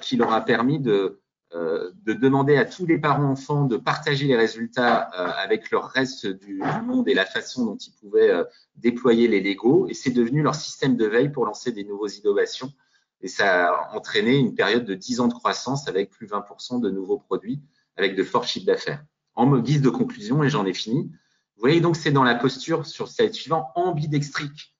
qui 0.00 0.16
leur 0.16 0.32
a 0.32 0.44
permis 0.44 0.78
de, 0.78 1.20
euh, 1.54 1.90
de, 2.04 2.14
demander 2.14 2.56
à 2.56 2.64
tous 2.64 2.86
les 2.86 2.96
parents 2.96 3.30
enfants 3.30 3.66
de 3.66 3.76
partager 3.76 4.26
les 4.26 4.36
résultats 4.36 5.10
euh, 5.18 5.32
avec 5.36 5.70
leur 5.70 5.88
reste 5.88 6.26
du, 6.26 6.62
monde 6.84 7.08
et 7.08 7.14
la 7.14 7.26
façon 7.26 7.66
dont 7.66 7.76
ils 7.76 7.92
pouvaient 7.92 8.32
déployer 8.76 9.28
les 9.28 9.40
Lego. 9.40 9.86
Et 9.88 9.94
c'est 9.94 10.10
devenu 10.10 10.42
leur 10.42 10.54
système 10.54 10.96
de 10.96 11.04
veille 11.04 11.30
pour 11.30 11.44
lancer 11.44 11.70
des 11.72 11.84
nouvelles 11.84 12.16
innovations. 12.18 12.72
Et 13.20 13.28
ça 13.28 13.68
a 13.68 13.94
entraîné 13.94 14.38
une 14.38 14.54
période 14.54 14.84
de 14.86 14.94
10 14.94 15.20
ans 15.20 15.28
de 15.28 15.34
croissance 15.34 15.88
avec 15.88 16.10
plus 16.10 16.26
20% 16.26 16.80
de 16.80 16.90
nouveaux 16.90 17.18
produits 17.18 17.60
avec 17.96 18.16
de 18.16 18.24
forts 18.24 18.44
chiffres 18.44 18.66
d'affaires. 18.66 19.04
En 19.34 19.58
guise 19.58 19.82
de 19.82 19.90
conclusion, 19.90 20.42
et 20.42 20.48
j'en 20.48 20.64
ai 20.64 20.74
fini, 20.74 21.10
vous 21.56 21.60
voyez 21.60 21.80
donc 21.80 21.96
c'est 21.96 22.10
dans 22.10 22.24
la 22.24 22.34
posture 22.34 22.86
sur 22.86 23.08
cette 23.08 23.34
suivant 23.34 23.68
ambidextrique 23.74 24.74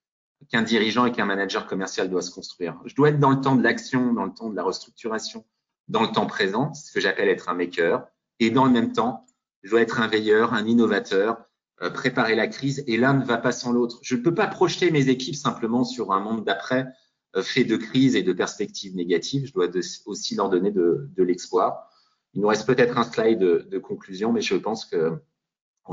qu'un 0.49 0.61
dirigeant 0.61 1.05
et 1.05 1.11
qu'un 1.11 1.25
manager 1.25 1.67
commercial 1.67 2.09
doit 2.09 2.21
se 2.21 2.31
construire. 2.31 2.79
Je 2.85 2.95
dois 2.95 3.09
être 3.09 3.19
dans 3.19 3.31
le 3.31 3.41
temps 3.41 3.55
de 3.55 3.63
l'action, 3.63 4.13
dans 4.13 4.25
le 4.25 4.33
temps 4.33 4.49
de 4.49 4.55
la 4.55 4.63
restructuration, 4.63 5.45
dans 5.87 6.01
le 6.01 6.09
temps 6.09 6.25
présent, 6.25 6.73
ce 6.73 6.91
que 6.91 6.99
j'appelle 6.99 7.29
être 7.29 7.49
un 7.49 7.53
maker, 7.53 8.05
et 8.39 8.49
dans 8.49 8.65
le 8.65 8.71
même 8.71 8.93
temps, 8.93 9.25
je 9.63 9.71
dois 9.71 9.81
être 9.81 9.99
un 9.99 10.07
veilleur, 10.07 10.53
un 10.53 10.65
innovateur, 10.65 11.43
euh, 11.81 11.89
préparer 11.89 12.35
la 12.35 12.47
crise, 12.47 12.83
et 12.87 12.97
l'un 12.97 13.13
ne 13.13 13.25
va 13.25 13.37
pas 13.37 13.51
sans 13.51 13.71
l'autre. 13.71 13.99
Je 14.01 14.15
ne 14.15 14.21
peux 14.21 14.33
pas 14.33 14.47
projeter 14.47 14.91
mes 14.91 15.09
équipes 15.09 15.35
simplement 15.35 15.83
sur 15.83 16.11
un 16.11 16.19
monde 16.19 16.43
d'après 16.43 16.87
euh, 17.35 17.41
fait 17.41 17.63
de 17.63 17.77
crise 17.77 18.15
et 18.15 18.23
de 18.23 18.33
perspectives 18.33 18.95
négatives. 18.95 19.47
Je 19.47 19.53
dois 19.53 19.67
aussi 20.05 20.35
leur 20.35 20.49
donner 20.49 20.71
de, 20.71 21.09
l'espoir. 21.17 21.89
Il 22.33 22.41
nous 22.41 22.47
reste 22.47 22.65
peut-être 22.65 22.97
un 22.97 23.03
slide 23.03 23.39
de, 23.39 23.79
conclusion, 23.79 24.31
mais 24.31 24.41
je 24.41 24.55
pense 24.55 24.85
qu'on 24.85 25.17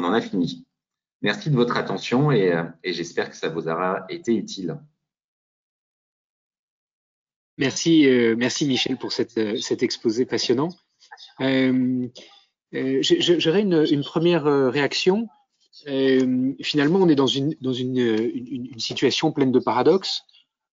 en 0.04 0.12
a 0.12 0.20
fini. 0.20 0.66
Merci 1.22 1.50
de 1.50 1.56
votre 1.56 1.76
attention 1.76 2.30
euh, 2.30 2.64
et, 2.82 2.92
j'espère 2.92 3.30
que 3.30 3.36
ça 3.36 3.48
vous 3.48 3.68
aura 3.68 4.06
été 4.08 4.34
utile. 4.34 4.78
Merci, 7.58 8.06
euh, 8.06 8.34
merci 8.38 8.64
Michel 8.66 8.96
pour 8.96 9.10
euh, 9.36 9.56
cet 9.56 9.82
exposé 9.82 10.24
passionnant. 10.24 10.70
J'aurais 11.38 11.92
une, 13.60 14.02
première 14.02 14.44
réaction. 14.44 15.28
finalement, 15.84 17.00
on 17.00 17.08
est 17.08 17.14
dans, 17.14 17.26
une, 17.26 17.54
situation 18.78 19.30
pleine 19.30 19.52
de 19.52 19.58
paradoxes. 19.58 20.24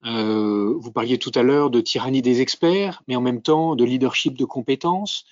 vous 0.03 0.91
parliez 0.93 1.17
tout 1.17 1.31
à 1.35 1.43
l'heure 1.43 1.69
de 1.69 1.81
tyrannie 1.81 2.21
des 2.21 2.39
experts, 2.39 3.03
mais 3.09 3.17
en 3.17 3.21
même 3.21 3.41
temps 3.41 3.75
de 3.75 3.83
leadership 3.83 4.37
de 4.37 4.45
compétences. 4.45 5.25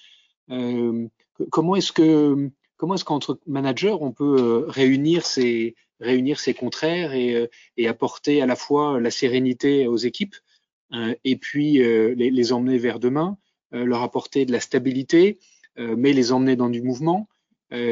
comment 0.50 1.78
est-ce 1.78 1.94
que 1.94 2.52
comment 2.78 2.96
est-ce 2.96 3.06
qu'entre 3.06 3.40
managers, 3.48 3.96
on 4.00 4.12
peut 4.12 4.38
euh, 4.40 4.66
réunir 4.68 5.26
ces, 5.26 5.76
contraires 6.58 7.14
et, 7.14 7.36
euh, 7.36 7.48
et, 7.78 7.88
apporter 7.88 8.42
à 8.42 8.46
la 8.46 8.56
fois 8.56 9.00
la 9.00 9.12
sérénité 9.12 9.88
aux 9.88 9.98
équipes 9.98 10.36
euh, 10.94 11.16
et 11.24 11.36
puis 11.36 11.74
les, 11.80 12.54
emmener 12.54 12.78
vers 12.78 13.00
demain, 13.00 13.38
leur 13.72 14.02
apporter 14.04 14.46
de 14.46 14.52
la 14.52 14.60
stabilité, 14.60 15.40
mais 15.78 16.14
les 16.14 16.32
emmener 16.32 16.56
dans 16.56 16.70
du 16.70 16.82
mouvement? 16.82 17.28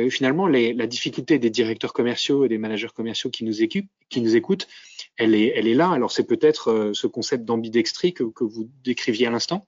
finalement, 0.10 0.48
les, 0.48 0.72
la 0.72 0.88
difficulté 0.88 1.39
des 1.39 1.50
directeurs 1.50 1.91
commerciaux 1.91 2.46
et 2.46 2.48
des 2.48 2.58
managers 2.58 2.93
commerciaux 2.96 3.30
qui 3.30 3.43
nous, 3.43 3.62
écoutent, 3.62 4.67
elle 5.17 5.36
est, 5.36 5.74
là. 5.74 5.89
Alors 5.89 6.12
c'est 6.12 6.24
peut-être 6.24 6.91
ce 6.93 7.08
concept 7.08 7.43
d'ambidextrie 7.43 8.13
que 8.13 8.24
vous 8.24 8.69
décriviez 8.84 9.28
à 9.28 9.32
l'instant 9.32 9.67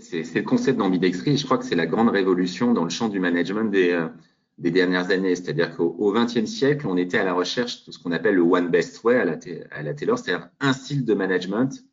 c'est 0.00 0.34
le 0.34 0.42
concept 0.42 0.78
d'ambidextrie. 0.78 1.36
Je 1.36 1.44
crois 1.44 1.58
que 1.58 1.64
c'est 1.64 1.76
la 1.76 1.86
grande 1.86 2.08
révolution 2.08 2.72
dans 2.72 2.84
le 2.84 2.90
champ 2.90 3.08
du 3.08 3.20
management 3.20 3.70
des, 3.70 3.92
euh, 3.92 4.08
dernières 4.58 5.10
années. 5.10 5.36
C'est-à-dire 5.36 5.76
qu'au 5.76 6.12
XXe 6.12 6.46
siècle, 6.46 6.86
on 6.88 6.96
était 6.96 7.18
à 7.18 7.24
la 7.24 7.32
recherche 7.32 7.84
de 7.84 7.92
ce 7.92 7.98
qu'on 7.98 8.12
appelle 8.12 8.34
le 8.34 8.42
one 8.42 8.68
best 8.68 9.02
way 9.04 9.16
à 9.16 9.24
la, 9.24 9.94
Taylor, 9.94 10.18
c'est-à-dire 10.18 10.48
un 10.60 10.72
style 10.72 11.04
de 11.04 11.14
management 11.14 11.84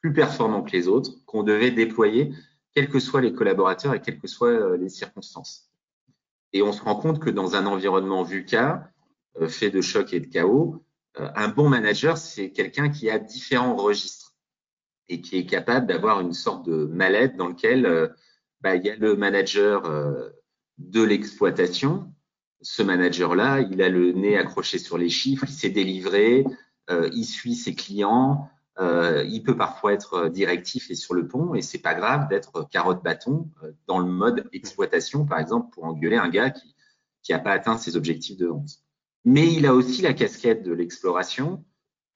plus 0.00 0.12
performant 0.12 0.62
que 0.62 0.72
les 0.72 0.88
autres 0.88 1.12
qu'on 1.26 1.42
devait 1.42 1.70
déployer, 1.70 2.32
quels 2.74 2.88
que 2.88 2.98
soient 2.98 3.20
les 3.20 3.32
collaborateurs 3.32 3.94
et 3.94 4.00
quelles 4.00 4.18
que 4.18 4.28
soient 4.28 4.48
euh, 4.48 4.76
les 4.76 4.88
circonstances. 4.88 5.70
Et 6.52 6.62
on 6.62 6.72
se 6.72 6.82
rend 6.82 6.96
compte 6.96 7.20
que 7.20 7.30
dans 7.30 7.54
un 7.54 7.66
environnement 7.66 8.22
VUCA, 8.22 8.90
euh, 9.40 9.48
fait 9.48 9.70
de 9.70 9.80
choc 9.80 10.12
et 10.12 10.20
de 10.20 10.26
chaos, 10.26 10.84
un 11.16 11.48
bon 11.48 11.68
manager, 11.68 12.16
c'est 12.16 12.50
quelqu'un 12.50 12.90
qui 12.90 13.10
a 13.10 13.18
différents 13.18 13.74
registres 13.74 14.27
et 15.08 15.20
qui 15.20 15.36
est 15.36 15.46
capable 15.46 15.86
d'avoir 15.86 16.20
une 16.20 16.32
sorte 16.32 16.66
de 16.66 16.84
mallette 16.86 17.36
dans 17.36 17.48
lequel 17.48 17.86
euh, 17.86 18.08
bah, 18.60 18.76
il 18.76 18.84
y 18.84 18.90
a 18.90 18.96
le 18.96 19.16
manager 19.16 19.86
euh, 19.86 20.30
de 20.78 21.02
l'exploitation. 21.02 22.12
Ce 22.60 22.82
manager-là, 22.82 23.60
il 23.60 23.80
a 23.82 23.88
le 23.88 24.12
nez 24.12 24.36
accroché 24.36 24.78
sur 24.78 24.98
les 24.98 25.08
chiffres, 25.08 25.44
il 25.48 25.52
s'est 25.52 25.70
délivré, 25.70 26.44
euh, 26.90 27.08
il 27.12 27.24
suit 27.24 27.54
ses 27.54 27.74
clients, 27.74 28.48
il 28.80 29.42
peut 29.44 29.56
parfois 29.56 29.92
être 29.92 30.28
directif 30.28 30.88
et 30.88 30.94
sur 30.94 31.12
le 31.12 31.26
pont, 31.26 31.52
et 31.56 31.62
c'est 31.62 31.80
pas 31.80 31.94
grave 31.94 32.28
d'être 32.28 32.68
carotte 32.70 33.02
bâton 33.02 33.50
dans 33.88 33.98
le 33.98 34.06
mode 34.06 34.48
exploitation, 34.52 35.26
par 35.26 35.40
exemple, 35.40 35.74
pour 35.74 35.82
engueuler 35.82 36.16
un 36.16 36.28
gars 36.28 36.50
qui 36.50 36.76
qui 37.28 37.32
n'a 37.32 37.38
pas 37.38 37.52
atteint 37.52 37.76
ses 37.76 37.96
objectifs 37.96 38.38
de 38.38 38.46
vente. 38.46 38.70
Mais 39.24 39.52
il 39.52 39.66
a 39.66 39.74
aussi 39.74 40.00
la 40.00 40.14
casquette 40.14 40.62
de 40.62 40.72
l'exploration, 40.72 41.64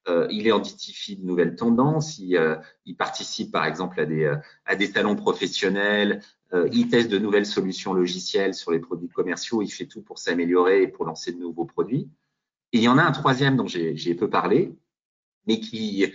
euh, 0.09 0.27
il 0.31 0.47
identifie 0.47 1.17
de 1.17 1.25
nouvelles 1.25 1.55
tendances, 1.55 2.19
il, 2.19 2.37
euh, 2.37 2.57
il, 2.87 2.97
participe 2.97 3.53
par 3.53 3.65
exemple 3.65 4.01
à 4.01 4.07
des, 4.07 4.25
euh, 4.25 4.37
à 4.65 4.75
des 4.75 4.89
salons 4.89 5.15
professionnels, 5.15 6.23
euh, 6.53 6.69
il 6.73 6.89
teste 6.89 7.09
de 7.09 7.19
nouvelles 7.19 7.47
solutions 7.47 7.93
logicielles 7.93 8.55
sur 8.55 8.73
les 8.73 8.81
produits 8.81 9.09
commerciaux, 9.09 9.63
il 9.63 9.71
fait 9.71 9.87
tout 9.87 10.03
pour 10.03 10.19
s'améliorer 10.19 10.83
et 10.83 10.89
pour 10.89 11.05
lancer 11.05 11.33
de 11.33 11.39
nouveaux 11.39 11.65
produits. 11.65 12.11
Et 12.73 12.79
il 12.79 12.83
y 12.83 12.89
en 12.89 12.99
a 12.99 13.03
un 13.03 13.13
troisième 13.13 13.57
dont 13.57 13.67
j'ai 13.67 14.15
peu 14.15 14.29
parlé, 14.29 14.75
mais 15.47 15.61
qui, 15.61 16.13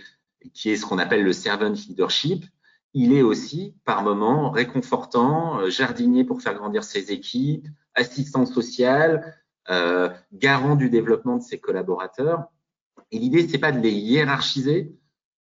qui 0.52 0.70
est 0.70 0.76
ce 0.76 0.84
qu'on 0.84 0.98
appelle 0.98 1.22
le 1.22 1.32
servant 1.32 1.70
leadership. 1.70 2.44
Il 2.94 3.12
est 3.12 3.22
aussi 3.22 3.74
par 3.84 4.02
moments 4.02 4.50
réconfortant, 4.50 5.68
jardinier 5.70 6.24
pour 6.24 6.42
faire 6.42 6.54
grandir 6.54 6.82
ses 6.82 7.12
équipes, 7.12 7.68
assistant 7.94 8.44
social, 8.44 9.36
garant 10.32 10.74
du 10.74 10.90
développement 10.90 11.36
de 11.36 11.42
ses 11.42 11.60
collaborateurs 11.60 12.48
et 13.10 13.18
l'idée, 13.18 13.48
c'est 13.48 13.58
pas 13.58 13.72
de 13.72 13.80
les 13.80 13.92
hiérarchiser, 13.92 14.94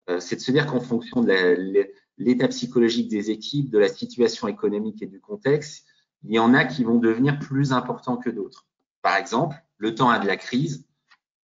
euh, 0.10 0.20
c'est 0.20 0.38
de 0.38 0.42
se 0.42 0.52
dire 0.52 0.66
qu'en 0.66 0.80
fonction 0.80 1.22
de 1.22 1.88
l'état 2.18 2.48
psychologique 2.48 3.10
des 3.10 3.32
équipes, 3.32 3.70
de 3.70 3.78
la 3.78 3.90
situation 3.90 4.48
économique 4.48 5.02
et 5.02 5.08
du 5.08 5.20
contexte, 5.20 5.86
il 6.24 6.34
y 6.34 6.40
en 6.40 6.54
a 6.54 6.66
qui 6.66 6.84
vont 6.84 7.00
devenir 7.00 7.40
plus 7.40 7.72
importants 7.72 8.18
que 8.18 8.30
d'autres. 8.30 8.66
Par 9.02 9.16
exemple, 9.16 9.56
le 9.78 9.96
temps 9.96 10.10
à 10.10 10.20
de 10.20 10.28
la 10.28 10.38
crise, 10.38 10.86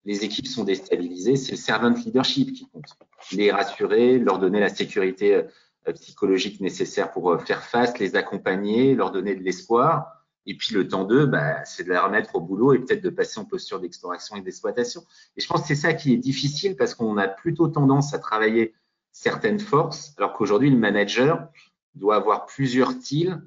les 0.03 0.23
équipes 0.23 0.47
sont 0.47 0.63
déstabilisées, 0.63 1.35
c'est 1.35 1.51
le 1.51 1.57
servant 1.57 1.89
leadership 1.89 2.53
qui 2.53 2.67
compte. 2.69 2.85
Les 3.31 3.51
rassurer, 3.51 4.19
leur 4.19 4.39
donner 4.39 4.59
la 4.59 4.69
sécurité 4.69 5.35
euh, 5.35 5.93
psychologique 5.93 6.61
nécessaire 6.61 7.11
pour 7.11 7.31
euh, 7.31 7.37
faire 7.39 7.63
face, 7.63 7.97
les 7.99 8.15
accompagner, 8.15 8.95
leur 8.95 9.11
donner 9.11 9.35
de 9.35 9.43
l'espoir. 9.43 10.14
Et 10.45 10.55
puis 10.55 10.75
le 10.75 10.87
temps 10.87 11.05
d'eux, 11.05 11.25
bah, 11.25 11.63
c'est 11.65 11.83
de 11.83 11.89
la 11.89 12.03
remettre 12.03 12.35
au 12.35 12.41
boulot 12.41 12.73
et 12.73 12.79
peut-être 12.79 13.03
de 13.03 13.09
passer 13.09 13.39
en 13.39 13.45
posture 13.45 13.79
d'exploration 13.79 14.35
et 14.35 14.41
d'exploitation. 14.41 15.03
Et 15.35 15.41
je 15.41 15.47
pense 15.47 15.61
que 15.61 15.67
c'est 15.67 15.75
ça 15.75 15.93
qui 15.93 16.13
est 16.13 16.17
difficile 16.17 16.75
parce 16.75 16.93
qu'on 16.93 17.17
a 17.17 17.27
plutôt 17.27 17.67
tendance 17.67 18.13
à 18.13 18.19
travailler 18.19 18.73
certaines 19.11 19.59
forces, 19.59 20.13
alors 20.17 20.33
qu'aujourd'hui, 20.33 20.69
le 20.69 20.77
manager 20.77 21.47
doit 21.95 22.17
avoir 22.17 22.45
plusieurs 22.45 22.91
styles 22.91 23.41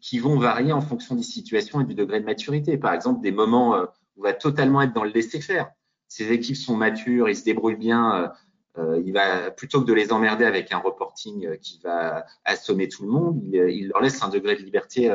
qui 0.00 0.18
vont 0.18 0.38
varier 0.38 0.72
en 0.72 0.80
fonction 0.80 1.14
des 1.14 1.22
situations 1.22 1.80
et 1.80 1.84
du 1.84 1.94
degré 1.94 2.20
de 2.20 2.24
maturité. 2.24 2.78
Par 2.78 2.94
exemple, 2.94 3.20
des 3.20 3.32
moments 3.32 3.74
euh, 3.74 3.84
où 4.16 4.20
on 4.20 4.22
va 4.22 4.32
totalement 4.32 4.80
être 4.82 4.92
dans 4.92 5.04
le 5.04 5.10
laisser-faire. 5.10 5.70
Ces 6.06 6.32
équipes 6.32 6.56
sont 6.56 6.76
matures, 6.76 7.28
ils 7.28 7.36
se 7.36 7.44
débrouillent 7.44 7.76
bien. 7.76 8.14
Euh, 8.14 8.28
euh, 8.78 9.02
il 9.04 9.12
va 9.12 9.50
plutôt 9.50 9.80
que 9.80 9.86
de 9.86 9.92
les 9.92 10.12
emmerder 10.12 10.44
avec 10.44 10.70
un 10.70 10.78
reporting 10.78 11.58
qui 11.58 11.80
va 11.82 12.24
assommer 12.44 12.88
tout 12.88 13.02
le 13.02 13.10
monde, 13.10 13.42
il 13.44 13.88
leur 13.88 14.00
laisse 14.00 14.22
un 14.22 14.28
degré 14.28 14.54
de 14.54 14.62
liberté 14.62 15.12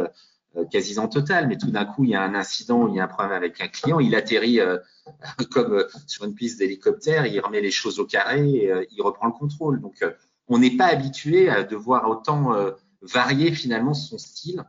quasiment 0.72 1.08
totale, 1.08 1.48
mais 1.48 1.58
tout 1.58 1.72
d'un 1.72 1.86
coup, 1.86 2.04
il 2.04 2.12
y 2.12 2.16
a 2.16 2.22
un 2.22 2.36
incident, 2.36 2.88
il 2.88 2.96
y 2.96 3.00
a 3.00 3.06
un 3.06 3.08
problème 3.08 3.34
avec 3.34 3.62
un 3.62 3.68
client, 3.68 4.00
il 4.00 4.16
atterrit 4.16 4.60
comme 5.52 5.86
sur 6.08 6.26
une 6.26 6.36
piste 6.36 6.60
d'hélicoptère, 6.60 7.26
il 7.26 7.40
remet 7.40 7.62
les 7.62 7.72
choses 7.72 8.00
au 8.00 8.06
carré, 8.06 8.70
il 8.92 9.02
reprend 9.02 9.28
le 9.28 9.34
contrôle. 9.34 9.82
Donc, 9.82 10.04
on 10.48 10.60
n'est 10.60 10.78
pas 10.78 10.86
habitué 10.86 11.50
à 11.50 11.64
devoir 11.64 12.10
autant 12.10 12.54
varier 13.02 13.52
finalement 13.52 13.94
son 13.94 14.18
style. 14.18 14.64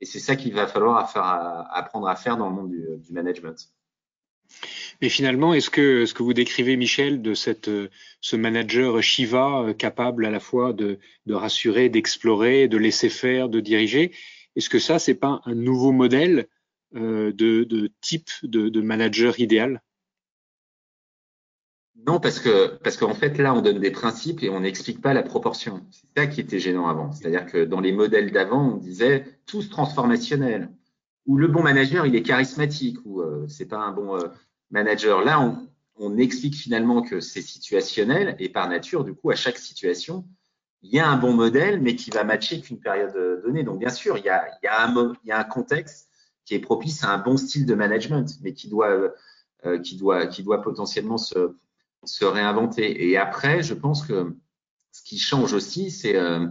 Et 0.00 0.06
c'est 0.06 0.18
ça 0.18 0.36
qu'il 0.36 0.54
va 0.54 0.66
falloir 0.66 0.98
apprendre 1.74 2.08
à 2.08 2.16
faire 2.16 2.36
dans 2.36 2.48
le 2.48 2.54
monde 2.54 2.70
du, 2.70 3.12
management. 3.12 3.68
Mais 5.00 5.08
finalement, 5.08 5.54
est-ce 5.54 5.70
que 5.70 6.06
ce 6.06 6.14
que 6.14 6.22
vous 6.22 6.34
décrivez, 6.34 6.76
Michel, 6.76 7.22
de 7.22 7.34
ce 7.34 8.36
manager 8.36 9.02
Shiva 9.02 9.62
euh, 9.62 9.74
capable 9.74 10.26
à 10.26 10.30
la 10.30 10.40
fois 10.40 10.72
de, 10.72 10.98
rassurer, 11.28 11.88
d'explorer, 11.88 12.66
de 12.66 12.76
laisser 12.76 13.08
faire, 13.08 13.48
de 13.48 13.60
diriger, 13.60 14.12
est-ce 14.56 14.68
que 14.68 14.78
ça, 14.78 14.98
c'est 14.98 15.14
pas 15.14 15.40
un 15.44 15.54
nouveau 15.54 15.92
modèle 15.92 16.48
euh, 16.94 17.32
de, 17.32 17.90
type 18.00 18.30
de 18.42 18.80
manager 18.80 19.38
idéal? 19.38 19.82
Non, 22.06 22.18
parce 22.18 22.38
que 22.38 22.76
parce 22.78 22.96
qu'en 22.96 23.14
fait 23.14 23.36
là, 23.38 23.54
on 23.54 23.60
donne 23.60 23.78
des 23.78 23.90
principes 23.90 24.42
et 24.42 24.48
on 24.48 24.60
n'explique 24.60 25.00
pas 25.00 25.12
la 25.12 25.22
proportion. 25.22 25.86
C'est 25.90 26.06
ça 26.16 26.26
qui 26.26 26.40
était 26.40 26.58
gênant 26.58 26.88
avant. 26.88 27.12
C'est-à-dire 27.12 27.46
que 27.46 27.64
dans 27.64 27.80
les 27.80 27.92
modèles 27.92 28.32
d'avant, 28.32 28.74
on 28.74 28.76
disait 28.76 29.26
tous 29.46 29.68
transformationnels, 29.68 30.70
ou 31.26 31.36
le 31.36 31.46
bon 31.48 31.62
manager, 31.62 32.06
il 32.06 32.14
est 32.16 32.22
charismatique, 32.22 32.98
ou 33.04 33.20
euh, 33.20 33.46
c'est 33.48 33.66
pas 33.66 33.78
un 33.78 33.92
bon 33.92 34.16
euh, 34.16 34.28
manager. 34.70 35.22
Là, 35.22 35.40
on, 35.40 35.68
on 35.96 36.16
explique 36.16 36.54
finalement 36.54 37.02
que 37.02 37.20
c'est 37.20 37.42
situationnel 37.42 38.36
et 38.38 38.48
par 38.48 38.68
nature, 38.68 39.04
du 39.04 39.14
coup, 39.14 39.30
à 39.30 39.36
chaque 39.36 39.58
situation, 39.58 40.24
il 40.82 40.90
y 40.92 40.98
a 40.98 41.08
un 41.08 41.16
bon 41.16 41.32
modèle, 41.32 41.80
mais 41.80 41.96
qui 41.96 42.10
va 42.10 42.24
matcher 42.24 42.60
qu'une 42.60 42.80
période 42.80 43.14
euh, 43.16 43.42
donnée. 43.42 43.62
Donc, 43.64 43.78
bien 43.78 43.90
sûr, 43.90 44.16
il 44.16 44.24
y 44.24 44.30
a, 44.30 44.46
il 44.62 44.66
y 44.66 44.68
a, 44.68 44.86
un, 44.86 45.12
il 45.24 45.28
y 45.28 45.32
a 45.32 45.38
un 45.38 45.44
contexte 45.44 46.08
qui 46.44 46.54
est 46.54 46.60
propice 46.60 47.04
à 47.04 47.10
un 47.10 47.18
bon 47.18 47.36
style 47.36 47.66
de 47.66 47.74
management, 47.74 48.26
mais 48.42 48.54
qui 48.54 48.68
doit, 48.68 49.12
euh, 49.66 49.78
qui 49.80 49.96
doit, 49.96 50.26
qui 50.26 50.42
doit 50.42 50.62
potentiellement 50.62 51.18
se 51.18 51.54
se 52.04 52.24
réinventer. 52.24 53.08
Et 53.08 53.16
après, 53.16 53.62
je 53.62 53.74
pense 53.74 54.06
que 54.06 54.34
ce 54.92 55.02
qui 55.02 55.18
change 55.18 55.52
aussi, 55.52 55.90
c'est 55.90 56.16
euh, 56.16 56.46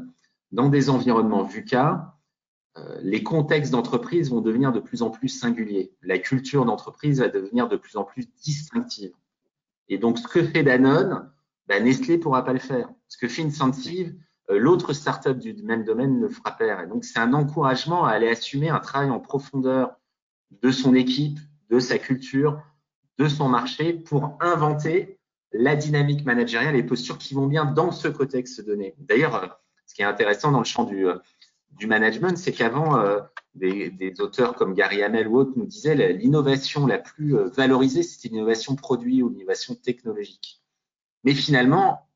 dans 0.51 0.69
des 0.69 0.89
environnements 0.89 1.43
VUCA, 1.43 2.15
euh, 2.77 2.99
les 3.01 3.23
contextes 3.23 3.71
d'entreprise 3.71 4.29
vont 4.29 4.41
devenir 4.41 4.71
de 4.71 4.79
plus 4.79 5.01
en 5.01 5.09
plus 5.09 5.29
singuliers. 5.29 5.91
La 6.01 6.19
culture 6.19 6.65
d'entreprise 6.65 7.19
va 7.19 7.29
devenir 7.29 7.67
de 7.67 7.75
plus 7.75 7.97
en 7.97 8.03
plus 8.03 8.27
distinctive. 8.43 9.11
Et 9.87 9.97
donc, 9.97 10.19
ce 10.19 10.27
que 10.27 10.43
fait 10.43 10.63
Danone, 10.63 11.31
bah, 11.69 11.79
Nestlé 11.79 12.17
ne 12.17 12.21
pourra 12.21 12.43
pas 12.43 12.51
le 12.51 12.59
faire. 12.59 12.89
Ce 13.07 13.17
que 13.17 13.27
fait 13.27 13.43
Incentive, 13.43 14.15
euh, 14.49 14.57
l'autre 14.57 14.91
startup 14.91 15.37
du 15.37 15.53
même 15.63 15.83
domaine 15.83 16.19
le 16.19 16.27
fera 16.27 16.51
faire. 16.51 16.81
Et 16.81 16.87
donc, 16.87 17.05
c'est 17.05 17.19
un 17.19 17.33
encouragement 17.33 18.05
à 18.05 18.11
aller 18.11 18.27
assumer 18.27 18.69
un 18.69 18.79
travail 18.79 19.11
en 19.11 19.19
profondeur 19.19 19.95
de 20.63 20.71
son 20.71 20.95
équipe, 20.95 21.37
de 21.69 21.79
sa 21.79 21.99
culture, 21.99 22.59
de 23.19 23.27
son 23.27 23.47
marché 23.47 23.93
pour 23.93 24.35
inventer 24.39 25.19
la 25.51 25.75
dynamique 25.75 26.25
managériale 26.25 26.73
et 26.73 26.81
les 26.81 26.87
postures 26.87 27.19
qui 27.19 27.35
vont 27.35 27.45
bien 27.45 27.65
dans 27.65 27.91
ce 27.91 28.07
contexte 28.07 28.65
donné. 28.65 28.95
D'ailleurs, 28.97 29.35
euh, 29.35 29.47
ce 29.85 29.93
qui 29.93 30.01
est 30.01 30.05
intéressant 30.05 30.51
dans 30.51 30.59
le 30.59 30.65
champ 30.65 30.85
du, 30.85 31.07
euh, 31.07 31.17
management, 31.85 32.35
c'est 32.35 32.51
qu'avant, 32.51 33.01
des, 33.55 33.89
des, 33.89 34.19
auteurs 34.19 34.53
comme 34.55 34.73
Gary 34.73 35.01
Hamel 35.01 35.27
ou 35.29 35.37
autres 35.37 35.53
nous 35.55 35.65
disaient 35.65 36.13
l'innovation 36.13 36.85
la 36.85 36.97
plus 36.97 37.35
valorisée, 37.55 38.03
c'était 38.03 38.27
l'innovation 38.27 38.75
produit 38.75 39.23
ou 39.23 39.29
l'innovation 39.29 39.75
technologique. 39.75 40.58
Mais 41.23 41.33
finalement, 41.33 42.07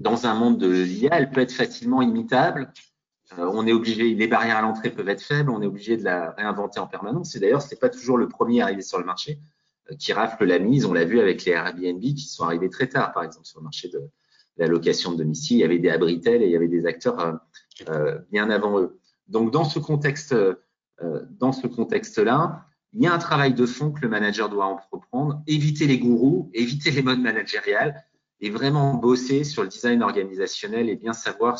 dans 0.00 0.26
un 0.26 0.34
monde 0.34 0.58
de 0.58 0.68
l'IA, 0.68 1.10
elle 1.12 1.30
peut 1.30 1.40
être 1.40 1.52
facilement 1.52 2.02
imitable. 2.02 2.72
on 3.36 3.66
est 3.66 3.72
obligé, 3.72 4.14
les 4.14 4.26
barrières 4.26 4.58
à 4.58 4.62
l'entrée 4.62 4.90
peuvent 4.90 5.08
être 5.08 5.22
faibles, 5.22 5.50
on 5.50 5.62
est 5.62 5.66
obligé 5.66 5.96
de 5.96 6.04
la 6.04 6.32
réinventer 6.32 6.80
en 6.80 6.86
permanence. 6.86 7.34
Et 7.34 7.40
d'ailleurs, 7.40 7.62
ce 7.62 7.74
n'est 7.74 7.78
pas 7.78 7.88
toujours 7.88 8.18
le 8.18 8.28
premier 8.28 8.60
à 8.60 8.64
arriver 8.64 8.82
sur 8.82 8.98
le 8.98 9.04
marché 9.04 9.38
qui 9.98 10.12
raflent 10.12 10.44
la 10.44 10.58
mise. 10.58 10.84
On 10.84 10.92
l'a 10.92 11.04
vu 11.04 11.20
avec 11.20 11.44
les 11.44 11.52
Airbnb 11.52 12.00
qui 12.00 12.28
sont 12.28 12.44
arrivés 12.44 12.70
très 12.70 12.88
tard, 12.88 13.12
par 13.12 13.24
exemple, 13.24 13.46
sur 13.46 13.60
le 13.60 13.64
marché 13.64 13.88
de 13.88 14.02
la 14.56 14.66
location 14.66 15.12
de 15.12 15.18
domicile. 15.18 15.58
Il 15.58 15.60
y 15.60 15.64
avait 15.64 15.78
des 15.78 15.90
Abritel 15.90 16.42
et 16.42 16.46
il 16.46 16.52
y 16.52 16.56
avait 16.56 16.68
des 16.68 16.86
acteurs 16.86 17.20
euh, 17.20 17.32
euh, 17.88 18.18
bien 18.30 18.50
avant 18.50 18.78
eux. 18.80 18.98
Donc, 19.28 19.52
dans 19.52 19.64
ce 19.64 19.78
contexte, 19.78 20.32
euh, 20.32 20.54
dans 21.30 21.52
ce 21.52 21.66
contexte-là, 21.66 22.66
il 22.92 23.02
y 23.02 23.06
a 23.06 23.12
un 23.12 23.18
travail 23.18 23.54
de 23.54 23.66
fond 23.66 23.90
que 23.90 24.00
le 24.00 24.08
manager 24.08 24.48
doit 24.48 24.66
entreprendre, 24.66 25.42
éviter 25.46 25.86
les 25.86 25.98
gourous, 25.98 26.50
éviter 26.54 26.90
les 26.92 27.02
modes 27.02 27.20
managériales 27.20 28.04
et 28.44 28.50
vraiment 28.50 28.94
bosser 28.94 29.42
sur 29.42 29.62
le 29.62 29.68
design 29.68 30.02
organisationnel 30.02 30.88
et 30.90 30.96
bien 30.96 31.12
savoir 31.12 31.58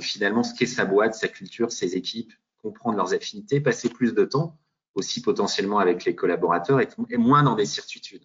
finalement 0.00 0.42
ce 0.42 0.54
qu'est 0.54 0.66
sa 0.66 0.84
boîte, 0.84 1.14
sa 1.14 1.28
culture, 1.28 1.72
ses 1.72 1.96
équipes, 1.96 2.32
comprendre 2.62 2.96
leurs 2.96 3.14
affinités, 3.14 3.60
passer 3.60 3.88
plus 3.88 4.12
de 4.14 4.24
temps 4.24 4.58
aussi 4.94 5.22
potentiellement 5.22 5.78
avec 5.78 6.04
les 6.04 6.14
collaborateurs 6.14 6.80
et, 6.80 7.16
moins 7.16 7.42
dans 7.42 7.54
des 7.54 7.66
certitudes. 7.66 8.24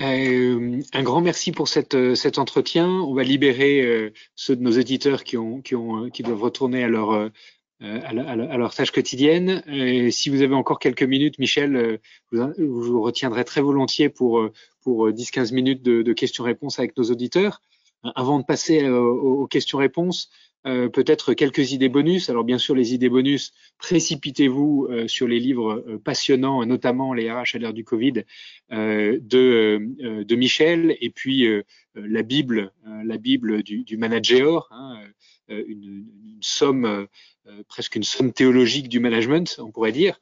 Euh, 0.00 0.80
un 0.92 1.02
grand 1.02 1.20
merci 1.20 1.52
pour 1.52 1.68
euh, 1.94 2.14
cet 2.14 2.38
entretien. 2.38 2.88
On 2.88 3.14
va 3.14 3.22
libérer 3.22 3.82
euh, 3.82 4.12
ceux 4.34 4.56
de 4.56 4.62
nos 4.62 4.72
éditeurs 4.72 5.22
qui, 5.22 5.36
doivent 5.36 6.42
retourner 6.42 6.82
à 6.82 6.88
leur, 6.88 7.10
à, 7.12 7.28
à, 7.80 8.56
leur 8.56 8.74
tâche 8.74 8.90
quotidienne. 8.90 9.62
si 10.10 10.30
vous 10.30 10.42
avez 10.42 10.54
encore 10.54 10.80
quelques 10.80 11.04
minutes, 11.04 11.38
Michel, 11.38 12.00
je 12.32 12.62
vous 12.64 13.02
retiendrai 13.02 13.44
très 13.44 13.60
volontiers 13.60 14.08
pour, 14.08 14.50
pour 14.84 15.08
10-15 15.08 15.52
minutes 15.52 15.82
de, 15.82 16.12
questions-réponses 16.12 16.78
avec 16.78 16.96
nos 16.96 17.04
auditeurs. 17.04 17.60
Avant 18.14 18.38
de 18.38 18.44
passer 18.44 18.86
aux 18.86 19.46
questions-réponses, 19.46 20.28
euh, 20.66 20.88
peut-être 20.88 21.34
quelques 21.34 21.72
idées 21.72 21.90
bonus. 21.90 22.30
Alors 22.30 22.42
bien 22.42 22.56
sûr, 22.56 22.74
les 22.74 22.94
idées 22.94 23.10
bonus, 23.10 23.52
précipitez-vous 23.78 24.88
euh, 24.88 25.06
sur 25.08 25.28
les 25.28 25.38
livres 25.38 25.84
euh, 25.86 25.98
passionnants, 25.98 26.64
notamment 26.64 27.12
les 27.12 27.30
RH 27.30 27.54
à 27.54 27.58
l'ère 27.58 27.74
du 27.74 27.84
Covid 27.84 28.24
de, 28.70 29.22
de 30.24 30.34
Michel, 30.34 30.96
et 31.00 31.10
puis 31.10 31.46
la 31.94 32.22
Bible, 32.22 32.72
la 33.04 33.18
Bible 33.18 33.62
du, 33.62 33.96
manager, 33.96 34.68
hein, 34.72 35.00
une, 35.48 36.06
somme, 36.40 37.06
presque 37.68 37.94
une 37.94 38.02
somme 38.02 38.32
théologique 38.32 38.88
du 38.88 39.00
management, 39.00 39.56
on 39.58 39.70
pourrait 39.70 39.92
dire. 39.92 40.18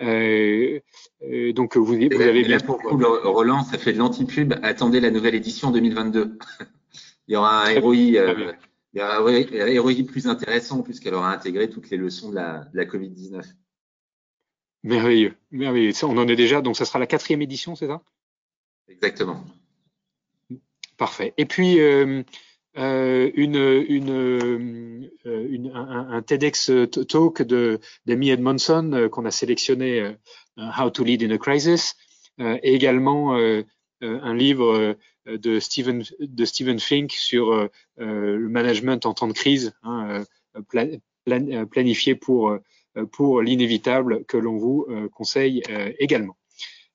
Donc 0.00 1.76
vous, 1.76 1.84
vous 1.84 2.20
avez 2.20 2.42
bien. 2.42 2.58
Pour 2.60 2.80
Roland, 2.82 3.62
ça 3.64 3.78
fait 3.78 3.92
de 3.92 3.98
l'anti-pub. 3.98 4.54
Attendez 4.62 5.00
la 5.00 5.10
nouvelle 5.10 5.34
édition 5.34 5.70
2022. 5.70 6.38
Il 7.28 7.32
y 7.32 7.36
aura 7.36 7.64
un 7.64 7.70
héroï 7.70 8.18
il 8.94 9.00
y 9.00 9.02
a 9.02 9.16
un 9.18 9.66
héroïque 9.66 10.08
plus 10.08 10.28
intéressant 10.28 10.82
puisqu'elle 10.82 11.14
aura 11.14 11.32
intégré 11.32 11.68
toutes 11.68 11.90
les 11.90 11.96
leçons 11.96 12.30
de 12.30 12.36
la, 12.36 12.64
de 12.72 12.76
la 12.76 12.84
Covid-19. 12.84 13.42
Merveilleux, 14.84 15.34
merveilleux. 15.50 15.92
on 16.04 16.16
en 16.16 16.28
est 16.28 16.36
déjà, 16.36 16.60
donc 16.60 16.76
ça 16.76 16.84
sera 16.84 17.00
la 17.00 17.06
quatrième 17.06 17.42
édition, 17.42 17.74
c'est 17.74 17.88
ça? 17.88 18.02
Exactement. 18.86 19.44
Parfait. 20.96 21.34
Et 21.38 21.46
puis 21.46 21.78
euh, 22.76 23.30
euh, 23.36 23.84
une, 23.88 25.72
un, 25.74 26.22
TEDx 26.22 26.72
talk 27.08 27.42
de 27.42 27.78
d'Amy 28.06 28.30
Edmondson 28.30 28.90
euh, 28.92 29.08
qu'on 29.08 29.24
a 29.24 29.30
sélectionné, 29.30 30.14
How 30.56 30.90
to 30.90 31.04
Lead 31.04 31.22
in 31.22 31.30
a 31.30 31.38
Crisis, 31.38 31.96
et 32.38 32.74
également 32.74 33.34
un 34.00 34.34
livre 34.34 34.96
de 35.26 35.60
Stephen, 35.60 36.02
de 36.20 36.44
Stephen 36.44 36.78
Fink 36.78 37.12
sur 37.12 37.68
le 37.96 38.48
management 38.48 39.06
en 39.06 39.14
temps 39.14 39.28
de 39.28 39.32
crise, 39.32 39.72
hein, 39.82 40.24
planifié 41.70 42.14
pour, 42.14 42.56
pour 43.12 43.42
l'inévitable 43.42 44.24
que 44.26 44.36
l'on 44.36 44.56
vous 44.56 44.86
conseille 45.12 45.62
également. 45.98 46.36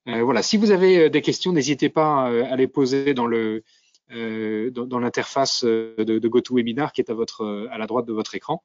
voilà, 0.05 0.41
si 0.41 0.55
vous 0.55 0.71
avez 0.71 1.09
des 1.09 1.21
questions, 1.21 1.51
n'hésitez 1.51 1.89
pas 1.89 2.27
à 2.27 2.55
les 2.55 2.67
poser 2.67 3.13
dans 3.13 3.27
le 3.27 3.63
dans, 4.09 4.85
dans 4.85 4.99
l'interface 4.99 5.63
de, 5.63 5.95
de 5.97 6.27
GoToWebinar 6.27 6.93
qui 6.93 7.01
est 7.01 7.09
à 7.09 7.13
votre 7.13 7.67
à 7.71 7.77
la 7.77 7.87
droite 7.87 8.05
de 8.05 8.13
votre 8.13 8.35
écran. 8.35 8.63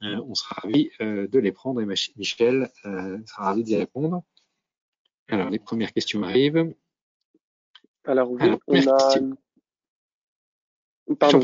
on 0.00 0.34
sera 0.34 0.56
ravi 0.62 0.90
de 1.00 1.38
les 1.38 1.52
prendre 1.52 1.80
et 1.80 1.86
Michel 1.86 2.70
sera 2.82 3.44
ravi 3.44 3.62
d'y 3.62 3.76
répondre. 3.76 4.22
Alors, 5.28 5.50
les 5.50 5.58
premières 5.58 5.92
questions 5.92 6.22
arrivent. 6.22 6.74
Alors 8.04 8.30
oui, 8.32 8.40
on 8.66 8.88
a, 8.88 9.14
Pardon, 11.18 11.40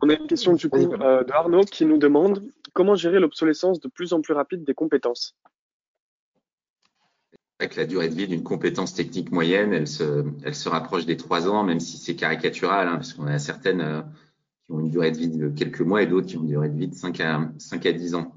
on 0.00 0.08
a 0.08 0.14
une 0.14 0.26
question 0.26 0.54
du 0.54 0.68
coup 0.68 0.78
euh, 0.78 1.24
de 1.24 1.32
Arnaud 1.32 1.64
qui 1.64 1.84
nous 1.84 1.98
demande 1.98 2.44
comment 2.72 2.94
gérer 2.94 3.18
l'obsolescence 3.18 3.80
de 3.80 3.88
plus 3.88 4.12
en 4.12 4.20
plus 4.20 4.34
rapide 4.34 4.64
des 4.64 4.74
compétences? 4.74 5.36
La 7.76 7.84
durée 7.84 8.08
de 8.08 8.14
vie 8.14 8.26
d'une 8.26 8.42
compétence 8.42 8.94
technique 8.94 9.30
moyenne, 9.32 9.74
elle 9.74 9.86
se, 9.86 10.68
rapproche 10.68 11.04
des 11.04 11.18
trois 11.18 11.46
ans, 11.46 11.62
même 11.62 11.78
si 11.78 11.98
c'est 11.98 12.16
caricatural, 12.16 12.88
hein, 12.88 12.94
parce 12.94 13.12
qu'on 13.12 13.26
a 13.26 13.38
certaines 13.38 13.82
euh, 13.82 14.00
qui 14.64 14.72
ont 14.72 14.80
une 14.80 14.88
durée 14.88 15.10
de 15.10 15.18
vie 15.18 15.28
de 15.28 15.50
quelques 15.50 15.82
mois 15.82 16.02
et 16.02 16.06
d'autres 16.06 16.26
qui 16.26 16.38
ont 16.38 16.40
une 16.40 16.48
durée 16.48 16.70
de 16.70 16.78
vie 16.78 16.88
de 16.88 16.94
5 16.94 17.20
à, 17.20 17.50
5 17.58 17.84
à 17.84 17.92
10 17.92 18.14
ans. 18.14 18.34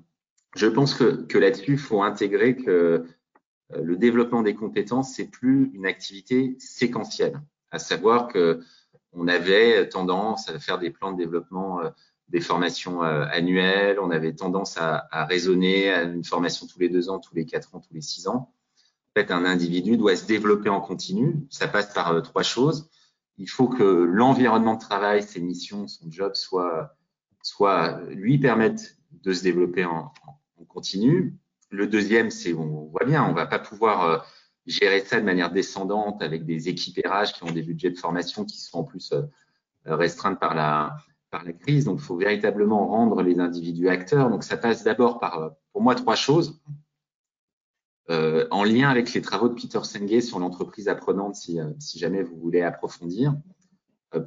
Je 0.58 0.68
pense 0.68 0.94
que, 0.94 1.24
que 1.24 1.38
là-dessus, 1.38 1.74
il 1.74 1.78
faut 1.78 2.04
intégrer 2.04 2.58
que 2.58 2.72
euh, 2.72 3.06
le 3.82 3.96
développement 3.96 4.42
des 4.42 4.56
compétences, 4.56 5.14
c'est 5.16 5.32
plus 5.32 5.72
une 5.74 5.86
activité 5.86 6.58
séquentielle 6.60 7.42
à 7.72 7.80
savoir 7.80 8.28
que 8.28 8.60
on 9.14 9.30
avait 9.30 9.88
tendance 9.88 10.50
à 10.50 10.60
faire 10.60 10.80
des 10.80 10.90
plans 10.90 11.14
de 11.14 11.18
développement 11.18 11.80
euh, 11.80 11.90
des 12.28 12.42
formations 12.42 13.02
annuelles, 13.02 14.00
on 14.00 14.10
avait 14.10 14.34
tendance 14.34 14.78
à, 14.78 15.08
à, 15.12 15.26
raisonner 15.26 15.92
à 15.92 16.04
une 16.04 16.24
formation 16.24 16.68
tous 16.68 16.80
les 16.80 16.90
deux 16.90 17.10
ans, 17.10 17.20
tous 17.20 17.36
les 17.36 17.46
quatre 17.46 17.76
ans, 17.76 17.80
tous 17.80 17.94
les 17.94 18.02
six 18.02 18.28
ans. 18.28 18.53
Fait, 19.16 19.32
un 19.32 19.46
individu 19.46 19.98
doit 19.98 20.16
se 20.16 20.26
développer 20.26 20.70
en 20.70 20.82
continu. 20.82 21.46
Ça 21.50 21.68
passe 21.68 21.94
par 21.94 22.22
trois 22.24 22.44
choses. 22.44 22.90
Il 23.38 23.50
faut 23.50 23.68
que 23.68 23.84
l'environnement 23.84 24.76
de 24.76 24.80
travail, 24.80 25.24
ses 25.24 25.42
missions, 25.42 25.88
son 25.88 26.10
job, 26.12 26.34
soit, 26.36 26.96
soit 27.42 28.02
lui 28.10 28.38
permettent 28.38 28.98
de 29.12 29.34
se 29.34 29.44
développer 29.44 29.86
en, 29.86 30.12
continu. 30.68 31.36
Le 31.70 31.86
deuxième, 31.86 32.32
c'est 32.32 32.54
on 32.54 32.88
voit 32.88 33.06
bien, 33.06 33.24
on 33.24 33.34
va 33.34 33.46
pas 33.46 33.60
pouvoir 33.60 34.26
gérer 34.66 35.02
ça 35.02 35.20
de 35.20 35.26
manière 35.26 35.52
descendante 35.52 36.22
avec 36.22 36.46
des 36.46 36.58
RH 36.58 37.34
qui 37.34 37.44
ont 37.44 37.52
des 37.52 37.62
budgets 37.62 37.92
de 37.92 37.98
formation 37.98 38.46
qui 38.46 38.60
sont 38.60 38.80
en 38.80 38.84
plus 38.84 39.12
euh, 39.12 39.22
restreintes 39.86 40.40
par 40.40 40.56
la, 40.56 40.98
par 41.30 41.44
la 41.44 41.54
crise. 41.54 41.86
Donc, 41.86 42.00
il 42.00 42.04
faut 42.04 42.16
véritablement 42.16 42.88
rendre 42.88 43.22
les 43.22 43.40
individus 43.40 43.90
acteurs. 43.90 44.30
Donc, 44.30 44.44
ça 44.44 44.58
passe 44.58 44.84
d'abord 44.84 45.20
par, 45.20 45.40
euh, 45.40 45.50
pour 45.74 45.82
moi, 45.82 45.96
trois 45.96 46.16
choses. 46.16 46.62
Euh, 48.10 48.48
en 48.52 48.64
lien 48.64 48.90
avec 48.90 49.14
les 49.14 49.22
travaux 49.22 49.48
de 49.48 49.54
Peter 49.54 49.80
Senge 49.84 50.20
sur 50.20 50.40
l'entreprise 50.40 50.90
apprenante, 50.90 51.36
si, 51.36 51.60
euh, 51.60 51.72
jamais 51.96 52.22
vous 52.22 52.38
voulez 52.38 52.62
approfondir. 52.62 53.36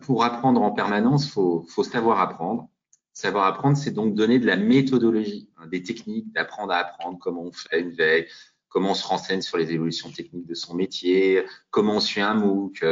pour 0.03 0.25
apprendre 0.25 0.63
en 0.63 0.73
permanence, 0.73 1.27
il 1.27 1.31
faut, 1.31 1.85
savoir 1.85 2.21
apprendre. 2.21 2.69
Savoir 3.13 3.47
apprendre, 3.47 3.77
c'est 3.77 3.93
donc 3.93 4.15
donner 4.15 4.39
de 4.39 4.47
la 4.47 4.57
méthodologie, 4.57 5.49
hein, 5.57 5.69
des 5.69 5.83
techniques 5.83 6.33
d'apprendre 6.33 6.73
à 6.73 6.79
apprendre, 6.79 7.19
comment 7.21 7.45
on 7.45 7.53
fait 7.53 7.81
une 7.81 7.93
veille, 7.93 8.27
comment 8.69 8.91
on 8.91 8.95
se 8.95 9.07
renseigne 9.07 9.41
sur 9.41 9.59
les 9.59 9.73
évolutions 9.73 10.11
techniques 10.11 10.47
de 10.47 10.55
son 10.55 10.75
métier, 10.75 11.45
comment 11.71 11.95
on 11.95 12.01
suit 12.01 12.21
un 12.21 12.35
MOOC, 12.35 12.83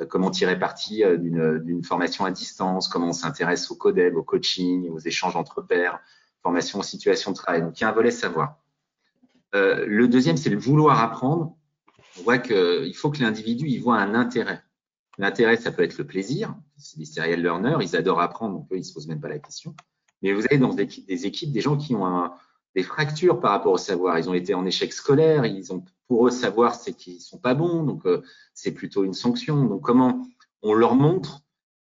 euh, 0.00 0.06
comment 0.06 0.30
tirer 0.30 0.58
parti 0.58 1.04
euh, 1.04 1.16
d'une 1.16 1.84
formation 1.84 2.24
à 2.24 2.30
distance, 2.30 2.88
comment 2.88 3.08
on 3.08 3.12
s'intéresse 3.12 3.70
au 3.70 3.76
codeb, 3.76 4.16
au 4.16 4.22
coaching, 4.22 4.88
aux 4.90 4.98
échanges 4.98 5.36
entre 5.36 5.62
pairs, 5.62 6.00
formation 6.42 6.78
en 6.78 6.82
situation 6.82 7.32
de 7.32 7.36
travail. 7.36 7.62
Donc, 7.62 7.78
il 7.78 7.82
y 7.82 7.84
a 7.84 7.88
un 7.88 7.92
volet 7.92 8.10
savoir. 8.10 8.58
Euh, 9.54 9.84
le 9.86 10.08
deuxième, 10.08 10.36
c'est 10.36 10.50
le 10.50 10.58
vouloir 10.58 11.00
apprendre. 11.00 11.56
On 12.18 12.22
voit 12.22 12.38
qu'il 12.38 12.94
faut 12.94 13.10
que 13.10 13.22
l'individu 13.22 13.66
y 13.66 13.78
voit 13.78 13.96
un 13.96 14.14
intérêt. 14.14 14.62
L'intérêt, 15.18 15.56
ça 15.56 15.72
peut 15.72 15.82
être 15.82 15.98
le 15.98 16.06
plaisir. 16.06 16.54
C'est 16.76 16.98
des 16.98 17.04
serial 17.04 17.40
learners, 17.40 17.78
ils 17.80 17.96
adorent 17.96 18.20
apprendre, 18.20 18.58
donc 18.58 18.72
eux, 18.72 18.76
ils 18.76 18.84
se 18.84 18.92
posent 18.92 19.08
même 19.08 19.20
pas 19.20 19.28
la 19.28 19.38
question. 19.38 19.74
Mais 20.22 20.32
vous 20.32 20.44
avez 20.44 20.58
dans 20.58 20.74
des, 20.74 21.26
équipes 21.26 21.52
des 21.52 21.60
gens 21.60 21.76
qui 21.76 21.94
ont 21.94 22.30
des 22.74 22.82
fractures 22.82 23.40
par 23.40 23.52
rapport 23.52 23.72
au 23.72 23.78
savoir. 23.78 24.18
Ils 24.18 24.28
ont 24.28 24.34
été 24.34 24.54
en 24.54 24.66
échec 24.66 24.92
scolaire, 24.92 25.46
ils 25.46 25.72
ont 25.72 25.84
pour 26.08 26.26
eux 26.26 26.30
savoir 26.30 26.74
c'est 26.74 26.92
qu'ils 26.92 27.20
sont 27.20 27.38
pas 27.38 27.54
bons, 27.54 27.82
donc 27.82 28.06
euh, 28.06 28.22
c'est 28.54 28.72
plutôt 28.72 29.04
une 29.04 29.14
sanction. 29.14 29.64
Donc 29.64 29.82
comment 29.82 30.26
on 30.62 30.74
leur 30.74 30.94
montre 30.94 31.40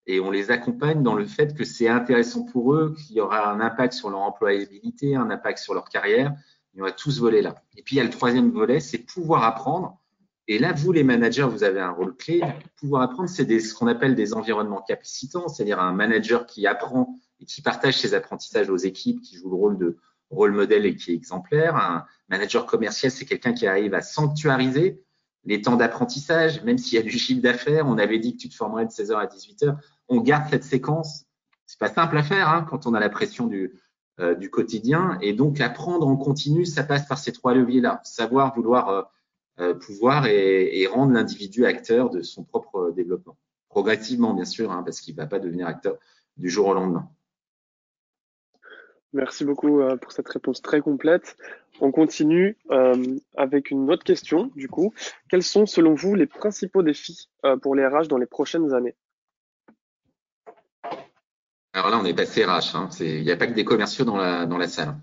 et 0.07 0.21
on 0.21 0.31
les 0.31 0.51
accompagne 0.51 1.03
dans 1.03 1.15
le 1.15 1.25
fait 1.27 1.55
que 1.55 1.65
c'est 1.65 1.89
intéressant 1.89 2.45
pour 2.45 2.75
eux, 2.75 2.95
qu'il 2.95 3.17
y 3.17 3.21
aura 3.21 3.51
un 3.51 3.61
impact 3.61 3.95
sur 3.95 4.11
leur 4.11 4.21
employabilité, 4.21 5.17
un 5.17 5.31
impact 5.31 5.59
sur 5.59 5.73
leur 5.73 5.89
carrière. 5.89 6.35
Il 6.75 6.79
y 6.79 6.81
aura 6.83 6.93
tout 6.93 7.11
ce 7.11 7.21
volet-là. 7.21 7.63
Et 7.77 7.83
puis 7.83 7.97
il 7.97 7.99
y 7.99 8.01
a 8.01 8.05
le 8.05 8.11
troisième 8.11 8.51
volet, 8.51 8.81
c'est 8.81 8.99
pouvoir 8.99 9.45
apprendre. 9.45 10.01
Et 10.47 10.59
là, 10.59 10.73
vous, 10.73 10.93
les 10.93 11.05
managers, 11.05 11.45
vous 11.45 11.65
avez 11.65 11.81
un 11.81 11.91
rôle 11.91 12.17
clé. 12.17 12.43
Pouvoir 12.77 13.03
apprendre, 13.03 13.29
c'est 13.29 13.61
ce 13.61 13.75
qu'on 13.75 13.87
appelle 13.87 14.15
des 14.15 14.35
environnements 14.35 14.83
capacitants, 14.83 15.49
c'est-à-dire 15.49 15.81
un 15.81 15.93
manager 15.93 16.47
qui 16.47 16.67
apprend 16.67 17.15
et 17.41 17.47
qui 17.47 17.63
partage 17.63 17.99
ses 17.99 18.13
apprentissages 18.13 18.69
aux 18.69 18.77
équipes, 18.77 19.23
qui 19.23 19.37
joue 19.37 19.49
le 19.49 19.57
rôle 19.57 19.79
de, 19.79 19.99
rôle 20.31 20.53
modèle 20.53 20.87
et 20.87 20.97
qui 20.97 21.13
est 21.13 21.15
exemplaire. 21.15 21.77
Un 21.77 22.05
manager 22.29 22.67
commercial, 22.67 23.11
c'est 23.11 23.25
quelqu'un 23.25 23.53
qui 23.53 23.67
arrive 23.67 23.95
à 23.95 24.03
sanctuariser 24.03 25.03
les 25.45 25.61
temps 25.61 25.77
d'apprentissage, 25.77 26.63
même 26.63 26.79
s'il 26.79 26.97
y 26.97 26.99
a 26.99 27.03
du 27.03 27.11
chiffre 27.11 27.43
d'affaires. 27.43 27.87
On 27.87 27.99
avait 27.99 28.19
dit 28.19 28.37
que 28.37 28.43
tu 28.43 28.49
te 28.49 28.55
formerais 28.55 28.87
de 28.87 28.91
16h 28.91 29.15
à 29.15 29.27
18h. 29.27 29.77
On 30.09 30.21
garde 30.21 30.49
cette 30.51 30.65
séquence. 30.65 31.27
C'est 31.67 31.79
pas 31.79 31.93
simple 31.93 32.17
à 32.17 32.23
faire 32.23 32.49
hein, 32.49 32.67
quand 32.69 32.87
on 32.87 32.95
a 32.95 33.01
la 33.01 33.09
pression 33.09 33.47
du, 33.47 33.73
euh, 34.21 34.37
du 34.37 34.49
quotidien. 34.49 35.19
Et 35.23 35.33
donc, 35.33 35.61
apprendre 35.61 36.07
en 36.07 36.17
continu, 36.17 36.67
ça 36.67 36.85
passe 36.85 37.05
par 37.09 37.19
ces 37.19 37.33
trois 37.33 37.53
leviers-là. 37.53 38.01
Savoir, 38.05 38.55
vouloir, 38.55 38.89
euh, 38.89 39.03
euh, 39.59 39.75
pouvoir 39.75 40.27
et, 40.29 40.87
rendre 40.87 41.13
l'individu 41.13 41.67
acteur 41.67 42.11
de 42.11 42.23
son 42.23 42.45
propre 42.45 42.93
développement. 42.93 43.37
Progressivement, 43.71 44.33
bien 44.33 44.45
sûr, 44.45 44.71
hein, 44.71 44.85
parce 44.85 45.01
qu'il 45.01 45.17
va 45.17 45.27
pas 45.27 45.41
devenir 45.41 45.67
acteur 45.67 45.97
du 46.37 46.49
jour 46.49 46.69
au 46.69 46.75
lendemain. 46.75 47.09
Merci 49.13 49.45
beaucoup 49.45 49.81
pour 50.01 50.13
cette 50.13 50.29
réponse 50.29 50.63
très 50.63 50.81
complète. 50.81 51.37
On 51.81 51.91
continue 51.91 52.57
euh, 52.71 53.17
avec 53.37 53.73
une 53.73 53.91
autre 53.91 54.05
question, 54.05 54.53
du 54.55 54.69
coup. 54.69 54.95
Quels 55.29 55.43
sont, 55.43 55.67
selon 55.67 55.95
vous, 55.95 56.15
les 56.15 56.27
principaux 56.27 56.85
défis 56.85 57.31
pour 57.63 57.75
les 57.75 57.85
RH 57.85 58.07
dans 58.07 58.19
les 58.19 58.27
prochaines 58.27 58.73
années? 58.75 58.95
Alors 61.75 61.91
là, 61.91 61.99
on 62.01 62.05
est 62.07 62.15
passé 62.15 62.45
RH. 62.45 62.75
Hein. 62.75 62.89
Il 63.01 63.23
n'y 63.23 63.31
a 63.31 63.37
pas 63.37 63.47
que 63.47 63.53
des 63.53 63.65
commerciaux 63.65 64.05
dans 64.05 64.17
la, 64.17 64.47
dans 64.47 64.57
la 64.57 64.69
salle. 64.69 64.97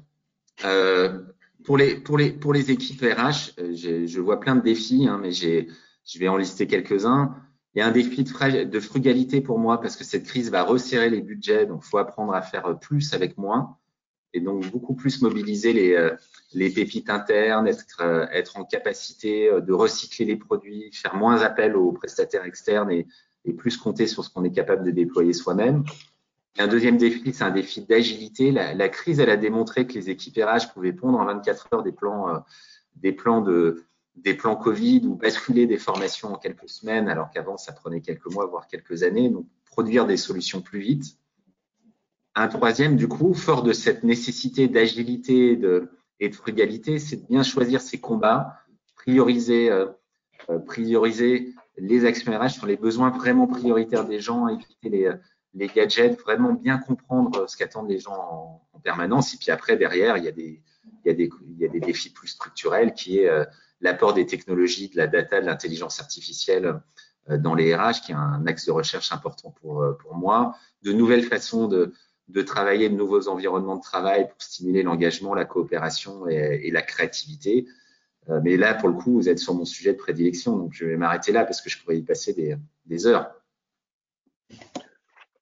pour, 1.64 1.78
les, 1.78 1.96
pour, 1.96 2.18
les, 2.18 2.32
pour 2.32 2.54
les 2.54 2.72
équipes 2.72 3.02
RH, 3.02 3.54
je 3.76 4.20
vois 4.20 4.40
plein 4.40 4.56
de 4.56 4.62
défis, 4.62 5.06
hein, 5.08 5.20
mais 5.22 5.32
je 5.32 5.68
vais 6.18 6.28
en 6.30 6.38
lister 6.38 6.66
quelques-uns. 6.66 7.36
Il 7.74 7.80
y 7.80 7.82
a 7.82 7.88
un 7.88 7.92
défi 7.92 8.24
de, 8.24 8.80
frugalité 8.80 9.42
pour 9.42 9.60
moi 9.60 9.80
parce 9.80 9.96
que 9.96 10.04
cette 10.04 10.26
crise 10.26 10.50
va 10.50 10.64
resserrer 10.64 11.10
les 11.10 11.22
budgets, 11.22 11.66
donc 11.66 11.84
il 11.86 11.90
faut 11.90 12.00
apprendre 12.00 12.34
à 12.34 12.42
faire 12.42 12.80
plus 12.80 13.14
avec 13.14 13.38
moins 13.38 13.78
et 14.34 14.40
donc 14.40 14.70
beaucoup 14.72 14.96
plus 14.96 15.22
mobiliser 15.22 15.74
les, 15.74 15.94
euh, 15.94 16.16
les 16.54 16.70
pépites 16.70 17.10
internes, 17.10 17.68
être, 17.68 18.02
euh, 18.02 18.26
être 18.32 18.58
en 18.58 18.64
capacité 18.64 19.50
euh, 19.50 19.62
de 19.62 19.74
recycler 19.74 20.26
les 20.26 20.38
produits, 20.38 20.90
faire 20.94 21.16
moins 21.16 21.42
appel 21.42 21.76
aux 21.76 21.92
prestataires 21.92 22.46
externes 22.46 22.92
et 22.92 23.54
plus 23.58 23.78
compter 23.78 24.08
sur 24.08 24.24
ce 24.24 24.30
qu'on 24.30 24.44
est 24.44 24.52
capable 24.52 24.86
de 24.86 24.92
déployer 24.92 25.34
soi-même. 25.34 25.84
Un 26.58 26.68
deuxième 26.68 26.98
défi, 26.98 27.34
c'est 27.34 27.44
un 27.44 27.52
défi 27.52 27.82
d'agilité. 27.82 28.52
La, 28.52 28.90
crise, 28.90 29.20
a 29.22 29.38
démontré 29.38 29.88
que 29.88 29.98
les 29.98 30.44
RH 30.44 30.74
pouvaient 30.74 30.92
pondre 30.94 31.20
en 31.20 31.26
24 31.26 31.70
heures 31.74 31.84
de 31.84 31.94
des 34.16 34.34
plans 34.34 34.56
Covid 34.58 35.02
ou 35.06 35.16
basculer 35.16 35.66
des 35.66 35.78
formations 35.78 36.34
en 36.34 36.38
quelques 36.38 36.70
semaines, 36.70 37.08
alors 37.08 37.32
qu'avant 37.32 37.58
ça 37.58 37.72
prenait 37.72 38.02
quelques 38.02 38.26
mois, 38.26 38.46
voire 38.46 38.68
quelques 38.68 39.04
années. 39.04 39.30
Donc 39.30 39.46
produire 39.66 40.06
des 40.06 40.18
solutions 40.18 40.62
plus 40.62 40.80
vite. 40.80 41.18
Un 42.36 42.50
troisième, 42.50 42.98
du 42.98 43.08
coup, 43.08 43.34
fort 43.34 43.64
de 43.64 43.74
cette 43.74 44.04
nécessité 44.04 44.68
d'agilité 44.68 45.60
et 46.20 46.30
de 46.30 46.36
frugalité, 46.36 47.00
c'est 47.00 47.18
de 47.18 47.28
bien 47.28 47.44
choisir 47.44 47.82
ses 47.82 48.00
combats, 48.00 48.58
prioriser, 48.96 49.72
euh, 49.72 49.88
euh, 50.50 50.60
prioriser 50.60 51.54
les 51.78 52.06
actions 52.06 52.38
RH 52.38 52.50
sur 52.50 52.68
les 52.68 52.78
besoins 52.78 53.10
vraiment 53.10 53.48
prioritaires 53.48 54.06
des 54.06 54.20
gens, 54.20 54.48
éviter 54.48 54.90
les, 54.90 55.12
les 55.54 55.68
gadgets, 55.68 56.20
vraiment 56.20 56.54
bien 56.54 56.78
comprendre 56.78 57.50
ce 57.50 57.58
qu'attendent 57.58 57.90
les 57.90 58.00
gens 58.00 58.14
en, 58.14 58.68
en, 58.74 58.80
permanence. 58.80 59.34
Et 59.34 59.38
puis 59.38 59.52
après, 59.52 59.78
derrière, 59.78 60.18
il 60.18 60.24
y 60.24 60.28
a 60.28 60.32
des, 60.32 60.62
il 61.04 61.08
y 61.08 61.10
a 61.10 61.14
des, 61.14 61.30
il 61.48 61.58
y 61.60 61.66
a 61.66 61.68
des 61.68 61.80
défis 61.80 62.12
plus 62.12 62.30
structurels 62.30 62.94
qui 62.94 63.20
est 63.20 63.30
euh, 63.30 63.46
l'apport 63.82 64.14
des 64.14 64.26
technologies, 64.26 64.90
de 64.90 64.98
la 64.98 65.08
data, 65.08 65.42
de 65.42 65.46
l'intelligence 65.46 66.00
artificielle 66.00 66.82
dans 67.30 67.54
les 67.54 67.76
RH, 67.76 68.02
qui 68.06 68.12
est 68.14 68.16
un 68.16 68.46
axe 68.48 68.66
de 68.66 68.72
recherche 68.72 69.12
important 69.12 69.54
pour, 69.62 69.86
pour 70.00 70.16
moi, 70.16 70.56
de 70.82 70.92
nouvelles 70.92 71.24
façons 71.24 71.68
de, 71.68 71.94
de 72.32 72.42
travailler 72.42 72.90
de 72.90 72.96
nouveaux 72.96 73.28
environnements 73.28 73.76
de 73.76 73.82
travail 73.82 74.28
pour 74.28 74.42
stimuler 74.42 74.84
l'engagement, 74.84 75.34
la 75.34 75.46
coopération 75.46 76.28
et, 76.28 76.72
la 76.72 76.82
créativité. 76.82 77.68
Euh, 78.30 78.40
mais 78.44 78.58
là, 78.58 78.74
pour 78.74 78.90
le 78.90 78.96
coup, 78.96 79.14
vous 79.14 79.30
êtes 79.30 79.40
sur 79.40 79.54
mon 79.54 79.66
sujet 79.66 79.94
de 79.94 79.98
prédilection, 79.98 80.58
donc 80.58 80.74
je 80.74 80.86
vais 80.86 80.96
m'arrêter 80.96 81.32
là 81.32 81.44
parce 81.44 81.62
que 81.62 81.70
je 81.70 81.82
pourrais 81.82 81.98
y 81.98 82.04
passer 82.04 82.34
des, 82.34 82.56
des 82.86 83.06
heures. 83.08 83.32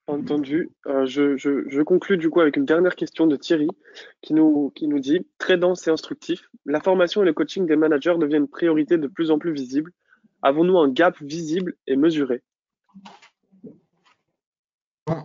Entendu. 0.10 0.72
Euh, 0.88 1.06
je, 1.06 1.38
je, 1.38 1.70
je, 1.70 1.82
conclus 1.84 2.18
du 2.18 2.32
coup 2.32 2.42
avec 2.42 2.58
une 2.58 2.66
dernière 2.66 2.96
question 2.96 3.28
de 3.28 3.36
Thierry 3.36 3.68
qui 4.22 4.34
nous, 4.34 4.72
qui 4.76 4.88
nous 4.88 4.98
dit 4.98 5.28
très 5.38 5.56
dense 5.56 5.88
et 5.88 5.92
instructif. 5.92 6.50
La 6.66 6.82
formation 6.82 7.22
et 7.22 7.26
le 7.26 7.34
coaching 7.34 7.68
des 7.68 7.76
managers 7.76 8.16
deviennent 8.18 8.48
priorité 8.48 8.98
de 8.98 9.06
plus 9.06 9.30
en 9.30 9.38
plus 9.38 9.54
visible. 9.54 9.92
Avons-nous 10.42 10.80
un 10.80 10.90
gap 10.90 11.16
visible 11.22 11.76
et 11.86 11.96
mesuré? 11.96 12.42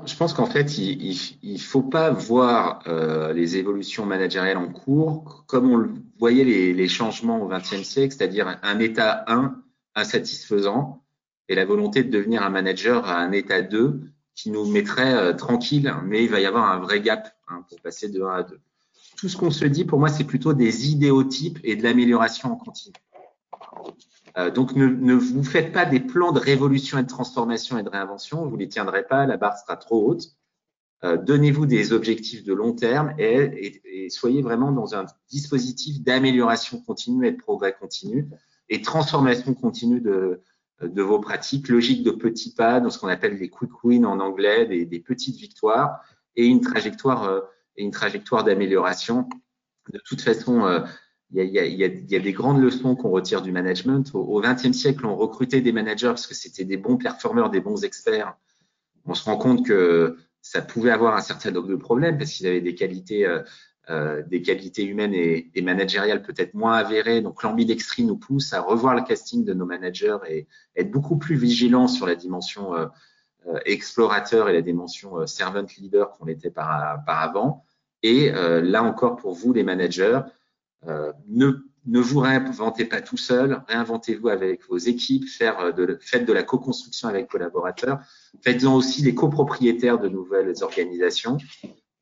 Je 0.04 0.16
pense 0.16 0.34
qu'en 0.34 0.46
fait, 0.46 0.76
il 0.76 1.16
ne 1.42 1.58
faut 1.58 1.82
pas 1.82 2.10
voir 2.10 2.82
euh, 2.86 3.32
les 3.32 3.56
évolutions 3.56 4.04
managériales 4.04 4.58
en 4.58 4.68
cours 4.68 5.44
comme 5.46 5.70
on 5.70 5.76
le 5.76 5.90
voyait 6.18 6.44
les, 6.44 6.74
les 6.74 6.88
changements 6.88 7.40
au 7.40 7.48
XXe 7.48 7.84
siècle, 7.84 8.14
c'est-à-dire 8.14 8.58
un 8.62 8.78
état 8.80 9.24
1 9.28 9.62
insatisfaisant 9.94 11.02
et 11.48 11.54
la 11.54 11.64
volonté 11.64 12.02
de 12.02 12.10
devenir 12.10 12.42
un 12.42 12.50
manager 12.50 13.06
à 13.06 13.18
un 13.18 13.32
état 13.32 13.62
2 13.62 14.13
qui 14.34 14.50
nous 14.50 14.66
mettrait 14.66 15.14
euh, 15.14 15.32
tranquille, 15.32 15.94
mais 16.04 16.24
il 16.24 16.30
va 16.30 16.40
y 16.40 16.46
avoir 16.46 16.70
un 16.70 16.78
vrai 16.78 17.00
gap 17.00 17.34
hein, 17.48 17.64
pour 17.68 17.80
passer 17.80 18.08
de 18.08 18.22
1 18.22 18.28
à 18.28 18.42
2. 18.42 18.60
Tout 19.16 19.28
ce 19.28 19.36
qu'on 19.36 19.50
se 19.50 19.64
dit, 19.64 19.84
pour 19.84 19.98
moi, 19.98 20.08
c'est 20.08 20.24
plutôt 20.24 20.54
des 20.54 20.90
idéotypes 20.90 21.58
et 21.62 21.76
de 21.76 21.82
l'amélioration 21.82 22.52
en 22.52 22.56
continu. 22.56 22.94
Euh, 24.36 24.50
donc 24.50 24.74
ne, 24.74 24.86
ne, 24.86 25.14
vous 25.14 25.44
faites 25.44 25.72
pas 25.72 25.84
des 25.84 26.00
plans 26.00 26.32
de 26.32 26.40
révolution 26.40 26.98
et 26.98 27.04
de 27.04 27.08
transformation 27.08 27.78
et 27.78 27.84
de 27.84 27.88
réinvention, 27.88 28.46
vous 28.46 28.56
les 28.56 28.68
tiendrez 28.68 29.06
pas, 29.06 29.26
la 29.26 29.36
barre 29.36 29.56
sera 29.56 29.76
trop 29.76 30.10
haute. 30.10 30.36
Euh, 31.04 31.16
Donnez-vous 31.16 31.66
des 31.66 31.92
objectifs 31.92 32.42
de 32.44 32.52
long 32.52 32.72
terme 32.72 33.14
et, 33.18 33.82
et 33.84 34.10
soyez 34.10 34.42
vraiment 34.42 34.72
dans 34.72 34.96
un 34.96 35.06
dispositif 35.30 36.02
d'amélioration 36.02 36.80
continue 36.80 37.28
et 37.28 37.32
de 37.32 37.36
progrès 37.36 37.76
continu 37.78 38.28
et 38.68 38.82
transformation 38.82 39.54
continue 39.54 40.00
de, 40.00 40.40
de 40.82 41.02
vos 41.02 41.18
pratiques, 41.18 41.68
logique 41.68 42.02
de 42.02 42.10
petits 42.10 42.54
pas, 42.54 42.80
dans 42.80 42.90
ce 42.90 42.98
qu'on 42.98 43.08
appelle 43.08 43.38
les 43.38 43.48
quick 43.48 43.84
wins 43.84 44.04
en 44.04 44.20
anglais, 44.20 44.66
des, 44.66 45.00
petites 45.00 45.36
victoires. 45.36 46.00
et 46.36 46.46
une 46.46 46.60
trajectoire 46.60 47.42
et 47.76 47.82
une 47.82 47.90
trajectoire 47.90 48.44
d'amélioration. 48.44 49.28
De 49.92 50.00
toute 50.04 50.20
façon, 50.20 50.84
il 51.30 51.50
y 51.50 51.84
a, 51.84 51.88
des 52.20 52.32
grandes 52.32 52.62
leçons 52.62 52.94
qu'on 52.94 53.10
retire 53.10 53.42
du 53.42 53.50
management. 53.50 54.14
Au 54.14 54.40
XXe 54.40 54.72
siècle, 54.72 55.06
on 55.06 55.16
recrutait 55.16 55.60
des 55.60 55.72
managers 55.72 56.08
parce 56.08 56.26
que 56.26 56.34
c'était 56.34 56.64
des 56.64 56.76
bons 56.76 56.96
performeurs, 56.96 57.50
des 57.50 57.60
bons 57.60 57.84
experts. 57.84 58.36
On 59.04 59.14
se 59.14 59.24
rend 59.24 59.36
compte 59.36 59.66
que 59.66 60.16
ça 60.40 60.62
pouvait 60.62 60.90
avoir 60.90 61.16
un 61.16 61.20
certain 61.20 61.50
nombre 61.50 61.68
de 61.68 61.76
problèmes 61.76 62.18
parce 62.18 62.32
qu'ils 62.32 62.46
avaient 62.46 62.60
des 62.60 62.74
qualités, 62.74 63.26
euh, 63.26 63.42
euh, 63.90 64.22
des 64.22 64.40
qualités 64.40 64.82
humaines 64.82 65.12
et, 65.12 65.50
et 65.54 65.60
managériales 65.60 66.22
peut-être 66.22 66.54
moins 66.54 66.72
avérées. 66.72 67.20
Donc 67.20 67.42
l'ambidextrie 67.42 68.04
nous 68.04 68.16
pousse 68.16 68.54
à 68.54 68.62
revoir 68.62 68.94
le 68.94 69.02
casting 69.02 69.44
de 69.44 69.52
nos 69.52 69.66
managers 69.66 70.16
et 70.26 70.46
être 70.74 70.90
beaucoup 70.90 71.18
plus 71.18 71.36
vigilants 71.36 71.86
sur 71.86 72.06
la 72.06 72.14
dimension 72.14 72.74
euh, 72.74 72.86
euh 73.46 73.58
explorateur 73.66 74.48
et 74.48 74.54
la 74.54 74.62
dimension 74.62 75.18
euh, 75.18 75.26
servant 75.26 75.66
leader 75.76 76.12
qu'on 76.12 76.28
était 76.28 76.50
par, 76.50 77.04
par 77.04 77.20
avant. 77.20 77.66
Et 78.02 78.30
là 78.30 78.82
encore 78.82 79.16
pour 79.16 79.32
vous 79.32 79.54
les 79.54 79.62
managers, 79.62 80.20
ne 80.86 81.52
ne 81.86 82.00
vous 82.00 82.20
réinventez 82.20 82.84
pas 82.84 83.00
tout 83.00 83.16
seul, 83.16 83.62
réinventez-vous 83.66 84.28
avec 84.28 84.66
vos 84.68 84.76
équipes, 84.76 85.26
faire 85.26 85.72
de, 85.72 85.98
faites 86.02 86.26
de 86.26 86.32
la 86.34 86.42
co-construction 86.42 87.08
avec 87.08 87.28
collaborateurs, 87.28 88.00
faites-en 88.42 88.74
aussi 88.74 89.02
les 89.02 89.14
copropriétaires 89.14 89.98
de 89.98 90.08
nouvelles 90.08 90.52
organisations 90.62 91.38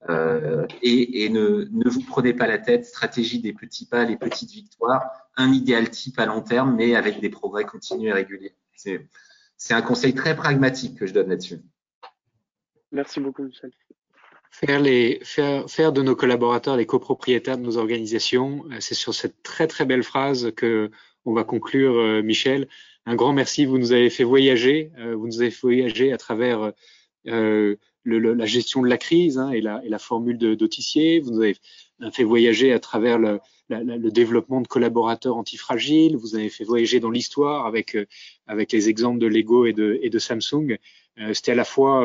euh, 0.09 0.67
et, 0.83 1.25
et 1.25 1.29
ne, 1.29 1.69
ne, 1.71 1.89
vous 1.89 2.03
prenez 2.03 2.35
pas 2.35 2.47
la 2.47 2.59
tête, 2.59 2.87
stratégie 2.87 3.41
des 3.41 3.53
petits 3.53 3.87
pas, 3.87 4.05
les 4.05 4.17
petites 4.17 4.51
victoires, 4.51 5.11
un 5.37 5.53
idéal 5.53 5.91
type 5.91 6.19
à 6.19 6.27
long 6.27 6.43
terme, 6.43 6.75
mais 6.75 6.95
avec 6.95 7.21
des 7.21 7.31
progrès 7.31 7.65
continus 7.65 8.09
et 8.09 8.13
réguliers. 8.13 8.55
C'est 8.75 9.75
un 9.75 9.83
conseil 9.83 10.15
très 10.15 10.35
pragmatique 10.35 10.99
que 10.99 11.07
je 11.07 11.15
donne 11.15 11.29
là-dessus. 11.29 11.61
Merci 12.91 13.21
beaucoup, 13.21 13.45
Michel 13.45 13.71
faire, 14.53 14.81
les, 14.81 15.19
faire, 15.25 15.69
faire 15.69 15.93
de 15.93 16.03
nos 16.03 16.15
collaborateurs 16.15 16.77
les 16.77 16.87
copropriétaires 16.87 17.59
de 17.59 17.63
nos 17.63 17.79
organisations. 17.79 18.65
Euh, 18.71 18.77
c'est 18.81 18.95
sur 18.95 19.15
cette 19.15 19.43
très 19.43 19.67
très 19.67 19.85
belle 19.85 20.05
phrase 20.05 20.53
que 20.55 20.91
on 21.25 21.33
va 21.33 21.45
conclure, 21.45 21.97
euh, 21.97 22.23
Michel. 22.23 22.69
Un 23.07 23.15
grand 23.17 23.33
merci. 23.33 23.65
Vous 23.65 23.79
nous 23.79 23.93
avez 23.93 24.11
fait 24.11 24.25
voyager. 24.25 24.93
Euh, 24.99 25.15
vous 25.17 25.27
nous 25.27 25.41
avez 25.41 25.51
fait 25.51 25.63
voyager 25.63 26.13
à 26.13 26.19
travers 26.19 26.73
euh, 28.07 28.19
le, 28.19 28.35
la 28.35 28.47
gestion 28.47 28.83
de 28.83 28.89
la 28.89 28.99
crise 28.99 29.39
hein, 29.39 29.51
et, 29.51 29.61
la, 29.61 29.85
et, 29.85 29.89
la, 29.89 29.99
formule 29.99 30.39
d'Autissier. 30.39 31.21
Vous 31.21 31.33
nous 31.33 31.43
avez 31.43 31.57
fait 32.13 32.25
voyager 32.25 32.73
à 32.73 32.79
travers 32.79 33.19
le, 33.19 33.41
le, 33.69 34.11
développement 34.11 34.61
de 34.61 34.69
collaborateurs 34.69 35.37
antifragiles. 35.37 36.17
Vous 36.17 36.35
avez 36.35 36.49
fait 36.49 36.65
voyager 36.65 37.01
dans 37.01 37.11
l'histoire 37.11 37.67
avec, 37.67 37.97
avec 38.47 38.73
les 38.73 38.89
exemples 38.89 39.19
de 39.19 39.27
Lego 39.27 39.67
et 39.67 39.73
de, 39.73 39.99
et 40.03 40.11
de 40.11 40.19
Samsung. 40.19 40.79
C'était 41.33 41.53
à 41.53 41.55
la 41.55 41.65
fois 41.65 42.05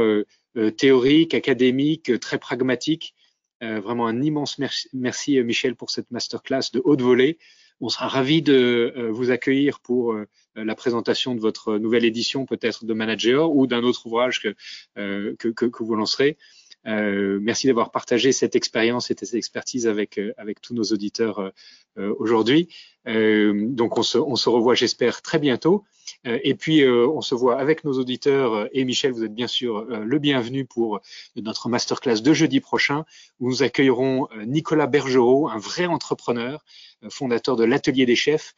euh, 0.57 0.71
théorique, 0.71 1.35
académique, 1.35 2.09
euh, 2.09 2.17
très 2.17 2.39
pragmatique. 2.39 3.13
Euh, 3.61 3.79
vraiment 3.79 4.07
un 4.07 4.21
immense 4.23 4.57
merci, 4.57 4.89
merci, 4.93 5.39
Michel 5.43 5.75
pour 5.75 5.91
cette 5.91 6.09
masterclass 6.09 6.71
de 6.73 6.81
haute 6.83 7.01
volée. 7.01 7.37
On 7.79 7.89
sera 7.89 8.07
ravi 8.07 8.41
de 8.41 9.09
vous 9.11 9.29
accueillir 9.29 9.79
pour 9.79 10.15
la 10.55 10.75
présentation 10.75 11.35
de 11.35 11.39
votre 11.39 11.77
nouvelle 11.77 12.05
édition, 12.05 12.45
peut-être 12.45 12.85
de 12.85 12.93
Manager 12.93 13.51
ou 13.51 13.67
d'un 13.67 13.83
autre 13.83 14.07
ouvrage 14.07 14.41
que, 14.41 14.55
que, 14.95 15.47
que, 15.49 15.65
que, 15.65 15.83
vous 15.83 15.95
lancerez. 15.95 16.37
Euh, 16.85 17.39
merci 17.41 17.67
d'avoir 17.67 17.91
partagé 17.91 18.31
cette 18.31 18.55
expérience 18.55 19.11
et 19.11 19.15
cette 19.17 19.33
expertise 19.33 19.87
avec, 19.87 20.19
avec 20.37 20.61
tous 20.61 20.73
nos 20.73 20.83
auditeurs 20.83 21.51
euh, 21.97 22.13
aujourd'hui. 22.19 22.69
Euh, 23.07 23.67
donc 23.69 23.97
on 23.97 24.03
se, 24.03 24.17
on 24.17 24.35
se 24.35 24.49
revoit, 24.49 24.75
j'espère, 24.75 25.21
très 25.21 25.39
bientôt. 25.39 25.83
Euh, 26.25 26.39
et 26.43 26.55
puis, 26.55 26.83
euh, 26.83 27.07
on 27.07 27.21
se 27.21 27.35
voit 27.35 27.59
avec 27.59 27.83
nos 27.83 27.93
auditeurs. 27.93 28.67
Et 28.73 28.85
Michel, 28.85 29.11
vous 29.11 29.23
êtes 29.23 29.33
bien 29.33 29.47
sûr 29.47 29.85
le 29.85 30.19
bienvenu 30.19 30.65
pour 30.65 30.99
notre 31.35 31.69
masterclass 31.69 32.21
de 32.21 32.33
jeudi 32.33 32.59
prochain, 32.59 33.05
où 33.39 33.49
nous 33.49 33.63
accueillerons 33.63 34.27
Nicolas 34.45 34.87
Bergerot, 34.87 35.49
un 35.49 35.57
vrai 35.57 35.85
entrepreneur, 35.85 36.63
fondateur 37.09 37.55
de 37.55 37.63
l'Atelier 37.63 38.05
des 38.05 38.15
chefs, 38.15 38.55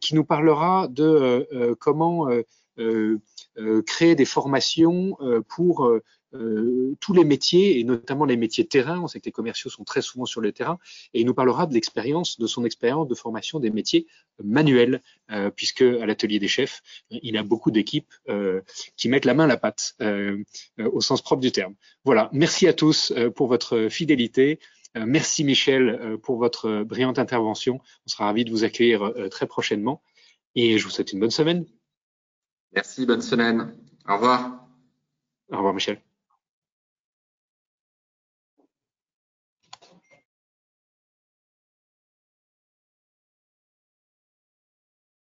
qui 0.00 0.14
nous 0.14 0.24
parlera 0.24 0.88
de 0.88 1.48
comment 1.80 2.28
créer 3.86 4.14
des 4.14 4.24
formations 4.24 5.16
pour 5.48 5.90
euh, 6.34 6.96
tous 7.00 7.12
les 7.12 7.24
métiers 7.24 7.78
et 7.78 7.84
notamment 7.84 8.24
les 8.24 8.36
métiers 8.36 8.66
terrain. 8.66 9.00
On 9.00 9.08
sait 9.08 9.20
que 9.20 9.26
les 9.26 9.32
commerciaux 9.32 9.70
sont 9.70 9.84
très 9.84 10.02
souvent 10.02 10.26
sur 10.26 10.40
le 10.40 10.52
terrain 10.52 10.78
et 11.14 11.20
il 11.20 11.26
nous 11.26 11.34
parlera 11.34 11.66
de 11.66 11.74
l'expérience, 11.74 12.38
de 12.38 12.46
son 12.46 12.64
expérience 12.64 13.08
de 13.08 13.14
formation 13.14 13.60
des 13.60 13.70
métiers 13.70 14.06
manuels, 14.42 15.02
euh, 15.30 15.50
puisque 15.50 15.82
à 15.82 16.06
l'atelier 16.06 16.38
des 16.38 16.48
chefs, 16.48 16.82
il 17.10 17.36
a 17.36 17.42
beaucoup 17.42 17.70
d'équipes 17.70 18.12
euh, 18.28 18.60
qui 18.96 19.08
mettent 19.08 19.24
la 19.24 19.34
main 19.34 19.44
à 19.44 19.48
la 19.48 19.56
pâte 19.56 19.94
euh, 20.00 20.42
euh, 20.78 20.90
au 20.92 21.00
sens 21.00 21.22
propre 21.22 21.40
du 21.40 21.52
terme. 21.52 21.74
Voilà. 22.04 22.30
Merci 22.32 22.66
à 22.66 22.72
tous 22.72 23.12
pour 23.36 23.48
votre 23.48 23.88
fidélité. 23.88 24.58
Merci 24.94 25.44
Michel 25.44 26.18
pour 26.22 26.38
votre 26.38 26.82
brillante 26.82 27.18
intervention. 27.18 27.80
On 28.06 28.08
sera 28.08 28.24
ravis 28.24 28.44
de 28.44 28.50
vous 28.50 28.64
accueillir 28.64 29.12
très 29.30 29.46
prochainement 29.46 30.02
et 30.56 30.78
je 30.78 30.84
vous 30.84 30.90
souhaite 30.90 31.12
une 31.12 31.20
bonne 31.20 31.30
semaine. 31.30 31.64
Merci, 32.72 33.06
bonne 33.06 33.22
semaine. 33.22 33.76
Au 34.08 34.14
revoir. 34.14 34.66
Au 35.52 35.56
revoir 35.56 35.74
Michel. 35.74 36.00